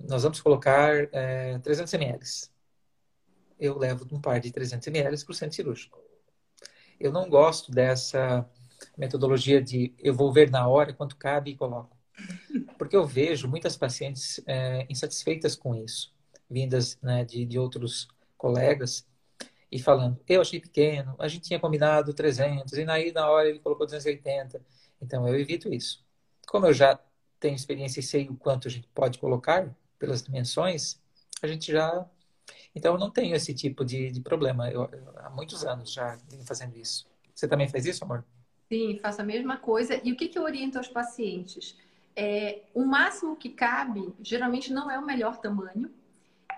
nós 0.00 0.22
vamos 0.22 0.40
colocar 0.40 1.09
é, 1.12 1.59
300 1.59 1.92
ml. 1.94 2.20
Eu 3.59 3.79
levo 3.79 4.07
um 4.12 4.20
par 4.20 4.40
de 4.40 4.50
300 4.50 4.87
ml 4.88 5.24
para 5.24 5.33
o 5.33 5.35
centro 5.35 5.55
cirúrgico. 5.55 6.02
Eu 6.98 7.12
não 7.12 7.29
gosto 7.29 7.70
dessa 7.70 8.48
metodologia 8.96 9.62
de 9.62 9.94
eu 9.98 10.14
vou 10.14 10.32
ver 10.32 10.50
na 10.50 10.66
hora 10.66 10.92
quanto 10.92 11.16
cabe 11.16 11.50
e 11.52 11.56
coloco. 11.56 11.96
Porque 12.78 12.96
eu 12.96 13.06
vejo 13.06 13.48
muitas 13.48 13.76
pacientes 13.76 14.40
é, 14.46 14.86
insatisfeitas 14.88 15.54
com 15.54 15.74
isso, 15.74 16.12
vindas 16.48 16.98
né, 17.02 17.24
de, 17.24 17.44
de 17.44 17.58
outros 17.58 18.08
colegas 18.36 19.06
e 19.70 19.78
falando, 19.78 20.18
eu 20.28 20.40
achei 20.40 20.60
pequeno, 20.60 21.14
a 21.18 21.28
gente 21.28 21.48
tinha 21.48 21.58
combinado 21.58 22.14
300, 22.14 22.72
e 22.72 22.84
aí 22.88 23.12
na 23.12 23.28
hora 23.28 23.48
ele 23.48 23.58
colocou 23.58 23.86
280. 23.86 24.60
Então 25.00 25.26
eu 25.26 25.38
evito 25.38 25.72
isso. 25.72 26.04
Como 26.46 26.66
eu 26.66 26.72
já 26.72 26.98
tenho 27.40 27.54
experiência 27.54 28.00
e 28.00 28.02
sei 28.02 28.28
o 28.28 28.36
quanto 28.36 28.68
a 28.68 28.70
gente 28.70 28.88
pode 28.94 29.18
colocar 29.18 29.68
pelas 29.98 30.22
dimensões, 30.22 31.00
a 31.42 31.46
gente 31.46 31.72
já. 31.72 32.08
Então 32.74 32.94
eu 32.94 32.98
não 32.98 33.10
tenho 33.10 33.34
esse 33.34 33.52
tipo 33.54 33.84
de, 33.84 34.10
de 34.10 34.20
problema. 34.20 34.70
Eu, 34.70 34.88
eu, 34.92 35.12
há 35.16 35.30
muitos 35.30 35.64
anos 35.64 35.92
já 35.92 36.16
venho 36.28 36.44
fazendo 36.44 36.76
isso. 36.76 37.06
Você 37.34 37.48
também 37.48 37.68
faz 37.68 37.84
isso, 37.86 38.04
amor? 38.04 38.24
Sim, 38.68 38.98
faço 39.00 39.20
a 39.20 39.24
mesma 39.24 39.57
coisa. 39.57 40.00
E 40.02 40.12
o 40.12 40.16
que, 40.16 40.29
que 40.29 40.38
eu 40.38 40.42
oriento 40.42 40.79
aos 40.79 40.88
pacientes? 40.88 41.76
É, 42.14 42.62
o 42.74 42.85
máximo 42.85 43.37
que 43.37 43.50
cabe, 43.50 44.12
geralmente 44.20 44.72
não 44.72 44.90
é 44.90 44.98
o 44.98 45.05
melhor 45.05 45.38
tamanho, 45.38 45.90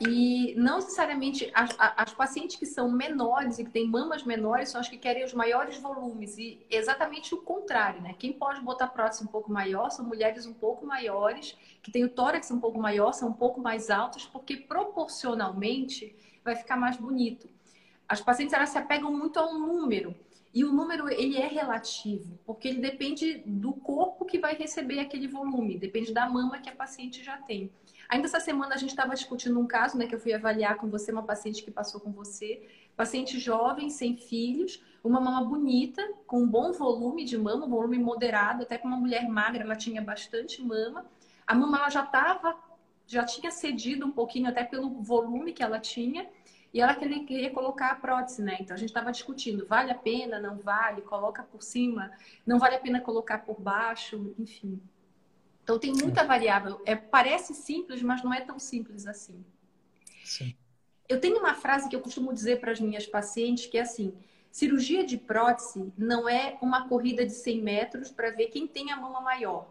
e 0.01 0.55
não 0.57 0.77
necessariamente 0.77 1.51
as, 1.53 1.75
as, 1.79 2.15
pacientes 2.15 2.55
que 2.55 2.65
são 2.65 2.89
menores 2.89 3.59
e 3.59 3.65
que 3.65 3.71
têm 3.71 3.89
mamas 3.89 4.23
menores 4.23 4.69
são 4.69 4.81
as 4.81 4.89
que 4.89 4.97
querem 4.97 5.25
os 5.25 5.35
maiores 5.35 5.77
volumes. 5.79 6.39
E 6.39 6.65
exatamente 6.71 7.35
o 7.35 7.39
contrário, 7.39 8.01
né? 8.01 8.15
Quem 8.17 8.33
pode 8.33 8.61
botar 8.61 8.87
prótese 8.89 9.25
um 9.25 9.27
pouco 9.27 9.51
maior 9.51 9.91
são 9.91 10.05
mulheres 10.05 10.47
um 10.47 10.55
pouco 10.55 10.87
maiores, 10.87 11.59
que 11.83 11.91
têm 11.91 12.05
o 12.05 12.09
tórax 12.09 12.49
um 12.53 12.61
pouco 12.61 12.79
maior, 12.79 13.13
são 13.13 13.31
um 13.31 13.33
pouco 13.33 13.61
mais 13.61 13.91
altas, 13.91 14.25
porque 14.25 14.57
proporcionalmente 14.57 16.15
vai 16.45 16.55
ficar 16.55 16.77
mais 16.77 16.97
bonito. 16.97 17.49
As 18.09 18.21
pacientes 18.21 18.55
elas 18.55 18.71
se 18.71 18.79
apegam 18.79 19.13
muito 19.13 19.39
a 19.41 19.51
um 19.51 19.59
número. 19.59 20.15
E 20.55 20.65
o 20.65 20.73
número 20.73 21.09
ele 21.11 21.37
é 21.37 21.47
relativo, 21.47 22.39
porque 22.47 22.69
ele 22.69 22.81
depende 22.81 23.43
do 23.47 23.73
corpo 23.73 24.25
que 24.25 24.39
vai 24.39 24.55
receber 24.55 24.99
aquele 24.99 25.29
volume, 25.29 25.79
depende 25.79 26.13
da 26.13 26.29
mama 26.29 26.59
que 26.59 26.71
a 26.71 26.75
paciente 26.75 27.23
já 27.23 27.37
tem. 27.37 27.71
Ainda 28.09 28.27
essa 28.27 28.41
semana 28.41 28.75
a 28.75 28.79
gente 28.79 28.91
estava 28.91 29.15
discutindo 29.15 29.61
um 29.61 29.67
caso, 29.67 29.99
né, 29.99 30.07
que 30.07 30.15
eu 30.15 30.19
fui 30.19 30.33
avaliar 30.33 30.77
com 30.77 30.89
você, 30.89 31.13
uma 31.13 31.23
paciente 31.23 31.63
que 31.63 31.71
passou 31.71 32.01
com 32.01 32.11
você, 32.11 32.67
paciente 32.97 33.39
jovem, 33.39 33.91
sem 33.91 34.17
filhos, 34.17 34.83
uma 35.05 35.21
mama 35.21 35.45
bonita, 35.45 36.03
com 36.27 36.41
um 36.41 36.47
bom 36.47 36.73
volume 36.73 37.25
de 37.25 37.37
mama, 37.37 37.67
um 37.67 37.71
volume 37.71 37.99
moderado, 37.99 38.63
até 38.63 38.79
com 38.79 38.89
uma 38.89 38.97
mulher 38.97 39.29
magra, 39.29 39.63
ela 39.63 39.77
tinha 39.77 40.01
bastante 40.01 40.63
mama. 40.63 41.07
A 41.47 41.55
mama 41.55 41.79
ela 41.79 41.91
já 41.91 42.03
estava, 42.03 42.57
já 43.07 43.25
tinha 43.25 43.51
cedido 43.51 44.07
um 44.07 44.11
pouquinho 44.11 44.49
até 44.49 44.65
pelo 44.65 44.89
volume 45.03 45.53
que 45.53 45.63
ela 45.63 45.79
tinha, 45.79 46.27
e 46.73 46.81
ela 46.81 46.95
queria, 46.95 47.25
queria 47.25 47.51
colocar 47.51 47.91
a 47.91 47.95
prótese, 47.95 48.43
né? 48.43 48.59
Então 48.61 48.75
a 48.75 48.79
gente 48.79 48.91
estava 48.91 49.11
discutindo, 49.11 49.67
vale 49.67 49.91
a 49.91 49.95
pena, 49.95 50.39
não 50.39 50.59
vale, 50.59 51.01
coloca 51.03 51.43
por 51.43 51.63
cima, 51.63 52.13
não 52.47 52.59
vale 52.59 52.77
a 52.77 52.81
pena 52.81 53.01
colocar 53.01 53.39
por 53.39 53.59
baixo, 53.61 54.35
enfim. 54.39 54.81
Então 55.63 55.79
tem 55.79 55.93
muita 55.93 56.25
variável. 56.25 56.81
É, 56.85 56.95
parece 56.95 57.55
simples, 57.55 58.03
mas 58.03 58.23
não 58.23 58.33
é 58.33 58.41
tão 58.41 58.59
simples 58.59 59.07
assim. 59.07 59.45
Sim. 60.25 60.55
Eu 61.09 61.21
tenho 61.21 61.39
uma 61.39 61.55
frase 61.55 61.89
que 61.89 61.97
eu 61.97 62.01
costumo 62.01 62.35
dizer 62.35 62.61
para 62.61 62.73
as 62.73 62.81
minhas 62.81 63.07
pacientes 63.07 63.67
que 63.67 63.79
é 63.79 63.83
assim: 63.83 64.15
cirurgia 64.51 65.05
de 65.05 65.17
prótese 65.17 65.91
não 65.97 66.29
é 66.29 66.59
uma 66.61 66.87
corrida 66.87 67.25
de 67.25 67.33
100 67.33 67.63
metros 67.63 68.11
para 68.11 68.31
ver 68.31 68.49
quem 68.49 68.67
tem 68.67 68.93
a 68.93 68.97
mama 68.97 69.21
maior. 69.21 69.69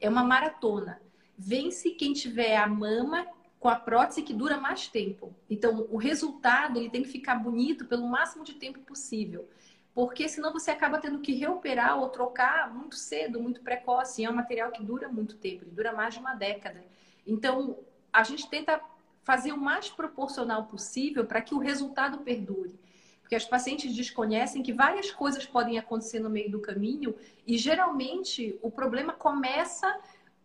É 0.00 0.08
uma 0.08 0.24
maratona. 0.24 1.00
Vence 1.38 1.90
quem 1.90 2.12
tiver 2.12 2.56
a 2.56 2.66
mama 2.66 3.26
com 3.60 3.68
a 3.68 3.76
prótese 3.76 4.22
que 4.22 4.34
dura 4.34 4.56
mais 4.58 4.88
tempo. 4.88 5.32
Então, 5.48 5.86
o 5.90 5.96
resultado 5.98 6.78
ele 6.78 6.90
tem 6.90 7.02
que 7.02 7.08
ficar 7.08 7.36
bonito 7.36 7.84
pelo 7.84 8.08
máximo 8.08 8.42
de 8.42 8.54
tempo 8.54 8.80
possível 8.80 9.48
porque 9.94 10.28
senão 10.28 10.52
você 10.52 10.70
acaba 10.70 10.98
tendo 10.98 11.18
que 11.18 11.32
reoperar 11.32 11.98
ou 11.98 12.08
trocar 12.08 12.72
muito 12.72 12.96
cedo, 12.96 13.40
muito 13.40 13.60
precoce. 13.60 14.22
E 14.22 14.24
é 14.24 14.30
um 14.30 14.34
material 14.34 14.70
que 14.70 14.82
dura 14.82 15.08
muito 15.08 15.36
tempo, 15.36 15.64
ele 15.64 15.72
dura 15.72 15.92
mais 15.92 16.14
de 16.14 16.20
uma 16.20 16.34
década. 16.34 16.84
Então, 17.26 17.78
a 18.12 18.22
gente 18.22 18.48
tenta 18.48 18.80
fazer 19.22 19.52
o 19.52 19.58
mais 19.58 19.88
proporcional 19.88 20.64
possível 20.64 21.24
para 21.26 21.42
que 21.42 21.54
o 21.54 21.58
resultado 21.58 22.18
perdure. 22.18 22.78
Porque 23.20 23.34
as 23.34 23.44
pacientes 23.44 23.94
desconhecem 23.94 24.62
que 24.62 24.72
várias 24.72 25.10
coisas 25.10 25.46
podem 25.46 25.78
acontecer 25.78 26.18
no 26.18 26.30
meio 26.30 26.50
do 26.50 26.60
caminho 26.60 27.14
e 27.46 27.56
geralmente 27.56 28.58
o 28.60 28.70
problema 28.70 29.12
começa 29.12 29.86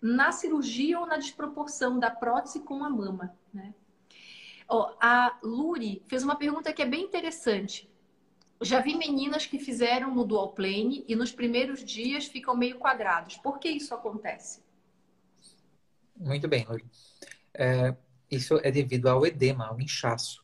na 0.06 0.32
cirurgia 0.32 1.00
ou 1.00 1.06
na 1.06 1.18
desproporção 1.18 2.00
da 2.00 2.10
prótese 2.10 2.60
com 2.60 2.84
a 2.84 2.90
mama, 2.90 3.36
né? 3.54 3.74
a 5.00 5.38
Luri 5.44 6.02
fez 6.08 6.24
uma 6.24 6.36
pergunta 6.36 6.74
que 6.74 6.82
é 6.82 6.86
bem 6.86 7.04
interessante 7.04 7.88
já 8.62 8.80
vi 8.80 8.96
meninas 8.96 9.46
que 9.46 9.60
fizeram 9.60 10.14
no 10.14 10.24
dual 10.24 10.54
plane 10.54 11.04
e 11.08 11.16
nos 11.16 11.32
primeiros 11.32 11.84
dias 11.84 12.26
ficam 12.26 12.56
meio 12.56 12.78
quadrados. 12.78 13.38
Por 13.38 13.60
que 13.60 13.70
isso 13.70 13.94
acontece? 13.94 14.62
Muito 16.16 16.48
bem, 16.48 16.66
Lori. 16.66 16.86
É, 17.54 17.94
isso 18.32 18.60
é 18.64 18.72
devido 18.72 19.08
ao 19.08 19.26
edema, 19.26 19.68
ao 19.68 19.80
inchaço. 19.80 20.44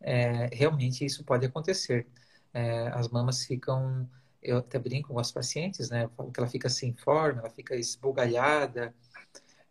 É, 0.00 0.48
realmente 0.52 1.04
isso 1.04 1.24
pode 1.24 1.46
acontecer. 1.46 2.06
É, 2.52 2.88
as 2.88 3.08
mamas 3.08 3.44
ficam, 3.44 4.08
eu 4.46 4.58
até 4.58 4.78
brinco 4.78 5.12
com 5.12 5.18
as 5.18 5.32
pacientes, 5.32 5.90
né? 5.90 6.04
Eu 6.04 6.10
falo 6.10 6.30
que 6.30 6.40
ela 6.40 6.48
fica 6.48 6.68
sem 6.68 6.94
forma, 6.94 7.40
ela 7.40 7.50
fica 7.50 7.74
esbugalhada. 7.76 8.94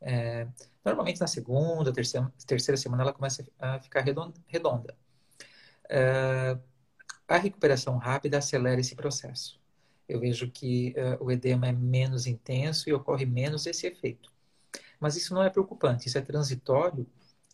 É, 0.02 0.48
normalmente 0.84 1.20
na 1.20 1.28
segunda, 1.28 1.92
terceira, 1.94 2.32
terceira 2.46 2.78
semana 2.78 3.04
ela 3.04 3.14
começa 3.14 3.46
a 3.60 3.80
ficar 3.80 4.02
redonda. 4.02 4.96
É, 5.90 6.58
a 7.28 7.38
recuperação 7.38 7.98
rápida 7.98 8.38
acelera 8.38 8.80
esse 8.80 8.96
processo. 8.96 9.60
Eu 10.08 10.20
vejo 10.20 10.52
que 10.52 10.94
uh, 10.98 11.24
o 11.24 11.32
edema 11.32 11.68
é 11.68 11.72
menos 11.72 12.28
intenso 12.28 12.90
e 12.90 12.94
ocorre 12.94 13.26
menos 13.26 13.66
esse 13.66 13.88
efeito. 13.88 14.32
Mas 15.00 15.16
isso 15.16 15.34
não 15.34 15.44
é 15.44 15.50
preocupante, 15.50 16.08
isso 16.08 16.18
é 16.18 16.22
transitório 16.22 17.08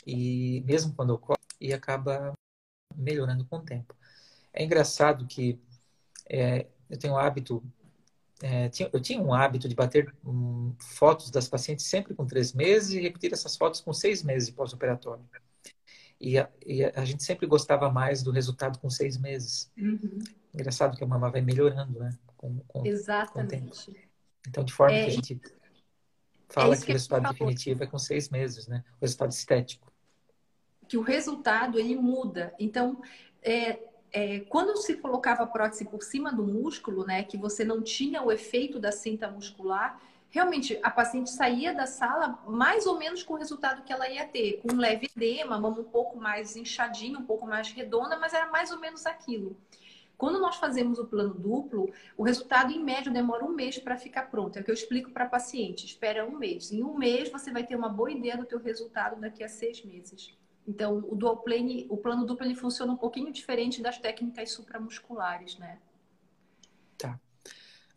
e 0.05 0.61
mesmo 0.65 0.93
quando 0.93 1.11
ocorre, 1.11 1.39
e 1.59 1.73
acaba 1.73 2.33
melhorando 2.95 3.45
com 3.45 3.57
o 3.57 3.61
tempo. 3.61 3.95
É 4.53 4.63
engraçado 4.63 5.25
que 5.27 5.59
é, 6.29 6.67
eu 6.91 6.99
tenho 6.99 7.13
o 7.13 7.17
hábito, 7.17 7.63
é, 8.43 8.67
tinha, 8.69 8.89
eu 8.91 8.99
tinha 8.99 9.21
um 9.21 9.33
hábito 9.33 9.69
de 9.69 9.73
bater 9.73 10.13
um, 10.25 10.75
fotos 10.77 11.31
das 11.31 11.47
pacientes 11.47 11.85
sempre 11.85 12.13
com 12.13 12.25
três 12.25 12.53
meses 12.53 12.91
e 12.91 12.99
repetir 12.99 13.31
essas 13.31 13.55
fotos 13.55 13.79
com 13.79 13.93
seis 13.93 14.21
meses 14.21 14.49
de 14.49 14.53
pós-operatório. 14.53 15.23
E 16.19 16.37
a, 16.37 16.49
e 16.63 16.83
a, 16.83 17.03
gente 17.05 17.23
sempre 17.23 17.47
gostava 17.47 17.89
mais 17.89 18.21
do 18.21 18.29
resultado 18.29 18.77
com 18.77 18.89
seis 18.89 19.17
meses. 19.17 19.71
Uhum. 19.77 20.19
Engraçado 20.53 20.95
que 20.95 21.03
a 21.03 21.07
mama 21.07 21.31
vai 21.31 21.41
melhorando, 21.41 21.99
né? 21.99 22.11
Com, 22.37 22.59
com, 22.67 22.85
Exatamente. 22.85 23.91
Com 23.91 23.99
então, 24.47 24.63
de 24.63 24.73
forma 24.73 24.95
é, 24.95 25.05
que 25.05 25.09
a 25.09 25.13
gente 25.13 25.41
fala 26.49 26.75
é 26.75 26.77
que, 26.77 26.85
que, 26.85 26.91
o 26.91 26.93
resultado 26.93 27.29
definitivo 27.29 27.83
é 27.83 27.87
com 27.87 27.97
seis 27.97 28.29
meses, 28.29 28.67
né? 28.67 28.83
O 28.99 29.01
resultado 29.01 29.31
estético. 29.31 29.91
que 30.87 30.97
o 30.97 31.01
resultado 31.01 31.79
ele 31.79 31.95
muda. 31.95 32.53
Então, 32.59 33.01
é, 33.41 33.79
é, 34.11 34.41
quando 34.41 34.75
se 34.77 34.97
colocava 34.97 35.43
a 35.43 35.47
prótese 35.47 35.85
por 35.85 36.03
cima 36.03 36.31
do 36.31 36.43
músculo, 36.43 37.05
né, 37.05 37.23
que 37.23 37.37
você 37.37 37.63
não 37.63 37.81
tinha 37.81 38.21
o 38.21 38.31
efeito 38.31 38.79
da 38.79 38.91
cinta 38.91 39.29
muscular, 39.29 40.01
realmente 40.29 40.79
a 40.83 40.89
paciente 40.89 41.29
saía 41.29 41.73
da 41.73 41.85
sala 41.85 42.39
mais 42.47 42.85
ou 42.85 42.97
menos 42.97 43.23
com 43.23 43.33
o 43.33 43.37
resultado 43.37 43.83
que 43.83 43.91
ela 43.91 44.09
ia 44.09 44.25
ter, 44.25 44.61
com 44.61 44.73
um 44.73 44.77
leve 44.77 45.09
edema, 45.15 45.59
mama 45.59 45.79
um 45.79 45.83
pouco 45.83 46.17
mais 46.17 46.55
inchadinha, 46.55 47.19
um 47.19 47.25
pouco 47.25 47.45
mais 47.45 47.71
redonda, 47.71 48.17
mas 48.17 48.33
era 48.33 48.47
mais 48.47 48.71
ou 48.71 48.79
menos 48.79 49.05
aquilo. 49.05 49.55
Quando 50.17 50.39
nós 50.39 50.57
fazemos 50.57 50.99
o 50.99 51.07
plano 51.07 51.33
duplo, 51.33 51.91
o 52.15 52.21
resultado 52.21 52.71
em 52.71 52.83
média 52.83 53.11
demora 53.11 53.43
um 53.43 53.49
mês 53.49 53.79
para 53.79 53.97
ficar 53.97 54.29
pronto. 54.29 54.55
É 54.55 54.61
o 54.61 54.63
que 54.63 54.69
eu 54.69 54.75
explico 54.75 55.09
para 55.09 55.25
a 55.25 55.27
paciente. 55.27 55.83
Espera 55.83 56.23
um 56.23 56.37
mês. 56.37 56.71
Em 56.71 56.83
um 56.83 56.95
mês 56.95 57.31
você 57.31 57.51
vai 57.51 57.65
ter 57.65 57.75
uma 57.75 57.89
boa 57.89 58.11
ideia 58.11 58.37
do 58.37 58.45
teu 58.45 58.59
resultado 58.59 59.19
daqui 59.19 59.43
a 59.43 59.47
seis 59.47 59.83
meses. 59.83 60.31
Então, 60.67 61.03
o 61.09 61.15
dual 61.15 61.37
plane, 61.37 61.87
o 61.89 61.97
plano 61.97 62.25
duplo, 62.25 62.45
ele 62.45 62.55
funciona 62.55 62.93
um 62.93 62.97
pouquinho 62.97 63.31
diferente 63.31 63.81
das 63.81 63.97
técnicas 63.97 64.51
supramusculares, 64.51 65.57
né? 65.57 65.79
Tá. 66.97 67.19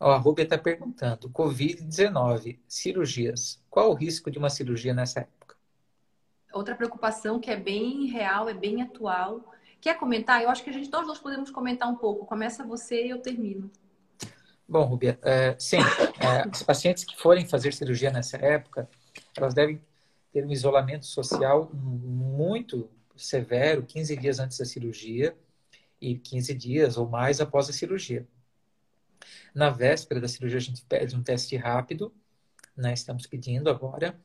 Ó, 0.00 0.10
a 0.10 0.16
Rúbia 0.16 0.44
está 0.44 0.56
perguntando: 0.56 1.30
Covid-19, 1.30 2.58
cirurgias. 2.66 3.62
Qual 3.68 3.90
o 3.90 3.94
risco 3.94 4.30
de 4.30 4.38
uma 4.38 4.50
cirurgia 4.50 4.94
nessa 4.94 5.20
época? 5.20 5.56
Outra 6.52 6.74
preocupação 6.74 7.38
que 7.38 7.50
é 7.50 7.56
bem 7.56 8.06
real, 8.06 8.48
é 8.48 8.54
bem 8.54 8.82
atual. 8.82 9.52
Quer 9.80 9.98
comentar? 9.98 10.42
Eu 10.42 10.48
acho 10.48 10.64
que 10.64 10.70
a 10.70 10.72
gente, 10.72 10.90
nós 10.90 11.06
dois 11.06 11.18
podemos 11.18 11.50
comentar 11.50 11.88
um 11.88 11.96
pouco. 11.96 12.24
Começa 12.24 12.64
você 12.64 13.06
e 13.06 13.10
eu 13.10 13.20
termino. 13.20 13.70
Bom, 14.66 14.82
Rubia, 14.84 15.18
é, 15.22 15.54
sim, 15.58 15.76
é, 15.76 16.48
os 16.48 16.62
pacientes 16.62 17.04
que 17.04 17.20
forem 17.20 17.46
fazer 17.46 17.74
cirurgia 17.74 18.10
nessa 18.10 18.38
época, 18.38 18.88
elas 19.36 19.52
devem 19.52 19.78
ter 20.35 20.45
um 20.45 20.51
isolamento 20.51 21.07
social 21.07 21.70
muito 21.72 22.91
severo, 23.16 23.85
15 23.85 24.16
dias 24.16 24.41
antes 24.41 24.59
da 24.59 24.64
cirurgia 24.64 25.37
e 26.01 26.18
15 26.18 26.53
dias 26.55 26.97
ou 26.99 27.09
mais 27.09 27.41
após 27.41 27.70
a 27.70 27.72
cirurgia. 27.72 28.26
Na 29.55 29.70
véspera 29.70 30.20
da 30.20 30.26
cirurgia, 30.26 30.59
a 30.59 30.61
gente 30.61 30.85
pede 30.87 31.14
um 31.14 31.22
teste 31.22 31.57
rápido, 31.57 32.12
né? 32.76 32.93
Estamos 32.93 33.28
pedindo 33.28 33.70
agora. 33.70 34.20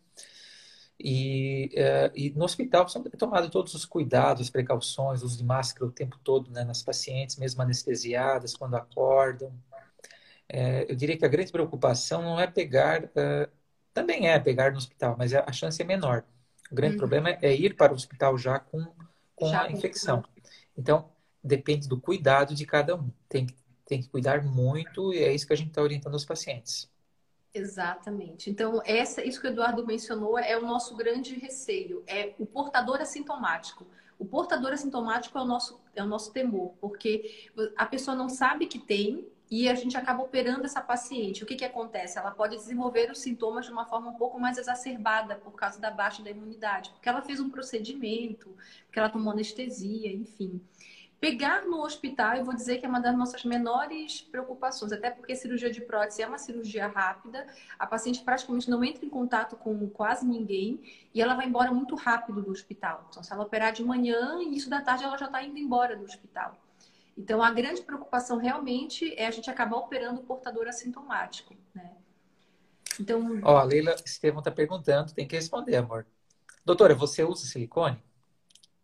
E, 0.99 1.69
uh, 1.75 2.11
e 2.15 2.31
no 2.31 2.43
hospital 2.43 2.89
são 2.89 3.03
tomados 3.03 3.51
todos 3.51 3.75
os 3.75 3.85
cuidados, 3.85 4.41
as 4.41 4.49
precauções, 4.49 5.21
uso 5.21 5.37
de 5.37 5.43
máscara 5.43 5.85
o 5.85 5.91
tempo 5.91 6.19
todo 6.23 6.49
né, 6.51 6.63
nas 6.63 6.81
pacientes, 6.81 7.37
mesmo 7.37 7.61
anestesiadas, 7.61 8.55
quando 8.55 8.75
acordam. 8.75 9.53
É, 10.49 10.91
eu 10.91 10.95
diria 10.95 11.15
que 11.15 11.23
a 11.23 11.29
grande 11.29 11.51
preocupação 11.51 12.23
não 12.23 12.39
é 12.39 12.47
pegar 12.47 13.03
uh, 13.03 13.58
também 13.99 14.29
é 14.29 14.39
pegar 14.39 14.71
no 14.71 14.77
hospital, 14.77 15.15
mas 15.17 15.33
a 15.33 15.51
chance 15.51 15.81
é 15.81 15.85
menor. 15.85 16.23
O 16.71 16.75
grande 16.75 16.93
uhum. 16.93 16.99
problema 16.99 17.29
é 17.41 17.53
ir 17.53 17.75
para 17.75 17.91
o 17.91 17.95
hospital 17.95 18.37
já 18.37 18.57
com, 18.57 18.87
com 19.35 19.49
já 19.49 19.63
a 19.63 19.71
infecção. 19.71 20.23
Então, 20.77 21.09
depende 21.43 21.87
do 21.87 21.99
cuidado 21.99 22.55
de 22.55 22.65
cada 22.65 22.95
um. 22.95 23.11
Tem, 23.27 23.47
tem 23.85 24.01
que 24.01 24.07
cuidar 24.07 24.41
muito 24.41 25.13
e 25.13 25.19
é 25.19 25.33
isso 25.33 25.45
que 25.45 25.51
a 25.51 25.57
gente 25.57 25.69
está 25.69 25.81
orientando 25.81 26.15
os 26.15 26.23
pacientes. 26.23 26.89
Exatamente. 27.53 28.49
Então, 28.49 28.81
essa, 28.85 29.21
isso 29.23 29.41
que 29.41 29.47
o 29.47 29.49
Eduardo 29.49 29.85
mencionou 29.85 30.39
é 30.39 30.57
o 30.57 30.61
nosso 30.61 30.95
grande 30.95 31.37
receio, 31.37 32.03
é 32.07 32.33
o 32.39 32.45
portador 32.45 33.01
assintomático. 33.01 33.85
O 34.17 34.23
portador 34.23 34.71
assintomático 34.71 35.37
é 35.37 35.41
o 35.41 35.45
nosso, 35.45 35.81
é 35.93 36.03
o 36.03 36.07
nosso 36.07 36.31
temor, 36.31 36.73
porque 36.79 37.49
a 37.75 37.85
pessoa 37.85 38.15
não 38.15 38.29
sabe 38.29 38.67
que 38.67 38.79
tem, 38.79 39.27
e 39.49 39.67
a 39.67 39.73
gente 39.73 39.97
acaba 39.97 40.21
operando 40.21 40.65
essa 40.65 40.81
paciente. 40.81 41.43
O 41.43 41.45
que, 41.45 41.55
que 41.55 41.65
acontece? 41.65 42.19
Ela 42.19 42.31
pode 42.31 42.55
desenvolver 42.55 43.09
os 43.11 43.19
sintomas 43.19 43.65
de 43.65 43.71
uma 43.71 43.85
forma 43.85 44.11
um 44.11 44.15
pouco 44.15 44.39
mais 44.39 44.57
exacerbada 44.57 45.35
por 45.35 45.53
causa 45.53 45.79
da 45.79 45.89
baixa 45.89 46.21
da 46.21 46.29
imunidade, 46.29 46.91
porque 46.91 47.09
ela 47.09 47.21
fez 47.21 47.39
um 47.39 47.49
procedimento, 47.49 48.55
porque 48.85 48.99
ela 48.99 49.09
tomou 49.09 49.33
anestesia, 49.33 50.11
enfim. 50.11 50.61
Pegar 51.19 51.65
no 51.65 51.83
hospital, 51.83 52.35
eu 52.35 52.45
vou 52.45 52.53
dizer 52.53 52.77
que 52.77 52.85
é 52.85 52.89
uma 52.89 53.01
das 53.01 53.17
nossas 53.17 53.43
menores 53.43 54.21
preocupações, 54.21 54.93
até 54.93 55.11
porque 55.11 55.35
cirurgia 55.35 55.69
de 55.69 55.81
prótese 55.81 56.21
é 56.21 56.27
uma 56.27 56.37
cirurgia 56.37 56.87
rápida, 56.87 57.45
a 57.77 57.85
paciente 57.85 58.21
praticamente 58.21 58.69
não 58.69 58.81
entra 58.81 59.05
em 59.05 59.09
contato 59.09 59.57
com 59.57 59.89
quase 59.89 60.25
ninguém 60.25 60.79
e 61.13 61.21
ela 61.21 61.35
vai 61.35 61.47
embora 61.47 61.73
muito 61.73 61.93
rápido 61.95 62.41
do 62.41 62.51
hospital. 62.51 63.05
Então, 63.09 63.21
se 63.21 63.33
ela 63.33 63.43
operar 63.43 63.73
de 63.73 63.83
manhã, 63.83 64.41
início 64.41 64.69
da 64.69 64.81
tarde, 64.81 65.03
ela 65.03 65.17
já 65.17 65.25
está 65.25 65.43
indo 65.43 65.57
embora 65.57 65.97
do 65.97 66.05
hospital. 66.05 66.55
Então, 67.19 67.43
a 67.43 67.51
grande 67.51 67.81
preocupação 67.81 68.37
realmente 68.37 69.13
é 69.17 69.27
a 69.27 69.31
gente 69.31 69.49
acabar 69.49 69.75
operando 69.75 70.21
o 70.21 70.23
portador 70.23 70.69
assintomático, 70.69 71.53
né? 71.75 71.91
Então... 72.97 73.41
Ó, 73.43 73.57
a 73.57 73.63
Leila 73.63 73.93
Estevam 74.05 74.39
está 74.39 74.49
perguntando, 74.49 75.11
tem 75.11 75.27
que 75.27 75.35
responder, 75.35 75.75
amor. 75.75 76.07
Doutora, 76.63 76.95
você 76.95 77.21
usa 77.21 77.45
silicone? 77.45 78.01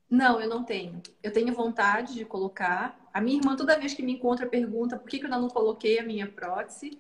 Não, 0.10 0.42
eu 0.42 0.50
não 0.50 0.66
tenho. 0.66 1.02
Eu 1.24 1.32
tenho 1.32 1.54
vontade 1.54 2.14
de 2.14 2.26
colocar. 2.26 3.00
A 3.14 3.22
minha 3.22 3.38
irmã, 3.38 3.56
toda 3.56 3.80
vez 3.80 3.94
que 3.94 4.04
me 4.04 4.12
encontra, 4.12 4.46
pergunta 4.46 5.00
por 5.00 5.10
que, 5.10 5.20
que 5.20 5.26
eu 5.26 5.30
não 5.30 5.48
coloquei 5.48 5.98
a 5.98 6.04
minha 6.04 6.28
prótese. 6.28 7.00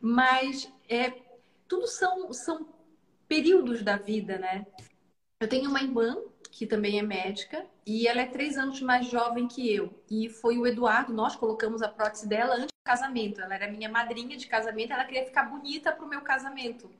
Mas 0.00 0.72
é, 0.88 1.12
tudo 1.66 1.88
são, 1.88 2.32
são 2.32 2.68
períodos 3.26 3.82
da 3.82 3.96
vida, 3.96 4.38
né? 4.38 4.64
Eu 5.40 5.48
tenho 5.48 5.68
uma 5.68 5.82
irmã 5.82 6.16
que 6.58 6.66
também 6.66 6.98
é 6.98 7.02
médica, 7.02 7.64
e 7.86 8.08
ela 8.08 8.20
é 8.20 8.26
três 8.26 8.58
anos 8.58 8.82
mais 8.82 9.06
jovem 9.06 9.46
que 9.46 9.72
eu. 9.72 9.94
E 10.10 10.28
foi 10.28 10.58
o 10.58 10.66
Eduardo, 10.66 11.12
nós 11.12 11.36
colocamos 11.36 11.82
a 11.82 11.88
prótese 11.88 12.26
dela 12.26 12.56
antes 12.56 12.66
do 12.66 12.84
casamento. 12.84 13.40
Ela 13.40 13.54
era 13.54 13.70
minha 13.70 13.88
madrinha 13.88 14.36
de 14.36 14.48
casamento, 14.48 14.92
ela 14.92 15.04
queria 15.04 15.24
ficar 15.24 15.44
bonita 15.44 15.92
para 15.92 16.04
o 16.04 16.08
meu 16.08 16.20
casamento. 16.20 16.90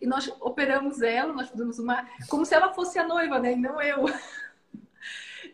E 0.00 0.06
nós 0.06 0.32
operamos 0.40 1.02
ela, 1.02 1.32
nós 1.32 1.50
fizemos 1.50 1.80
uma. 1.80 2.08
como 2.28 2.46
se 2.46 2.54
ela 2.54 2.72
fosse 2.72 3.00
a 3.00 3.04
noiva, 3.04 3.40
né? 3.40 3.54
E 3.54 3.56
não 3.56 3.82
eu. 3.82 4.04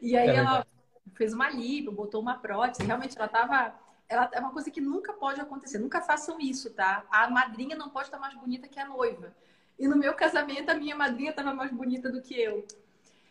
E 0.02 0.14
aí 0.14 0.28
é 0.28 0.36
ela 0.36 0.66
fez 1.14 1.32
uma 1.32 1.48
lipo, 1.48 1.90
botou 1.90 2.20
uma 2.20 2.34
prótese, 2.34 2.84
realmente 2.84 3.16
ela 3.16 3.24
estava. 3.24 3.74
Ela 4.06 4.28
é 4.34 4.38
uma 4.38 4.52
coisa 4.52 4.70
que 4.70 4.82
nunca 4.82 5.14
pode 5.14 5.40
acontecer, 5.40 5.78
nunca 5.78 6.02
façam 6.02 6.38
isso, 6.38 6.68
tá? 6.74 7.06
A 7.10 7.30
madrinha 7.30 7.74
não 7.74 7.88
pode 7.88 8.08
estar 8.08 8.18
mais 8.18 8.34
bonita 8.34 8.68
que 8.68 8.78
a 8.78 8.86
noiva. 8.86 9.34
E 9.78 9.88
no 9.88 9.96
meu 9.96 10.12
casamento, 10.12 10.68
a 10.68 10.74
minha 10.74 10.94
madrinha 10.94 11.30
estava 11.30 11.54
mais 11.54 11.72
bonita 11.72 12.12
do 12.12 12.20
que 12.20 12.38
eu. 12.38 12.66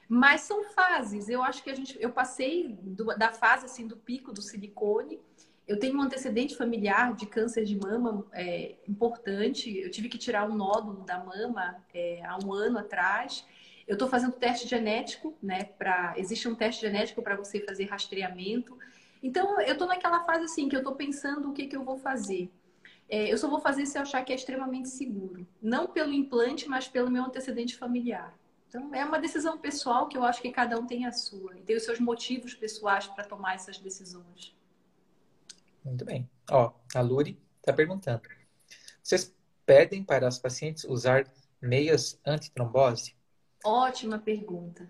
Mas 0.07 0.41
são 0.41 0.63
fases. 0.65 1.29
Eu 1.29 1.41
acho 1.41 1.63
que 1.63 1.69
a 1.69 1.75
gente, 1.75 1.97
eu 1.99 2.11
passei 2.11 2.77
do, 2.81 3.05
da 3.17 3.31
fase 3.31 3.65
assim 3.65 3.87
do 3.87 3.97
pico 3.97 4.31
do 4.31 4.41
silicone. 4.41 5.19
Eu 5.67 5.79
tenho 5.79 5.97
um 5.97 6.01
antecedente 6.01 6.55
familiar 6.55 7.15
de 7.15 7.25
câncer 7.25 7.65
de 7.65 7.75
mama 7.75 8.25
é, 8.31 8.75
importante. 8.87 9.75
Eu 9.77 9.89
tive 9.89 10.09
que 10.09 10.17
tirar 10.17 10.47
um 10.47 10.55
nódulo 10.55 11.03
da 11.03 11.23
mama 11.23 11.83
é, 11.93 12.21
há 12.23 12.37
um 12.43 12.53
ano 12.53 12.77
atrás. 12.77 13.45
Eu 13.87 13.93
estou 13.93 14.07
fazendo 14.07 14.33
teste 14.33 14.67
genético, 14.67 15.35
né? 15.41 15.63
Pra, 15.63 16.13
existe 16.17 16.47
um 16.47 16.55
teste 16.55 16.81
genético 16.81 17.21
para 17.21 17.35
você 17.35 17.59
fazer 17.59 17.85
rastreamento. 17.85 18.77
Então, 19.23 19.59
eu 19.61 19.73
estou 19.73 19.87
naquela 19.87 20.23
fase 20.23 20.45
assim 20.45 20.69
que 20.69 20.75
eu 20.75 20.81
estou 20.81 20.95
pensando 20.95 21.49
o 21.49 21.53
que, 21.53 21.65
que 21.65 21.75
eu 21.75 21.83
vou 21.83 21.97
fazer. 21.97 22.51
É, 23.09 23.31
eu 23.31 23.37
só 23.37 23.47
vou 23.47 23.59
fazer 23.59 23.85
se 23.85 23.97
eu 23.97 24.03
achar 24.03 24.23
que 24.23 24.31
é 24.31 24.35
extremamente 24.35 24.89
seguro. 24.89 25.47
Não 25.61 25.87
pelo 25.87 26.13
implante, 26.13 26.67
mas 26.67 26.87
pelo 26.87 27.09
meu 27.09 27.23
antecedente 27.23 27.75
familiar. 27.75 28.33
Então, 28.75 28.93
é 28.93 29.05
uma 29.05 29.19
decisão 29.19 29.57
pessoal 29.57 30.09
que 30.09 30.17
eu 30.17 30.25
acho 30.25 30.41
que 30.41 30.51
cada 30.51 30.77
um 30.77 30.85
tem 30.85 31.05
a 31.05 31.11
sua. 31.13 31.57
E 31.57 31.61
tem 31.61 31.77
os 31.77 31.83
seus 31.83 31.97
motivos 31.97 32.53
pessoais 32.53 33.07
para 33.07 33.23
tomar 33.23 33.55
essas 33.55 33.77
decisões. 33.77 34.53
Muito 35.83 36.03
bem. 36.03 36.29
Ó, 36.51 36.73
a 36.93 36.99
Luri 36.99 37.39
está 37.59 37.71
perguntando. 37.71 38.23
Vocês 39.01 39.33
pedem 39.65 40.03
para 40.03 40.27
as 40.27 40.37
pacientes 40.37 40.83
usar 40.83 41.25
meias 41.61 42.19
antitrombose? 42.25 43.15
Ótima 43.63 44.19
pergunta. 44.19 44.89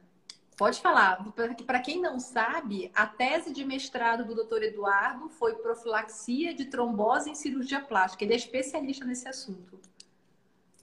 Pode 0.57 0.81
falar. 0.81 1.23
Para 1.67 1.79
quem 1.79 2.01
não 2.01 2.19
sabe, 2.19 2.91
a 2.95 3.05
tese 3.05 3.53
de 3.53 3.63
mestrado 3.63 4.25
do 4.25 4.43
Dr. 4.43 4.63
Eduardo 4.63 5.29
foi 5.29 5.53
profilaxia 5.57 6.55
de 6.55 6.65
trombose 6.65 7.29
em 7.29 7.35
cirurgia 7.35 7.81
plástica. 7.81 8.23
Ele 8.23 8.33
é 8.33 8.37
especialista 8.37 9.05
nesse 9.05 9.27
assunto. 9.27 9.79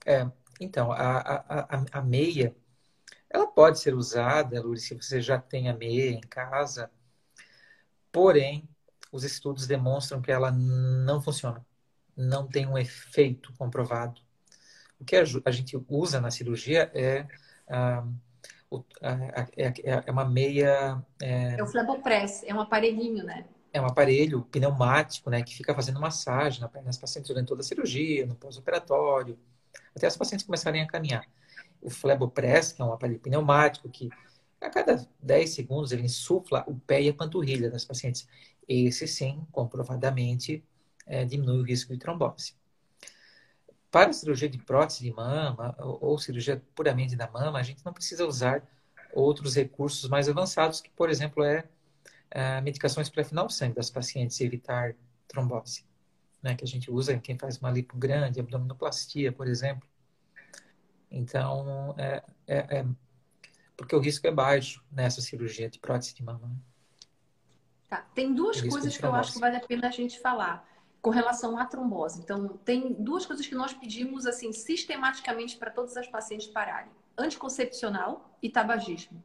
É, 0.05 0.25
então, 0.61 0.91
a, 0.91 1.17
a, 1.17 1.77
a, 1.77 1.85
a 1.91 2.01
meia 2.01 2.55
ela 3.33 3.47
pode 3.47 3.79
ser 3.79 3.95
usada, 3.95 4.61
Lourdes, 4.61 4.83
se 4.83 4.93
você 4.93 5.19
já 5.19 5.39
tem 5.39 5.67
a 5.67 5.73
meia 5.73 6.11
em 6.11 6.21
casa, 6.21 6.91
porém, 8.11 8.69
os 9.11 9.23
estudos 9.23 9.65
demonstram 9.65 10.21
que 10.21 10.31
ela 10.31 10.51
não 10.51 11.19
funciona, 11.19 11.65
não 12.15 12.47
tem 12.47 12.67
um 12.67 12.77
efeito 12.77 13.51
comprovado. 13.57 14.21
O 14.99 15.03
que 15.03 15.15
a 15.15 15.51
gente 15.51 15.75
usa 15.89 16.21
na 16.21 16.29
cirurgia 16.29 16.91
é, 16.93 17.27
ah, 17.67 18.05
é, 19.57 19.67
é, 19.67 20.03
é 20.05 20.11
uma 20.11 20.25
meia. 20.25 21.03
É, 21.19 21.55
é 21.57 21.63
o 21.63 21.67
flebopress, 21.67 22.43
é 22.45 22.53
um 22.53 22.61
aparelhinho, 22.61 23.23
né? 23.23 23.45
É 23.73 23.81
um 23.81 23.85
aparelho 23.85 24.43
pneumático, 24.43 25.31
né, 25.31 25.41
que 25.41 25.55
fica 25.55 25.73
fazendo 25.73 25.99
massagem 25.99 26.63
nas 26.85 26.95
pacientes 26.95 27.29
durante 27.29 27.47
toda 27.47 27.61
a 27.61 27.63
cirurgia, 27.63 28.23
no 28.23 28.35
pós-operatório, 28.35 29.39
até 29.95 30.05
as 30.05 30.15
pacientes 30.15 30.45
começarem 30.45 30.83
a 30.83 30.87
caminhar 30.87 31.25
o 31.83 31.89
Flebopress, 31.89 32.71
que 32.71 32.81
é 32.81 32.85
um 32.85 32.93
aparelho 32.93 33.19
pneumático 33.19 33.89
que 33.89 34.09
a 34.61 34.69
cada 34.69 35.05
10 35.21 35.49
segundos 35.49 35.91
ele 35.91 36.03
insufla 36.03 36.63
o 36.67 36.75
pé 36.75 37.01
e 37.01 37.09
a 37.09 37.13
panturrilha 37.13 37.69
das 37.69 37.83
pacientes. 37.83 38.27
Esse 38.67 39.07
sim, 39.07 39.45
comprovadamente, 39.51 40.63
é, 41.05 41.25
diminui 41.25 41.59
o 41.59 41.63
risco 41.63 41.91
de 41.91 41.99
trombose. 41.99 42.55
Para 43.91 44.09
a 44.09 44.13
cirurgia 44.13 44.49
de 44.49 44.57
prótese 44.57 45.03
de 45.03 45.11
mama 45.11 45.75
ou, 45.77 45.99
ou 46.01 46.17
cirurgia 46.17 46.63
puramente 46.73 47.15
da 47.15 47.29
mama, 47.29 47.59
a 47.59 47.63
gente 47.63 47.85
não 47.85 47.93
precisa 47.93 48.25
usar 48.25 48.63
outros 49.13 49.55
recursos 49.55 50.09
mais 50.09 50.27
avançados, 50.29 50.81
que, 50.81 50.89
por 50.89 51.09
exemplo, 51.09 51.43
é, 51.43 51.65
é 52.31 52.61
medicações 52.61 53.09
para 53.09 53.21
afinar 53.21 53.43
o 53.43 53.49
sangue 53.49 53.75
das 53.75 53.89
pacientes 53.89 54.39
e 54.39 54.45
evitar 54.45 54.95
trombose, 55.27 55.85
né? 56.41 56.55
que 56.55 56.63
a 56.63 56.67
gente 56.67 56.89
usa 56.89 57.17
quem 57.19 57.37
faz 57.37 57.57
uma 57.57 57.69
lipo 57.69 57.97
grande, 57.97 58.39
abdominoplastia, 58.39 59.31
por 59.31 59.47
exemplo. 59.47 59.87
Então, 61.13 61.93
é, 61.97 62.23
é, 62.47 62.79
é 62.79 62.85
porque 63.77 63.95
o 63.95 63.99
risco 63.99 64.25
é 64.25 64.31
baixo 64.31 64.83
nessa 64.91 65.21
cirurgia 65.21 65.69
de 65.69 65.77
prótese 65.77 66.15
de 66.15 66.23
mama. 66.23 66.47
Né? 66.47 66.55
Tá. 67.87 68.05
Tem 68.15 68.33
duas 68.33 68.59
coisas 68.59 68.97
que 68.97 69.05
eu 69.05 69.13
acho 69.13 69.33
que 69.33 69.39
vale 69.39 69.57
a 69.57 69.59
pena 69.59 69.87
a 69.87 69.91
gente 69.91 70.19
falar 70.19 70.67
com 71.01 71.11
relação 71.11 71.57
à 71.57 71.65
trombose. 71.65 72.21
Então, 72.21 72.47
tem 72.65 72.93
duas 72.93 73.25
coisas 73.25 73.45
que 73.45 73.53
nós 73.53 73.73
pedimos 73.73 74.25
assim 74.25 74.51
sistematicamente 74.51 75.57
para 75.57 75.69
todas 75.69 75.95
as 75.95 76.07
pacientes 76.07 76.47
pararem: 76.47 76.91
anticoncepcional 77.17 78.37
e 78.41 78.49
tabagismo. 78.49 79.23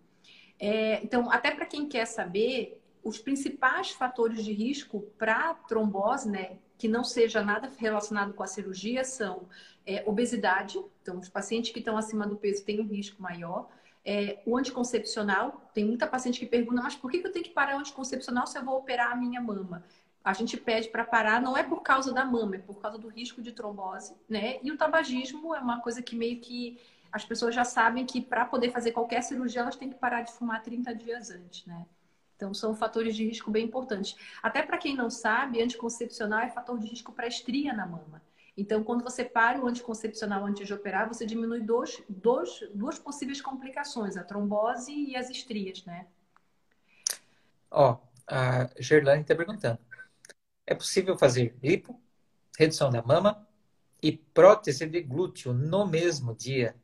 É, 0.60 1.02
então, 1.02 1.30
até 1.30 1.52
para 1.52 1.64
quem 1.64 1.88
quer 1.88 2.04
saber, 2.04 2.82
os 3.02 3.16
principais 3.18 3.92
fatores 3.92 4.44
de 4.44 4.52
risco 4.52 5.02
para 5.16 5.54
trombose, 5.54 6.28
né, 6.28 6.58
que 6.78 6.86
não 6.86 7.02
seja 7.02 7.42
nada 7.42 7.70
relacionado 7.76 8.32
com 8.32 8.42
a 8.42 8.46
cirurgia, 8.46 9.04
são 9.04 9.48
é, 9.84 10.02
obesidade. 10.06 10.78
Então, 11.02 11.18
os 11.18 11.28
pacientes 11.28 11.72
que 11.72 11.80
estão 11.80 11.96
acima 11.96 12.26
do 12.26 12.36
peso 12.36 12.64
têm 12.64 12.80
um 12.80 12.86
risco 12.86 13.20
maior. 13.20 13.68
É, 14.04 14.38
o 14.46 14.56
anticoncepcional, 14.56 15.68
tem 15.74 15.84
muita 15.84 16.06
paciente 16.06 16.38
que 16.38 16.46
pergunta, 16.46 16.80
mas 16.80 16.94
por 16.94 17.10
que 17.10 17.18
eu 17.18 17.32
tenho 17.32 17.44
que 17.44 17.50
parar 17.50 17.76
o 17.76 17.80
anticoncepcional 17.80 18.46
se 18.46 18.56
eu 18.56 18.64
vou 18.64 18.78
operar 18.78 19.12
a 19.12 19.16
minha 19.16 19.40
mama? 19.40 19.84
A 20.24 20.32
gente 20.32 20.56
pede 20.56 20.88
para 20.88 21.04
parar, 21.04 21.42
não 21.42 21.56
é 21.56 21.62
por 21.62 21.82
causa 21.82 22.12
da 22.12 22.24
mama, 22.24 22.56
é 22.56 22.58
por 22.58 22.78
causa 22.80 22.96
do 22.96 23.08
risco 23.08 23.42
de 23.42 23.52
trombose, 23.52 24.14
né? 24.28 24.58
E 24.62 24.70
o 24.70 24.76
tabagismo 24.76 25.54
é 25.54 25.58
uma 25.58 25.80
coisa 25.80 26.00
que 26.00 26.14
meio 26.14 26.40
que 26.40 26.78
as 27.10 27.24
pessoas 27.24 27.54
já 27.54 27.64
sabem 27.64 28.04
que 28.06 28.20
para 28.20 28.44
poder 28.44 28.70
fazer 28.70 28.92
qualquer 28.92 29.22
cirurgia, 29.22 29.62
elas 29.62 29.76
têm 29.76 29.88
que 29.88 29.96
parar 29.96 30.22
de 30.22 30.32
fumar 30.32 30.62
30 30.62 30.94
dias 30.94 31.30
antes, 31.30 31.64
né? 31.66 31.86
Então, 32.38 32.54
são 32.54 32.72
fatores 32.72 33.16
de 33.16 33.26
risco 33.26 33.50
bem 33.50 33.64
importantes. 33.64 34.16
Até 34.40 34.62
para 34.62 34.78
quem 34.78 34.94
não 34.94 35.10
sabe, 35.10 35.60
anticoncepcional 35.60 36.38
é 36.38 36.48
fator 36.48 36.78
de 36.78 36.86
risco 36.86 37.12
para 37.12 37.26
estria 37.26 37.72
na 37.72 37.84
mama. 37.84 38.22
Então, 38.56 38.84
quando 38.84 39.02
você 39.02 39.24
para 39.24 39.60
o 39.60 39.66
anticoncepcional 39.66 40.44
antes 40.46 40.64
de 40.64 40.72
operar, 40.72 41.08
você 41.08 41.26
diminui 41.26 41.60
dois, 41.60 42.00
dois, 42.08 42.60
duas 42.72 42.96
possíveis 42.96 43.40
complicações, 43.40 44.16
a 44.16 44.22
trombose 44.22 44.92
e 44.92 45.16
as 45.16 45.28
estrias, 45.30 45.84
né? 45.84 46.06
Ó, 47.68 47.94
oh, 47.94 47.98
a 48.28 48.70
Gerlane 48.78 49.22
está 49.22 49.34
perguntando. 49.34 49.80
É 50.64 50.76
possível 50.76 51.18
fazer 51.18 51.56
lipo, 51.60 52.00
redução 52.56 52.88
da 52.88 53.02
mama 53.02 53.44
e 54.00 54.12
prótese 54.12 54.86
de 54.86 55.02
glúteo 55.02 55.52
no 55.52 55.88
mesmo 55.88 56.36
dia? 56.36 56.76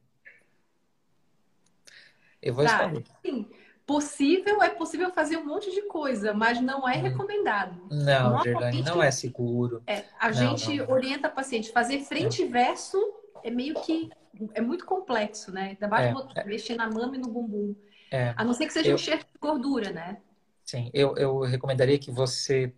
Eu 2.43 2.55
vou 2.55 2.65
tá, 2.65 2.77
responder. 2.77 3.05
Sim. 3.25 3.49
Possível 3.87 4.63
é 4.63 4.71
possível 4.71 5.13
fazer 5.13 5.37
um 5.37 5.45
monte 5.45 5.71
de 5.71 5.83
coisa, 5.83 6.33
mas 6.33 6.61
não 6.61 6.89
é 6.89 6.97
hum. 6.97 7.03
recomendado. 7.03 7.87
Não, 7.91 8.43
Gerlane, 8.43 8.83
não 8.83 9.03
é 9.03 9.11
seguro. 9.11 9.83
É, 9.87 10.05
a 10.19 10.29
não, 10.29 10.35
gente 10.35 10.79
não. 10.79 10.91
orienta 10.91 11.29
a 11.29 11.31
paciente 11.31 11.71
fazer 11.71 12.01
frente 12.01 12.43
e 12.43 12.47
verso 12.47 12.99
é 13.43 13.51
meio 13.51 13.75
que 13.83 14.11
é 14.55 14.61
muito 14.61 14.87
complexo, 14.87 15.53
né? 15.53 15.71
Ainda 15.71 15.87
mais 15.87 16.07
é, 16.07 16.41
é, 16.41 16.45
mexer 16.45 16.75
na 16.77 16.89
mama 16.89 17.15
e 17.17 17.19
no 17.19 17.29
bumbum. 17.29 17.75
É, 18.11 18.33
a 18.37 18.45
não 18.45 18.55
ser 18.55 18.67
que 18.67 18.73
seja 18.73 18.89
eu, 18.89 18.93
um 18.93 18.95
enxerto 18.97 19.27
de 19.31 19.39
gordura, 19.39 19.91
né? 19.91 20.19
Sim, 20.65 20.91
eu, 20.95 21.15
eu 21.17 21.41
recomendaria 21.41 21.99
que 21.99 22.11
você, 22.11 22.73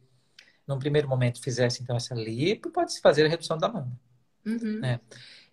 num 0.66 0.78
primeiro 0.78 1.08
momento, 1.08 1.40
fizesse 1.40 1.82
então 1.82 1.96
essa 1.96 2.14
lipo, 2.14 2.70
pode-se 2.70 3.00
fazer 3.00 3.24
a 3.24 3.28
redução 3.28 3.56
da 3.56 3.68
mama. 3.68 3.92
Uhum. 4.44 4.80
Né? 4.80 5.00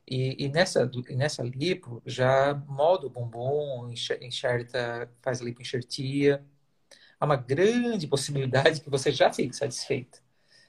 E, 0.07 0.45
e, 0.45 0.49
nessa, 0.49 0.89
nessa 1.11 1.43
lipo 1.43 2.01
já 2.05 2.53
molda 2.67 3.07
o 3.07 3.09
bumbum, 3.09 3.89
enxerta, 4.21 5.09
faz 5.21 5.39
lipoenxertia. 5.39 6.43
Há 7.19 7.25
uma 7.25 7.37
grande 7.37 8.07
possibilidade 8.07 8.81
que 8.81 8.89
você 8.89 9.11
já 9.11 9.31
fique 9.31 9.55
satisfeita. 9.55 10.19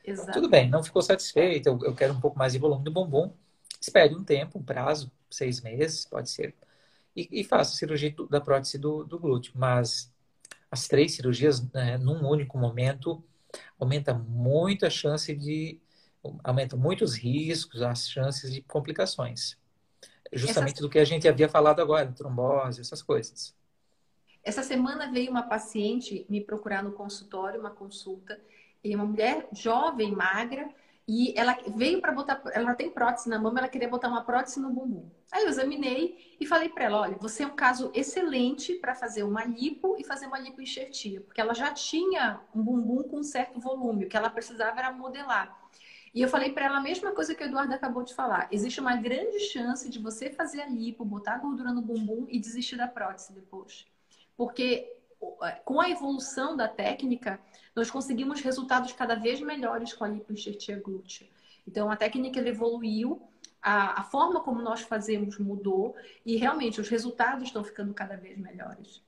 Exato. 0.04 0.32
Tudo 0.32 0.48
bem, 0.48 0.68
não 0.68 0.84
ficou 0.84 1.02
satisfeita, 1.02 1.68
eu, 1.68 1.78
eu, 1.82 1.94
quero 1.94 2.12
um 2.12 2.20
pouco 2.20 2.38
mais 2.38 2.52
de 2.52 2.58
volume 2.58 2.84
do 2.84 2.92
bumbum. 2.92 3.32
Espere 3.80 4.14
um 4.14 4.22
tempo, 4.22 4.58
um 4.58 4.62
prazo, 4.62 5.10
seis 5.30 5.60
meses, 5.60 6.04
pode 6.04 6.30
ser. 6.30 6.54
E, 7.16 7.28
e 7.40 7.44
faça 7.44 7.72
a 7.72 7.76
cirurgia 7.76 8.14
da 8.30 8.40
prótese 8.40 8.78
do, 8.78 9.02
do 9.04 9.18
glúteo. 9.18 9.52
Mas 9.56 10.12
as 10.70 10.86
três 10.86 11.14
cirurgias, 11.14 11.60
né, 11.72 11.98
num 11.98 12.28
único 12.28 12.58
momento, 12.58 13.22
aumenta 13.78 14.14
muito 14.14 14.86
a 14.86 14.90
chance 14.90 15.34
de 15.34 15.80
aumenta 16.42 16.76
muito 16.76 17.04
os 17.04 17.16
riscos, 17.16 17.82
as 17.82 18.08
chances 18.08 18.52
de 18.52 18.62
complicações. 18.62 19.56
Justamente 20.32 20.74
Essa... 20.74 20.82
do 20.82 20.90
que 20.90 20.98
a 20.98 21.04
gente 21.04 21.28
havia 21.28 21.48
falado 21.48 21.80
agora, 21.80 22.10
trombose, 22.12 22.80
essas 22.80 23.02
coisas. 23.02 23.54
Essa 24.42 24.62
semana 24.62 25.10
veio 25.10 25.30
uma 25.30 25.42
paciente 25.42 26.26
me 26.28 26.40
procurar 26.40 26.82
no 26.82 26.92
consultório, 26.92 27.60
uma 27.60 27.70
consulta, 27.70 28.38
e 28.82 28.94
uma 28.94 29.06
mulher 29.06 29.48
jovem, 29.52 30.12
magra, 30.12 30.68
e 31.06 31.38
ela 31.38 31.56
veio 31.76 32.00
para 32.00 32.12
botar, 32.12 32.42
ela 32.52 32.74
tem 32.74 32.90
prótese 32.90 33.28
na 33.28 33.38
mama, 33.38 33.58
ela 33.58 33.68
queria 33.68 33.88
botar 33.88 34.08
uma 34.08 34.24
prótese 34.24 34.58
no 34.60 34.70
bumbum. 34.70 35.10
Aí 35.30 35.42
eu 35.42 35.48
examinei 35.48 36.36
e 36.40 36.46
falei 36.46 36.68
para 36.68 36.84
ela, 36.84 37.00
olha, 37.00 37.16
você 37.18 37.42
é 37.42 37.46
um 37.46 37.54
caso 37.54 37.90
excelente 37.94 38.74
para 38.74 38.94
fazer 38.94 39.22
uma 39.22 39.44
lipo 39.44 39.96
e 39.98 40.04
fazer 40.04 40.26
uma 40.26 40.38
lipoenxertia, 40.38 41.20
porque 41.20 41.40
ela 41.40 41.54
já 41.54 41.72
tinha 41.72 42.40
um 42.54 42.62
bumbum 42.62 43.02
com 43.02 43.18
um 43.18 43.22
certo 43.22 43.60
volume, 43.60 44.04
o 44.06 44.08
que 44.08 44.16
ela 44.16 44.30
precisava 44.30 44.78
era 44.78 44.92
modelar. 44.92 45.63
E 46.14 46.22
eu 46.22 46.28
falei 46.28 46.52
para 46.52 46.66
ela 46.66 46.78
a 46.78 46.80
mesma 46.80 47.10
coisa 47.10 47.34
que 47.34 47.42
o 47.42 47.46
Eduardo 47.46 47.74
acabou 47.74 48.04
de 48.04 48.14
falar. 48.14 48.46
Existe 48.52 48.80
uma 48.80 48.94
grande 48.94 49.40
chance 49.40 49.90
de 49.90 49.98
você 49.98 50.30
fazer 50.30 50.62
a 50.62 50.68
lipo, 50.68 51.04
botar 51.04 51.34
a 51.34 51.38
gordura 51.38 51.72
no 51.72 51.82
bumbum 51.82 52.26
e 52.28 52.38
desistir 52.38 52.76
da 52.76 52.86
prótese 52.86 53.32
depois. 53.32 53.84
Porque 54.36 54.96
é, 55.42 55.50
com 55.64 55.80
a 55.80 55.90
evolução 55.90 56.56
da 56.56 56.68
técnica, 56.68 57.40
nós 57.74 57.90
conseguimos 57.90 58.40
resultados 58.40 58.92
cada 58.92 59.16
vez 59.16 59.40
melhores 59.40 59.92
com 59.92 60.04
a 60.04 60.08
lipoenxertia 60.08 60.80
glútea. 60.80 61.26
Então, 61.66 61.90
a 61.90 61.96
técnica 61.96 62.38
evoluiu, 62.38 63.20
a, 63.60 64.00
a 64.00 64.04
forma 64.04 64.40
como 64.40 64.62
nós 64.62 64.82
fazemos 64.82 65.36
mudou 65.38 65.96
e 66.24 66.36
realmente 66.36 66.80
os 66.80 66.88
resultados 66.88 67.44
estão 67.44 67.64
ficando 67.64 67.92
cada 67.92 68.16
vez 68.16 68.38
melhores. 68.38 69.02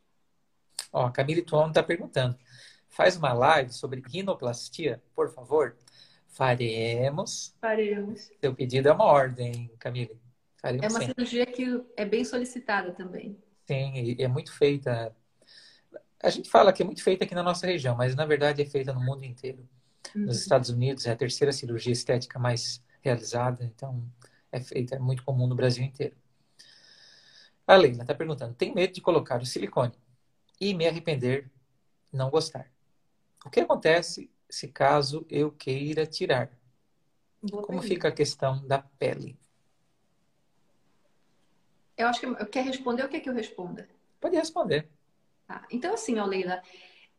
Ó, 0.92 1.06
a 1.06 1.12
Camille 1.12 1.42
Tuon 1.42 1.68
está 1.68 1.84
perguntando. 1.84 2.36
Faz 2.88 3.16
uma 3.16 3.32
live 3.32 3.72
sobre 3.72 4.02
rinoplastia, 4.04 5.00
por 5.14 5.30
favor. 5.32 5.76
Faremos. 6.36 7.56
Faremos. 7.58 8.30
Seu 8.38 8.54
pedido 8.54 8.90
é 8.90 8.92
uma 8.92 9.06
ordem, 9.06 9.72
Camille. 9.78 10.20
Faremos 10.60 10.84
é 10.84 10.88
uma 10.88 11.00
sim. 11.00 11.06
cirurgia 11.06 11.46
que 11.46 11.82
é 11.96 12.04
bem 12.04 12.26
solicitada 12.26 12.92
também. 12.92 13.42
Sim, 13.66 14.14
é 14.18 14.28
muito 14.28 14.52
feita. 14.52 15.16
A 16.22 16.28
gente 16.28 16.50
fala 16.50 16.74
que 16.74 16.82
é 16.82 16.84
muito 16.84 17.02
feita 17.02 17.24
aqui 17.24 17.34
na 17.34 17.42
nossa 17.42 17.66
região, 17.66 17.96
mas 17.96 18.14
na 18.14 18.26
verdade 18.26 18.60
é 18.60 18.66
feita 18.66 18.92
no 18.92 19.00
mundo 19.00 19.24
inteiro. 19.24 19.66
Uhum. 20.14 20.26
Nos 20.26 20.38
Estados 20.38 20.68
Unidos 20.68 21.06
é 21.06 21.12
a 21.12 21.16
terceira 21.16 21.52
cirurgia 21.52 21.92
estética 21.92 22.38
mais 22.38 22.84
realizada, 23.00 23.64
então 23.64 24.06
é 24.52 24.60
feita, 24.60 24.96
é 24.96 24.98
muito 24.98 25.24
comum 25.24 25.46
no 25.46 25.54
Brasil 25.54 25.84
inteiro. 25.84 26.16
A 27.66 27.76
Leila 27.76 28.02
está 28.02 28.14
perguntando: 28.14 28.52
tem 28.54 28.74
medo 28.74 28.92
de 28.92 29.00
colocar 29.00 29.40
o 29.40 29.46
silicone 29.46 29.94
e 30.60 30.74
me 30.74 30.86
arrepender, 30.86 31.50
não 32.12 32.28
gostar. 32.28 32.70
O 33.42 33.48
que 33.48 33.60
acontece 33.60 34.30
se 34.48 34.68
caso 34.68 35.26
eu 35.28 35.50
queira 35.50 36.06
tirar. 36.06 36.50
Boa 37.42 37.62
Como 37.62 37.80
pergunta. 37.80 37.88
fica 37.88 38.08
a 38.08 38.12
questão 38.12 38.66
da 38.66 38.78
pele? 38.78 39.38
Eu 41.96 42.08
acho 42.08 42.20
que 42.20 42.46
quer 42.46 42.64
responder 42.64 43.04
o 43.04 43.08
que 43.08 43.16
é 43.16 43.20
que 43.20 43.28
eu 43.28 43.34
responda? 43.34 43.88
Pode 44.20 44.36
responder. 44.36 44.88
Tá. 45.46 45.66
Então, 45.70 45.94
assim, 45.94 46.18
ó, 46.18 46.26
Leila, 46.26 46.62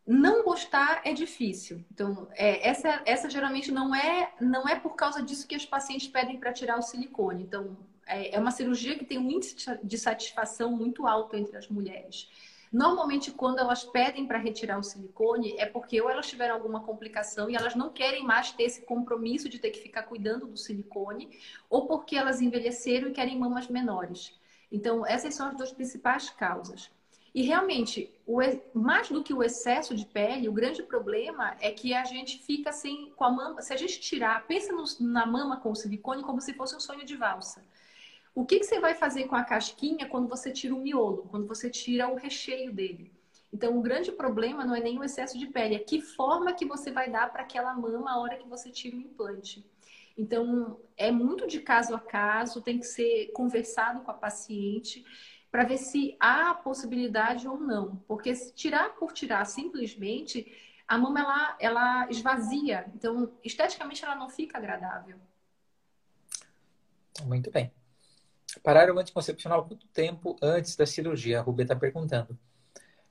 não 0.06 0.44
gostar 0.44 1.02
é 1.04 1.14
difícil. 1.14 1.84
Então, 1.92 2.28
é, 2.32 2.68
essa, 2.68 3.02
essa 3.06 3.30
geralmente 3.30 3.72
não 3.72 3.94
é, 3.94 4.34
não 4.40 4.68
é 4.68 4.80
por 4.80 4.96
causa 4.96 5.22
disso 5.22 5.48
que 5.48 5.56
os 5.56 5.66
pacientes 5.66 6.08
pedem 6.08 6.40
para 6.40 6.54
tirar 6.54 6.78
o 6.78 6.82
silicone. 6.82 7.44
Então, 7.44 7.78
é, 8.06 8.36
é 8.36 8.40
uma 8.40 8.52
cirurgia 8.52 8.98
que 8.98 9.06
tem 9.06 9.18
um 9.18 9.30
índice 9.30 9.56
de 9.84 9.98
satisfação 9.98 10.72
muito 10.72 11.08
alto 11.08 11.36
entre 11.36 11.58
as 11.58 11.68
mulheres. 11.68 12.30
Normalmente, 12.72 13.32
quando 13.32 13.60
elas 13.60 13.84
pedem 13.84 14.26
para 14.26 14.38
retirar 14.38 14.78
o 14.78 14.84
silicone, 14.84 15.56
é 15.58 15.66
porque 15.66 16.02
ou 16.02 16.10
elas 16.10 16.28
tiveram 16.28 16.56
alguma 16.56 16.82
complicação 16.82 17.50
e 17.50 17.56
elas 17.56 17.76
não 17.76 17.90
querem 17.90 18.24
mais 18.24 18.52
ter 18.52 18.64
esse 18.64 18.82
compromisso 18.82 19.48
de 19.48 19.60
ter 19.60 19.72
que 19.72 19.80
ficar 19.80 20.04
cuidando 20.04 20.48
do 20.48 20.58
silicone, 20.58 21.40
ou 21.70 21.88
porque 21.88 22.16
elas 22.16 22.42
envelheceram 22.42 23.10
e 23.10 23.14
querem 23.14 23.40
mamas 23.40 23.68
menores. 23.68 24.34
Então, 24.72 25.06
essas 25.06 25.34
são 25.34 25.48
as 25.48 25.56
duas 25.56 25.72
principais 25.72 26.30
causas. 26.30 26.92
E 27.34 27.44
realmente, 27.44 28.12
o, 28.26 28.40
mais 28.74 29.10
do 29.10 29.24
que 29.24 29.34
o 29.34 29.44
excesso 29.44 29.96
de 29.96 30.06
pele, 30.06 30.50
o 30.50 30.54
grande 30.54 30.82
problema 30.82 31.56
é 31.60 31.72
que 31.72 31.94
a 31.94 32.04
gente 32.04 32.40
fica 32.40 32.72
assim 32.72 33.12
com 33.16 33.24
a 33.24 33.32
mama. 33.32 33.62
Se 33.62 33.72
a 33.72 33.78
gente 33.78 34.00
tirar, 34.00 34.48
pensa 34.48 34.74
no, 34.74 34.84
na 35.00 35.26
mama 35.26 35.58
com 35.58 35.72
o 35.72 35.76
silicone 35.76 36.24
como 36.24 36.42
se 36.42 36.54
fosse 36.54 36.76
um 36.76 36.80
sonho 36.80 37.06
de 37.06 37.16
valsa. 37.16 37.64
O 38.38 38.46
que, 38.46 38.60
que 38.60 38.66
você 38.66 38.80
vai 38.80 38.94
fazer 38.94 39.24
com 39.24 39.36
a 39.36 39.44
casquinha 39.44 40.08
quando 40.08 40.28
você 40.28 40.52
tira 40.52 40.76
o 40.76 40.80
miolo, 40.80 41.28
quando 41.32 41.48
você 41.48 41.72
tira 41.72 42.08
o 42.08 42.14
recheio 42.14 42.72
dele? 42.72 43.12
Então, 43.52 43.76
o 43.76 43.82
grande 43.82 44.12
problema 44.12 44.64
não 44.64 44.76
é 44.76 44.80
nem 44.80 45.00
o 45.00 45.04
excesso 45.04 45.40
de 45.40 45.48
pele, 45.48 45.74
é 45.74 45.80
que 45.80 46.00
forma 46.00 46.54
que 46.54 46.64
você 46.64 46.92
vai 46.92 47.10
dar 47.10 47.32
para 47.32 47.42
aquela 47.42 47.74
mama 47.74 48.12
a 48.12 48.20
hora 48.20 48.38
que 48.38 48.48
você 48.48 48.70
tira 48.70 48.96
o 48.96 49.02
implante. 49.02 49.68
Então, 50.16 50.80
é 50.96 51.10
muito 51.10 51.48
de 51.48 51.62
caso 51.62 51.96
a 51.96 52.00
caso, 52.00 52.62
tem 52.62 52.78
que 52.78 52.86
ser 52.86 53.32
conversado 53.32 54.02
com 54.02 54.12
a 54.12 54.14
paciente. 54.14 55.04
para 55.50 55.64
ver 55.64 55.80
se 55.80 56.16
há 56.20 56.54
possibilidade 56.54 57.48
ou 57.48 57.60
não. 57.60 57.96
Porque 58.08 58.32
tirar 58.54 58.94
por 58.98 59.14
tirar 59.14 59.46
simplesmente, 59.46 60.46
a 60.88 60.96
mama 60.96 61.22
ela, 61.22 61.58
ela 61.60 62.10
esvazia. 62.12 62.86
Então, 62.94 63.34
esteticamente, 63.44 64.06
ela 64.06 64.14
não 64.14 64.30
fica 64.30 64.60
agradável. 64.60 65.18
Muito 67.26 67.50
bem. 67.50 67.72
Parar 68.64 68.92
o 68.92 69.00
anticoncepcional 69.00 69.66
quanto 69.66 69.88
tempo 69.88 70.36
antes 70.42 70.76
da 70.76 70.86
cirurgia? 70.86 71.40
A 71.40 71.42
Rubia 71.42 71.64
está 71.64 71.76
perguntando. 71.76 72.38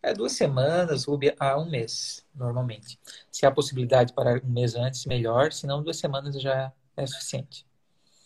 É 0.03 0.13
duas 0.13 0.33
semanas, 0.33 1.05
Rubia, 1.05 1.35
a 1.39 1.59
um 1.59 1.69
mês, 1.69 2.25
normalmente. 2.35 2.99
Se 3.31 3.45
há 3.45 3.51
possibilidade 3.51 4.11
de 4.11 4.15
parar 4.15 4.41
um 4.45 4.49
mês 4.49 4.75
antes, 4.75 5.05
melhor. 5.07 5.53
Se 5.53 5.67
não, 5.67 5.83
duas 5.83 5.97
semanas 5.97 6.41
já 6.41 6.73
é 6.97 7.07
suficiente. 7.07 7.67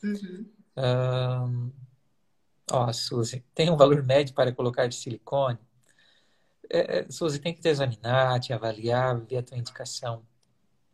Uhum. 0.02 0.46
Um, 0.76 1.72
ó, 2.70 2.92
Suzy, 2.92 3.44
tem 3.54 3.70
um 3.70 3.76
valor 3.76 4.02
médio 4.02 4.34
para 4.34 4.52
colocar 4.52 4.86
de 4.86 4.94
silicone? 4.94 5.58
É, 6.68 6.98
é 7.00 7.10
Suzy, 7.10 7.38
tem 7.38 7.54
que 7.54 7.60
te 7.60 7.68
examinar, 7.68 8.38
te 8.40 8.52
avaliar, 8.52 9.18
ver 9.20 9.38
a 9.38 9.42
tua 9.42 9.58
indicação. 9.58 10.22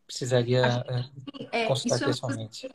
Precisaria 0.07 0.85
é, 1.53 1.67
consultar 1.67 2.01
é 2.01 2.07
pessoalmente. 2.07 2.69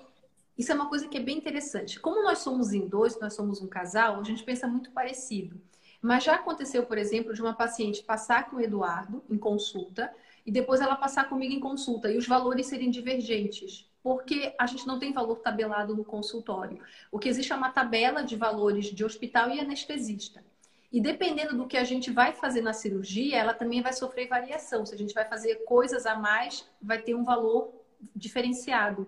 Isso 0.57 0.71
é 0.71 0.75
uma 0.75 0.89
coisa 0.89 1.07
que 1.07 1.17
é 1.17 1.21
bem 1.21 1.37
interessante. 1.37 1.99
Como 1.99 2.23
nós 2.23 2.39
somos 2.39 2.73
em 2.73 2.87
dois, 2.87 3.19
nós 3.19 3.33
somos 3.33 3.61
um 3.61 3.67
casal, 3.67 4.19
a 4.19 4.23
gente 4.23 4.43
pensa 4.43 4.67
muito 4.67 4.91
parecido. 4.91 5.59
Mas 6.01 6.23
já 6.23 6.35
aconteceu, 6.35 6.85
por 6.85 6.97
exemplo, 6.97 7.33
de 7.33 7.41
uma 7.41 7.53
paciente 7.53 8.03
passar 8.03 8.49
com 8.49 8.57
o 8.57 8.61
Eduardo 8.61 9.23
em 9.29 9.37
consulta 9.37 10.13
e 10.45 10.51
depois 10.51 10.81
ela 10.81 10.95
passar 10.95 11.29
comigo 11.29 11.53
em 11.53 11.59
consulta 11.59 12.11
e 12.11 12.17
os 12.17 12.27
valores 12.27 12.65
serem 12.65 12.89
divergentes, 12.89 13.87
porque 14.01 14.55
a 14.59 14.65
gente 14.65 14.87
não 14.87 14.97
tem 14.97 15.13
valor 15.13 15.37
tabelado 15.37 15.95
no 15.95 16.03
consultório. 16.03 16.79
O 17.11 17.19
que 17.19 17.29
existe 17.29 17.53
é 17.53 17.55
uma 17.55 17.69
tabela 17.69 18.23
de 18.23 18.35
valores 18.35 18.85
de 18.85 19.05
hospital 19.05 19.51
e 19.51 19.59
anestesista. 19.59 20.43
E 20.91 20.99
dependendo 20.99 21.55
do 21.55 21.67
que 21.67 21.77
a 21.77 21.83
gente 21.83 22.11
vai 22.11 22.33
fazer 22.33 22.61
na 22.61 22.73
cirurgia, 22.73 23.37
ela 23.37 23.53
também 23.53 23.81
vai 23.81 23.93
sofrer 23.93 24.27
variação. 24.27 24.85
Se 24.85 24.93
a 24.93 24.97
gente 24.97 25.13
vai 25.13 25.23
fazer 25.25 25.63
coisas 25.63 26.05
a 26.05 26.15
mais, 26.15 26.67
vai 26.81 27.01
ter 27.01 27.15
um 27.15 27.23
valor 27.23 27.71
diferenciado. 28.15 29.07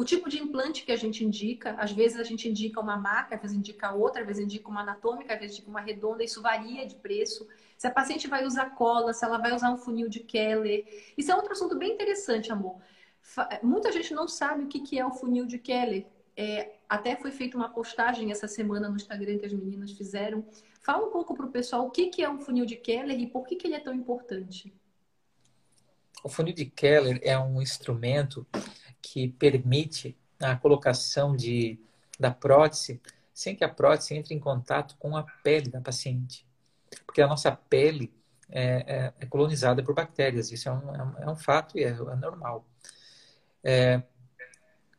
O 0.00 0.04
tipo 0.12 0.30
de 0.30 0.38
implante 0.38 0.82
que 0.82 0.92
a 0.92 0.96
gente 0.96 1.22
indica, 1.22 1.72
às 1.72 1.92
vezes 1.92 2.18
a 2.18 2.22
gente 2.22 2.48
indica 2.48 2.80
uma 2.80 2.96
marca, 2.96 3.34
às 3.34 3.42
vezes 3.42 3.54
indica 3.54 3.92
outra, 3.92 4.22
às 4.22 4.26
vezes 4.26 4.42
indica 4.42 4.66
uma 4.66 4.80
anatômica, 4.80 5.34
às 5.34 5.38
vezes 5.38 5.58
indica 5.58 5.68
uma 5.70 5.82
redonda, 5.82 6.24
isso 6.24 6.40
varia 6.40 6.86
de 6.86 6.94
preço. 6.94 7.46
Se 7.76 7.86
a 7.86 7.90
paciente 7.90 8.26
vai 8.26 8.46
usar 8.46 8.70
cola, 8.70 9.12
se 9.12 9.22
ela 9.26 9.36
vai 9.36 9.54
usar 9.54 9.70
um 9.70 9.76
funil 9.76 10.08
de 10.08 10.20
Keller. 10.20 10.86
Isso 11.18 11.30
é 11.30 11.36
outro 11.36 11.52
assunto 11.52 11.76
bem 11.76 11.92
interessante, 11.92 12.50
amor. 12.50 12.80
Muita 13.62 13.92
gente 13.92 14.14
não 14.14 14.26
sabe 14.26 14.64
o 14.64 14.68
que 14.68 14.98
é 14.98 15.04
o 15.04 15.10
funil 15.10 15.44
de 15.44 15.58
Keller. 15.58 16.06
É, 16.34 16.76
até 16.88 17.14
foi 17.14 17.30
feita 17.30 17.58
uma 17.58 17.68
postagem 17.68 18.32
essa 18.32 18.48
semana 18.48 18.88
no 18.88 18.96
Instagram 18.96 19.36
que 19.36 19.44
as 19.44 19.52
meninas 19.52 19.92
fizeram. 19.92 20.42
Fala 20.80 21.06
um 21.06 21.10
pouco 21.10 21.34
para 21.34 21.44
o 21.44 21.50
pessoal 21.50 21.86
o 21.86 21.90
que 21.90 22.22
é 22.22 22.30
um 22.30 22.40
funil 22.40 22.64
de 22.64 22.76
Keller 22.76 23.20
e 23.20 23.26
por 23.26 23.46
que 23.46 23.58
ele 23.66 23.74
é 23.74 23.80
tão 23.80 23.92
importante. 23.92 24.72
O 26.24 26.28
funil 26.30 26.54
de 26.54 26.64
Keller 26.64 27.20
é 27.22 27.38
um 27.38 27.60
instrumento 27.60 28.46
que 29.02 29.28
permite 29.28 30.16
a 30.40 30.56
colocação 30.56 31.36
de, 31.36 31.78
da 32.18 32.30
prótese 32.30 33.00
sem 33.40 33.56
que 33.56 33.64
a 33.64 33.68
prótese 33.70 34.14
entre 34.14 34.34
em 34.34 34.38
contato 34.38 34.94
com 34.98 35.16
a 35.16 35.22
pele 35.42 35.70
da 35.70 35.80
paciente. 35.80 36.46
Porque 37.06 37.22
a 37.22 37.26
nossa 37.26 37.50
pele 37.50 38.12
é, 38.50 38.64
é, 38.86 39.14
é 39.18 39.26
colonizada 39.26 39.82
por 39.82 39.94
bactérias, 39.94 40.52
isso 40.52 40.68
é 40.68 40.72
um, 40.72 40.94
é 40.94 41.26
um, 41.26 41.32
é 41.32 41.36
fato 41.36 41.78
e 41.78 41.84
é, 41.84 41.88
é 41.88 42.16
normal. 42.16 42.66
É, 43.64 44.02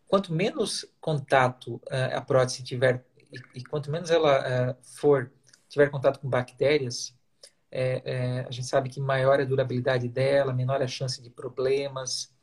quanto 0.08 0.34
menos 0.34 0.86
contato 1.00 1.80
é, 1.92 2.16
a 2.16 2.22
prótese 2.22 2.64
tiver, 2.64 3.06
e, 3.32 3.60
e 3.60 3.64
quanto 3.64 3.92
menos 3.92 4.10
ela 4.10 4.76
for, 4.82 5.32
tiver 5.70 5.90
contato 5.90 6.20
com 6.20 6.28
bactérias, 6.28 7.16
a 8.48 8.52
gente 8.52 8.68
sabe 8.68 8.90
que 8.90 9.00
maior 9.00 9.40
a 9.40 9.46
durabilidade 9.46 10.10
dela, 10.10 10.52
menor 10.52 10.82
a 10.82 10.88
chance 10.88 11.22
de 11.22 11.30
problemas, 11.30 12.34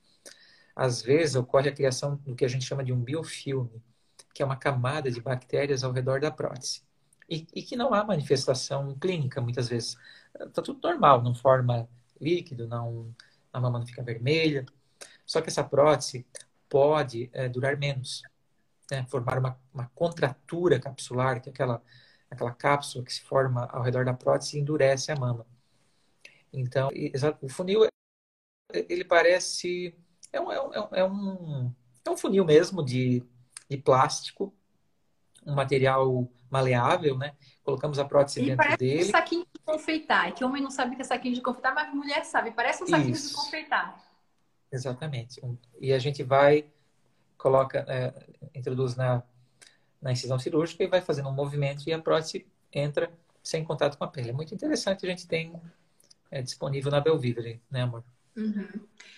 às 0.79 1.03
vezes 1.03 1.35
ocorre 1.35 1.69
a 1.69 1.75
criação 1.75 2.15
do 2.25 2.37
que 2.37 2.45
a 2.45 2.49
gente 2.49 2.65
chama 2.65 2.85
de 2.85 2.93
um 2.93 3.03
biofilme, 3.03 3.83
que 4.33 4.45
é 4.45 4.47
uma 4.47 4.55
camada 4.55 5.11
de 5.11 5.21
bactérias 5.21 5.83
ao 5.83 5.91
redor 5.91 6.21
da 6.21 6.31
prótese. 6.31 6.83
E, 7.29 7.49
e 7.53 7.63
que 7.65 7.75
não 7.75 7.93
há 7.93 8.05
manifestação 8.05 8.97
clínica, 8.97 9.41
muitas 9.41 9.69
vezes. 9.69 9.97
Está 10.39 10.63
tudo 10.63 10.81
normal, 10.81 11.21
não 11.21 11.35
forma 11.35 11.89
líquido, 12.21 12.69
não, 12.69 13.13
a 13.53 13.61
mama 13.61 13.81
não 13.81 13.87
fica 13.89 14.05
vermelha. 14.05 14.65
Só 15.27 15.41
que 15.41 15.49
essa 15.49 15.65
prótese 15.65 16.25
pode 16.69 17.29
é, 17.33 17.49
durar 17.49 17.77
menos, 17.77 18.23
né? 18.89 19.05
formar 19.09 19.37
uma, 19.37 19.61
uma 19.75 19.91
contratura 19.97 20.79
capsular, 20.79 21.41
que 21.43 21.49
é 21.49 21.53
aquela, 21.53 21.83
aquela 22.31 22.53
cápsula 22.53 23.05
que 23.05 23.13
se 23.13 23.23
forma 23.23 23.67
ao 23.67 23.83
redor 23.83 24.05
da 24.05 24.15
prótese 24.15 24.57
e 24.57 24.61
endurece 24.61 25.11
a 25.11 25.17
mama. 25.17 25.45
Então, 26.53 26.89
o 27.43 27.49
funil, 27.49 27.89
ele 28.73 29.05
parece 29.05 29.93
é 30.33 30.41
um, 30.41 30.53
é 30.53 30.61
um, 30.61 30.89
é 30.93 31.05
um, 31.05 31.75
é 32.05 32.11
um 32.11 32.17
funil 32.17 32.45
mesmo 32.45 32.85
de, 32.85 33.23
de 33.69 33.77
plástico, 33.77 34.55
um 35.47 35.55
material 35.55 36.29
maleável, 36.51 37.17
né? 37.17 37.35
Colocamos 37.63 37.99
a 37.99 38.05
prótese 38.05 38.41
dentro 38.41 38.57
parece 38.57 38.79
dele. 38.79 39.05
Um 39.05 39.11
saquinho 39.11 39.47
de 39.53 39.61
confeitar, 39.65 40.29
é 40.29 40.33
que 40.33 40.45
homem 40.45 40.63
não 40.63 40.71
sabe 40.71 40.97
que 40.97 41.03
é 41.03 41.05
saquinho 41.05 41.35
de 41.35 41.43
confeitar, 41.43 41.75
mas 41.75 41.93
mulher 41.95 42.25
sabe, 42.25 42.51
parece 42.51 42.83
um 42.83 42.87
saquinho 42.87 43.11
Isso. 43.11 43.31
de 43.31 43.35
confeitar. 43.35 44.03
Exatamente. 44.71 45.41
E 45.81 45.93
a 45.93 45.99
gente 45.99 46.23
vai, 46.23 46.67
coloca, 47.37 47.85
é, 47.89 48.13
introduz 48.55 48.97
na, 48.97 49.23
na 50.01 50.13
incisão 50.13 50.39
cirúrgica 50.39 50.85
e 50.85 50.87
vai 50.87 51.01
fazendo 51.01 51.29
um 51.29 51.35
movimento 51.35 51.89
e 51.89 51.93
a 51.93 51.99
prótese 51.99 52.47
entra 52.73 53.11
sem 53.43 53.65
contato 53.65 53.97
com 53.97 54.05
a 54.05 54.09
pele. 54.09 54.31
É 54.31 54.33
muito 54.33 54.55
interessante, 54.55 55.07
a 55.07 55.09
gente 55.09 55.27
tem 55.27 55.61
é, 56.31 56.43
disponível 56.43 56.91
na 56.91 57.01
Belvivere, 57.01 57.61
né, 57.71 57.83
amor? 57.83 58.05
Uhum. 58.39 58.69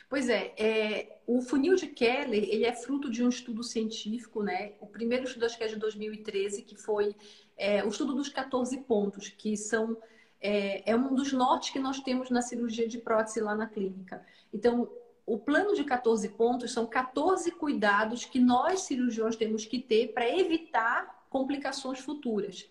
Pois 0.08 0.28
é, 0.28 0.54
é, 0.56 1.20
o 1.26 1.42
funil 1.42 1.76
de 1.76 1.86
Keller 1.86 2.42
ele 2.42 2.64
é 2.64 2.72
fruto 2.72 3.10
de 3.10 3.22
um 3.22 3.28
estudo 3.28 3.62
científico, 3.62 4.42
né? 4.42 4.72
O 4.80 4.86
primeiro 4.86 5.24
estudo 5.24 5.44
acho 5.44 5.58
que 5.58 5.62
é 5.62 5.68
de 5.68 5.76
2013, 5.76 6.62
que 6.62 6.74
foi 6.74 7.14
é, 7.56 7.84
o 7.84 7.88
estudo 7.88 8.14
dos 8.14 8.30
14 8.30 8.78
pontos, 8.78 9.28
que 9.28 9.56
são 9.56 9.96
é, 10.40 10.90
é, 10.90 10.96
um 10.96 11.14
dos 11.14 11.32
nortes 11.32 11.70
que 11.70 11.78
nós 11.78 12.00
temos 12.00 12.30
na 12.30 12.40
cirurgia 12.40 12.88
de 12.88 12.98
prótese 12.98 13.40
lá 13.40 13.54
na 13.54 13.66
clínica. 13.66 14.24
Então, 14.52 14.90
o 15.26 15.38
plano 15.38 15.74
de 15.74 15.84
14 15.84 16.30
pontos 16.30 16.72
são 16.72 16.86
14 16.86 17.50
cuidados 17.52 18.24
que 18.24 18.40
nós 18.40 18.80
cirurgiões 18.80 19.36
temos 19.36 19.66
que 19.66 19.78
ter 19.78 20.12
para 20.14 20.28
evitar 20.28 21.26
complicações 21.28 22.00
futuras. 22.00 22.66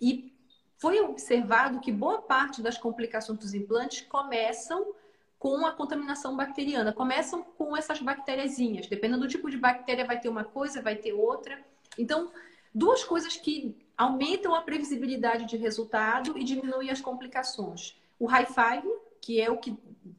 E 0.00 0.32
foi 0.78 1.00
observado 1.00 1.80
que 1.80 1.90
boa 1.90 2.22
parte 2.22 2.62
das 2.62 2.78
complicações 2.78 3.38
dos 3.40 3.52
implantes 3.52 4.00
começam 4.02 4.94
com 5.38 5.64
a 5.64 5.72
contaminação 5.72 6.36
bacteriana. 6.36 6.92
Começam 6.92 7.42
com 7.42 7.76
essas 7.76 8.00
bactériazinhas. 8.00 8.88
Dependendo 8.88 9.22
do 9.22 9.28
tipo 9.28 9.50
de 9.50 9.56
bactéria, 9.56 10.04
vai 10.04 10.18
ter 10.18 10.28
uma 10.28 10.44
coisa, 10.44 10.82
vai 10.82 10.96
ter 10.96 11.12
outra. 11.12 11.64
Então, 11.96 12.32
duas 12.74 13.04
coisas 13.04 13.36
que 13.36 13.76
aumentam 13.96 14.54
a 14.54 14.62
previsibilidade 14.62 15.44
de 15.44 15.56
resultado 15.56 16.36
e 16.36 16.44
diminuem 16.44 16.90
as 16.90 17.00
complicações. 17.00 17.96
O 18.18 18.26
high 18.26 18.46
five, 18.46 18.88
que 19.20 19.40
é 19.40 19.50
o 19.50 19.58
que, 19.58 19.76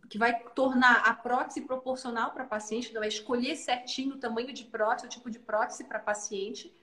que 0.09 0.17
vai 0.17 0.39
tornar 0.55 1.03
a 1.05 1.13
prótese 1.13 1.61
proporcional 1.61 2.32
para 2.32 2.45
paciente, 2.45 2.89
então 2.89 3.01
vai 3.01 3.09
escolher 3.09 3.55
certinho 3.55 4.15
o 4.15 4.20
tamanho 4.20 4.53
de 4.53 4.63
prótese, 4.65 5.07
o 5.07 5.09
tipo 5.09 5.30
de 5.30 5.39
prótese 5.39 5.84
para 5.84 5.99
paciente. 5.99 6.74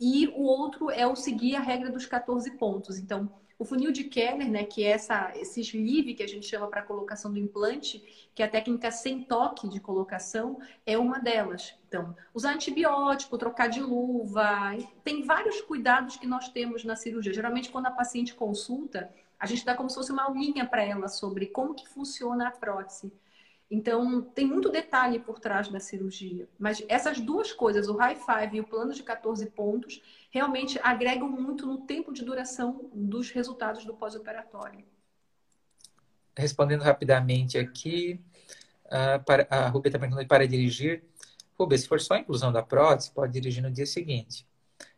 E 0.00 0.28
o 0.28 0.42
outro 0.42 0.90
é 0.90 1.06
o 1.06 1.16
seguir 1.16 1.56
a 1.56 1.60
regra 1.60 1.90
dos 1.90 2.06
14 2.06 2.50
pontos. 2.52 2.98
Então, 2.98 3.32
o 3.58 3.64
funil 3.64 3.90
de 3.90 4.04
Keller, 4.04 4.48
né, 4.48 4.62
que 4.64 4.84
é 4.84 4.90
essa, 4.90 5.32
esse 5.34 5.60
sleeve 5.62 6.14
que 6.14 6.22
a 6.22 6.28
gente 6.28 6.46
chama 6.46 6.68
para 6.68 6.80
colocação 6.80 7.32
do 7.32 7.40
implante, 7.40 8.30
que 8.32 8.40
é 8.40 8.46
a 8.46 8.48
técnica 8.48 8.90
sem 8.92 9.24
toque 9.24 9.68
de 9.68 9.80
colocação, 9.80 10.60
é 10.86 10.96
uma 10.96 11.18
delas. 11.18 11.74
Então, 11.88 12.14
usar 12.32 12.54
antibiótico, 12.54 13.36
trocar 13.36 13.68
de 13.68 13.80
luva, 13.80 14.76
tem 15.02 15.24
vários 15.24 15.60
cuidados 15.60 16.16
que 16.16 16.26
nós 16.26 16.48
temos 16.50 16.84
na 16.84 16.94
cirurgia. 16.94 17.34
Geralmente, 17.34 17.70
quando 17.70 17.86
a 17.86 17.90
paciente 17.90 18.32
consulta, 18.32 19.12
a 19.40 19.46
gente 19.46 19.64
dá 19.64 19.74
como 19.74 19.90
se 19.90 19.96
fosse 19.96 20.12
uma 20.12 20.30
linha 20.30 20.64
para 20.64 20.84
ela 20.84 21.08
sobre 21.08 21.46
como 21.46 21.74
que 21.74 21.88
funciona 21.88 22.46
a 22.46 22.52
prótese. 22.52 23.12
Então, 23.68 24.22
tem 24.22 24.46
muito 24.46 24.70
detalhe 24.70 25.18
por 25.18 25.40
trás 25.40 25.68
da 25.68 25.80
cirurgia. 25.80 26.48
Mas 26.58 26.82
essas 26.88 27.20
duas 27.20 27.52
coisas, 27.52 27.88
o 27.88 27.96
high 27.96 28.16
five 28.16 28.56
e 28.56 28.60
o 28.60 28.64
plano 28.64 28.94
de 28.94 29.02
14 29.02 29.46
pontos, 29.50 30.00
realmente 30.30 30.78
agregam 30.82 31.28
muito 31.28 31.66
no 31.66 31.86
tempo 31.86 32.12
de 32.12 32.24
duração 32.24 32.90
dos 32.92 33.30
resultados 33.30 33.84
do 33.84 33.94
pós-operatório. 33.94 34.84
Respondendo 36.36 36.82
rapidamente 36.82 37.58
aqui, 37.58 38.20
a 39.50 39.68
Rubia 39.68 39.88
está 39.88 39.98
perguntando 39.98 40.28
para 40.28 40.46
dirigir. 40.46 41.04
Rubia, 41.58 41.78
se 41.78 41.88
for 41.88 42.00
só 42.00 42.14
a 42.14 42.18
inclusão 42.20 42.52
da 42.52 42.62
prótese, 42.62 43.10
pode 43.10 43.32
dirigir 43.32 43.62
no 43.62 43.70
dia 43.70 43.86
seguinte. 43.86 44.46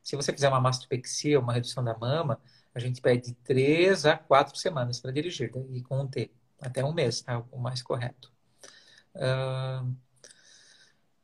Se 0.03 0.16
você 0.16 0.33
fizer 0.33 0.49
uma 0.49 0.61
mastopexia, 0.61 1.41
uma 1.41 1.53
redução 1.53 1.83
da 1.83 1.97
mama, 1.97 2.41
a 2.74 2.78
gente 2.78 3.01
pede 3.01 3.33
três 3.45 4.05
a 4.05 4.16
quatro 4.16 4.57
semanas 4.57 5.01
para 5.01 5.11
dirigir, 5.11 5.51
e 5.70 5.83
com 5.83 6.01
um 6.01 6.07
T, 6.07 6.31
até 6.61 6.85
um 6.85 6.93
mês, 6.93 7.22
tá? 7.22 7.43
O 7.51 7.59
mais 7.59 7.83
correto. 7.83 8.31
Uh, 9.14 9.95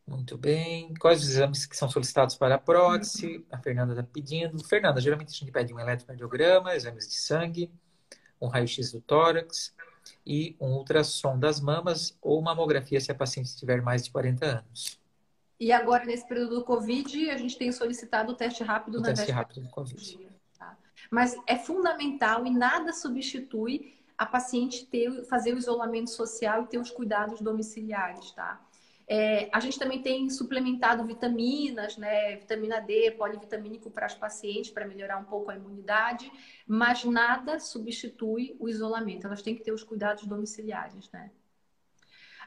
Muito 0.06 0.38
bem. 0.38 0.94
Quais 1.00 1.20
os 1.20 1.30
exames 1.30 1.66
que 1.66 1.76
são 1.76 1.88
solicitados 1.88 2.36
para 2.36 2.54
a 2.54 2.58
prótese? 2.58 3.44
A 3.50 3.58
Fernanda 3.58 3.92
está 3.92 4.04
pedindo. 4.04 4.62
Fernanda, 4.64 5.00
geralmente 5.00 5.30
a 5.30 5.36
gente 5.36 5.50
pede 5.50 5.74
um 5.74 5.80
eletrocardiograma, 5.80 6.76
exames 6.76 7.08
de 7.08 7.16
sangue, 7.16 7.72
um 8.40 8.46
raio-x 8.46 8.92
do 8.92 9.00
tórax 9.00 9.74
e 10.24 10.56
um 10.60 10.74
ultrassom 10.74 11.36
das 11.36 11.60
mamas 11.60 12.16
ou 12.22 12.40
mamografia 12.40 13.00
se 13.00 13.10
a 13.10 13.14
paciente 13.14 13.56
tiver 13.56 13.82
mais 13.82 14.04
de 14.04 14.10
40 14.12 14.46
anos. 14.46 15.00
E 15.58 15.72
agora, 15.72 16.04
nesse 16.04 16.28
período 16.28 16.56
do 16.56 16.64
Covid, 16.64 17.30
a 17.30 17.36
gente 17.36 17.58
tem 17.58 17.72
solicitado 17.72 18.32
o 18.32 18.34
teste 18.36 18.62
rápido 18.62 18.98
o 18.98 19.00
na 19.00 19.08
teste 19.08 19.32
rápido 19.32 19.62
do 19.62 19.70
Covid. 19.70 20.28
Tá? 20.56 20.76
Mas 21.10 21.34
é 21.46 21.56
fundamental 21.56 22.46
e 22.46 22.50
nada 22.50 22.92
substitui 22.92 23.96
a 24.16 24.24
paciente 24.24 24.86
ter, 24.86 25.24
fazer 25.24 25.54
o 25.54 25.58
isolamento 25.58 26.10
social 26.10 26.62
e 26.62 26.66
ter 26.66 26.78
os 26.78 26.90
cuidados 26.90 27.40
domiciliares, 27.40 28.30
tá? 28.32 28.60
É, 29.08 29.48
a 29.52 29.60
gente 29.60 29.78
também 29.78 30.02
tem 30.02 30.28
suplementado 30.28 31.04
vitaminas, 31.04 31.96
né? 31.96 32.36
Vitamina 32.36 32.80
D, 32.80 33.12
polivitamínico 33.12 33.88
para 33.88 34.06
as 34.06 34.14
pacientes, 34.14 34.70
para 34.70 34.86
melhorar 34.86 35.18
um 35.18 35.24
pouco 35.24 35.50
a 35.50 35.54
imunidade, 35.54 36.30
mas 36.66 37.04
nada 37.04 37.60
substitui 37.60 38.56
o 38.58 38.68
isolamento. 38.68 39.26
Elas 39.26 39.42
têm 39.42 39.54
que 39.54 39.62
ter 39.62 39.72
os 39.72 39.84
cuidados 39.84 40.26
domiciliares, 40.26 41.08
né? 41.12 41.30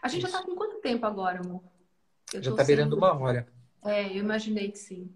A 0.01 0.10
gente 0.10 0.24
Isso. 0.24 0.32
já 0.32 0.39
está 0.39 0.49
com 0.49 0.55
quanto 0.55 0.82
tempo 0.82 1.05
agora, 1.05 1.39
amor? 1.39 1.64
Eu 2.34 2.43
já 2.43 2.51
está 2.51 2.64
beirando 2.64 2.97
uma 2.97 3.14
hora. 3.18 3.47
É, 3.86 4.07
eu 4.10 4.18
imaginei 4.18 4.70
que 4.72 4.80
sim. 4.80 5.14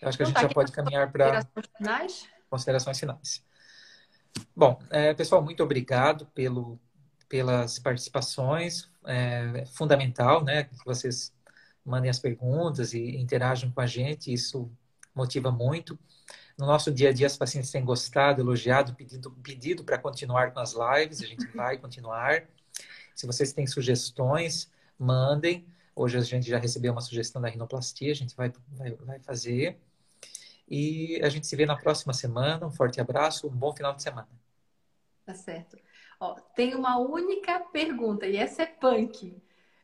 Eu 0.00 0.08
acho 0.08 0.16
que 0.16 0.24
então, 0.24 0.24
a 0.24 0.26
gente 0.26 0.34
tá 0.34 0.48
já 0.48 0.54
pode 0.54 0.72
caminhar 0.72 1.12
para 1.12 1.24
considerações 1.26 1.66
finais. 1.76 2.28
Considerações 2.48 3.00
finais. 3.00 3.44
Bom, 4.56 4.80
é, 4.90 5.12
pessoal, 5.12 5.42
muito 5.42 5.62
obrigado 5.62 6.26
pelo, 6.26 6.78
pelas 7.28 7.78
participações. 7.78 8.87
É, 9.06 9.64
fundamental, 9.66 10.44
né, 10.44 10.64
que 10.64 10.84
vocês 10.84 11.32
mandem 11.84 12.10
as 12.10 12.18
perguntas 12.18 12.92
e 12.92 13.16
interajam 13.16 13.70
com 13.70 13.80
a 13.80 13.86
gente. 13.86 14.32
Isso 14.32 14.70
motiva 15.14 15.50
muito. 15.50 15.98
No 16.56 16.66
nosso 16.66 16.92
dia 16.92 17.10
a 17.10 17.12
dia, 17.12 17.26
as 17.26 17.36
pacientes 17.36 17.70
têm 17.70 17.84
gostado, 17.84 18.40
elogiado, 18.40 18.94
pedido, 18.94 19.30
pedido 19.42 19.84
para 19.84 19.96
continuar 19.96 20.52
com 20.52 20.60
as 20.60 20.74
lives. 20.74 21.22
A 21.22 21.26
gente 21.26 21.46
vai 21.54 21.78
continuar. 21.78 22.44
Se 23.14 23.26
vocês 23.26 23.52
têm 23.52 23.66
sugestões, 23.66 24.70
mandem. 24.98 25.66
Hoje 25.94 26.18
a 26.18 26.20
gente 26.20 26.48
já 26.48 26.58
recebeu 26.58 26.92
uma 26.92 27.00
sugestão 27.00 27.40
da 27.40 27.48
rinoplastia, 27.48 28.12
a 28.12 28.14
gente 28.14 28.36
vai, 28.36 28.52
vai, 28.68 28.92
vai 28.92 29.18
fazer. 29.20 29.78
E 30.68 31.20
a 31.22 31.28
gente 31.28 31.46
se 31.46 31.56
vê 31.56 31.64
na 31.64 31.76
próxima 31.76 32.12
semana. 32.12 32.66
Um 32.66 32.70
forte 32.70 33.00
abraço, 33.00 33.48
um 33.48 33.56
bom 33.56 33.74
final 33.74 33.94
de 33.94 34.02
semana. 34.02 34.28
Tá 35.24 35.34
certo. 35.34 35.76
Ó, 36.20 36.34
tem 36.54 36.74
uma 36.74 36.98
única 36.98 37.60
pergunta, 37.60 38.26
e 38.26 38.36
essa 38.36 38.62
é 38.62 38.66
punk. 38.66 39.40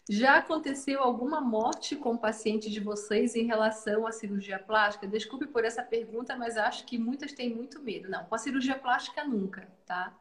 Já 0.08 0.36
aconteceu 0.36 1.00
alguma 1.00 1.40
morte 1.40 1.96
com 1.96 2.16
pacientes 2.16 2.70
de 2.70 2.80
vocês 2.80 3.34
em 3.34 3.46
relação 3.46 4.06
à 4.06 4.12
cirurgia 4.12 4.58
plástica? 4.58 5.06
Desculpe 5.06 5.46
por 5.46 5.64
essa 5.64 5.82
pergunta, 5.82 6.36
mas 6.36 6.56
acho 6.56 6.84
que 6.84 6.98
muitas 6.98 7.32
têm 7.32 7.54
muito 7.54 7.82
medo. 7.82 8.10
Não, 8.10 8.24
com 8.26 8.34
a 8.34 8.38
cirurgia 8.38 8.78
plástica 8.78 9.24
nunca, 9.24 9.66
tá? 9.86 10.14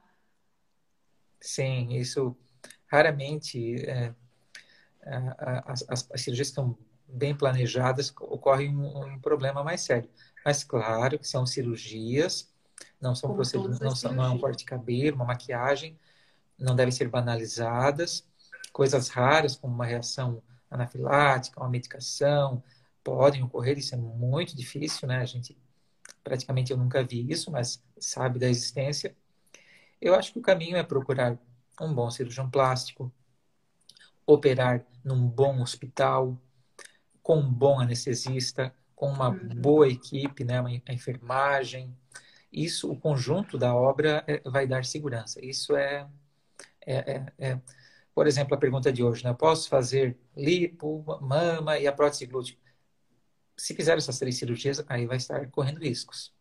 Sim, 1.42 1.90
isso 1.94 2.38
raramente. 2.88 3.84
É, 3.86 4.14
as, 5.66 5.84
as, 5.90 6.12
as 6.12 6.22
cirurgias 6.22 6.48
estão 6.48 6.78
bem 7.06 7.36
planejadas, 7.36 8.14
ocorre 8.22 8.70
um, 8.70 9.16
um 9.16 9.20
problema 9.20 9.64
mais 9.64 9.82
sério. 9.82 10.10
Mas 10.46 10.64
claro 10.64 11.20
que 11.20 11.28
são 11.28 11.46
cirurgias, 11.46 12.53
não 13.04 13.14
são 13.14 13.34
procedimentos, 13.34 13.82
não, 13.82 13.96
são, 13.96 14.14
não 14.14 14.24
é 14.24 14.30
um 14.30 14.40
corte 14.40 14.60
de 14.60 14.66
cabelo, 14.66 15.18
uma 15.18 15.26
maquiagem, 15.26 16.00
não 16.58 16.76
devem 16.76 16.92
ser 16.92 17.10
banalizadas. 17.10 18.26
Coisas 18.72 19.10
raras, 19.10 19.56
como 19.56 19.76
uma 19.76 19.86
reação 19.86 20.42
anafilática, 20.72 21.60
uma 21.60 21.70
medicação, 21.70 22.64
podem 23.04 23.44
ocorrer, 23.44 23.78
isso 23.78 23.94
é 23.94 23.98
muito 23.98 24.56
difícil, 24.56 25.08
né? 25.08 25.18
A 25.18 25.26
gente, 25.26 25.56
praticamente 26.24 26.72
eu 26.72 26.78
nunca 26.78 27.04
vi 27.04 27.30
isso, 27.30 27.52
mas 27.52 27.84
sabe 28.00 28.40
da 28.40 28.48
existência. 28.48 29.16
Eu 30.02 30.16
acho 30.16 30.32
que 30.32 30.40
o 30.40 30.42
caminho 30.42 30.78
é 30.78 30.84
procurar 30.84 31.38
um 31.80 31.94
bom 31.94 32.10
cirurgião 32.10 32.50
plástico, 32.50 33.14
operar 34.26 34.86
num 35.04 35.28
bom 35.28 35.62
hospital, 35.62 36.40
com 37.22 37.38
um 37.38 37.54
bom 37.54 37.80
anestesista, 37.80 38.74
com 38.96 39.10
uma 39.10 39.30
uhum. 39.30 39.62
boa 39.62 39.88
equipe, 39.90 40.46
né, 40.46 40.60
a 40.88 40.94
enfermagem. 40.94 41.96
Isso, 42.54 42.92
o 42.92 42.96
conjunto 42.96 43.58
da 43.58 43.74
obra 43.76 44.24
é, 44.28 44.40
vai 44.48 44.68
dar 44.68 44.86
segurança. 44.86 45.44
Isso 45.44 45.76
é, 45.76 46.08
é, 46.86 46.96
é, 46.96 47.34
é, 47.40 47.62
por 48.14 48.28
exemplo, 48.28 48.54
a 48.54 48.58
pergunta 48.58 48.94
de 48.94 49.04
hoje, 49.04 49.24
né? 49.24 49.34
posso 49.34 49.68
fazer 49.68 50.18
lipo, 50.38 51.04
mama 51.20 51.80
e 51.80 51.88
a 51.88 51.92
prótese 51.92 52.28
glútea? 52.28 52.56
Se 53.58 53.76
fizer 53.76 53.98
essas 53.98 54.20
três 54.20 54.38
cirurgias, 54.38 54.84
aí 54.88 55.08
vai 55.08 55.18
estar 55.18 55.50
correndo 55.50 55.80
riscos. 55.80 56.34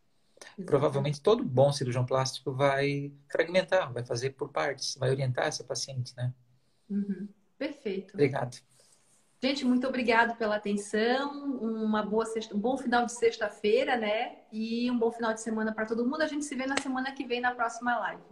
Provavelmente 0.66 1.20
todo 1.20 1.44
bom 1.44 1.72
cirurgião 1.72 2.04
plástico 2.04 2.52
vai 2.52 3.12
fragmentar, 3.30 3.92
vai 3.92 4.04
fazer 4.04 4.30
por 4.30 4.50
partes, 4.50 4.96
vai 4.96 5.10
orientar 5.10 5.46
essa 5.46 5.64
paciente, 5.64 6.14
né? 6.16 6.32
Uhum. 6.90 7.28
Perfeito. 7.56 8.14
Obrigado. 8.14 8.58
Gente, 9.44 9.64
muito 9.64 9.88
obrigado 9.88 10.36
pela 10.36 10.54
atenção. 10.54 11.56
Uma 11.56 12.04
boa 12.04 12.24
sexta, 12.24 12.54
um 12.54 12.60
bom 12.60 12.78
final 12.78 13.04
de 13.04 13.12
sexta-feira, 13.12 13.96
né? 13.96 14.36
E 14.52 14.88
um 14.88 14.96
bom 14.96 15.10
final 15.10 15.34
de 15.34 15.40
semana 15.40 15.72
para 15.74 15.84
todo 15.84 16.04
mundo. 16.04 16.22
A 16.22 16.28
gente 16.28 16.44
se 16.44 16.54
vê 16.54 16.64
na 16.64 16.76
semana 16.80 17.10
que 17.10 17.24
vem 17.24 17.40
na 17.40 17.52
próxima 17.52 17.98
live. 17.98 18.22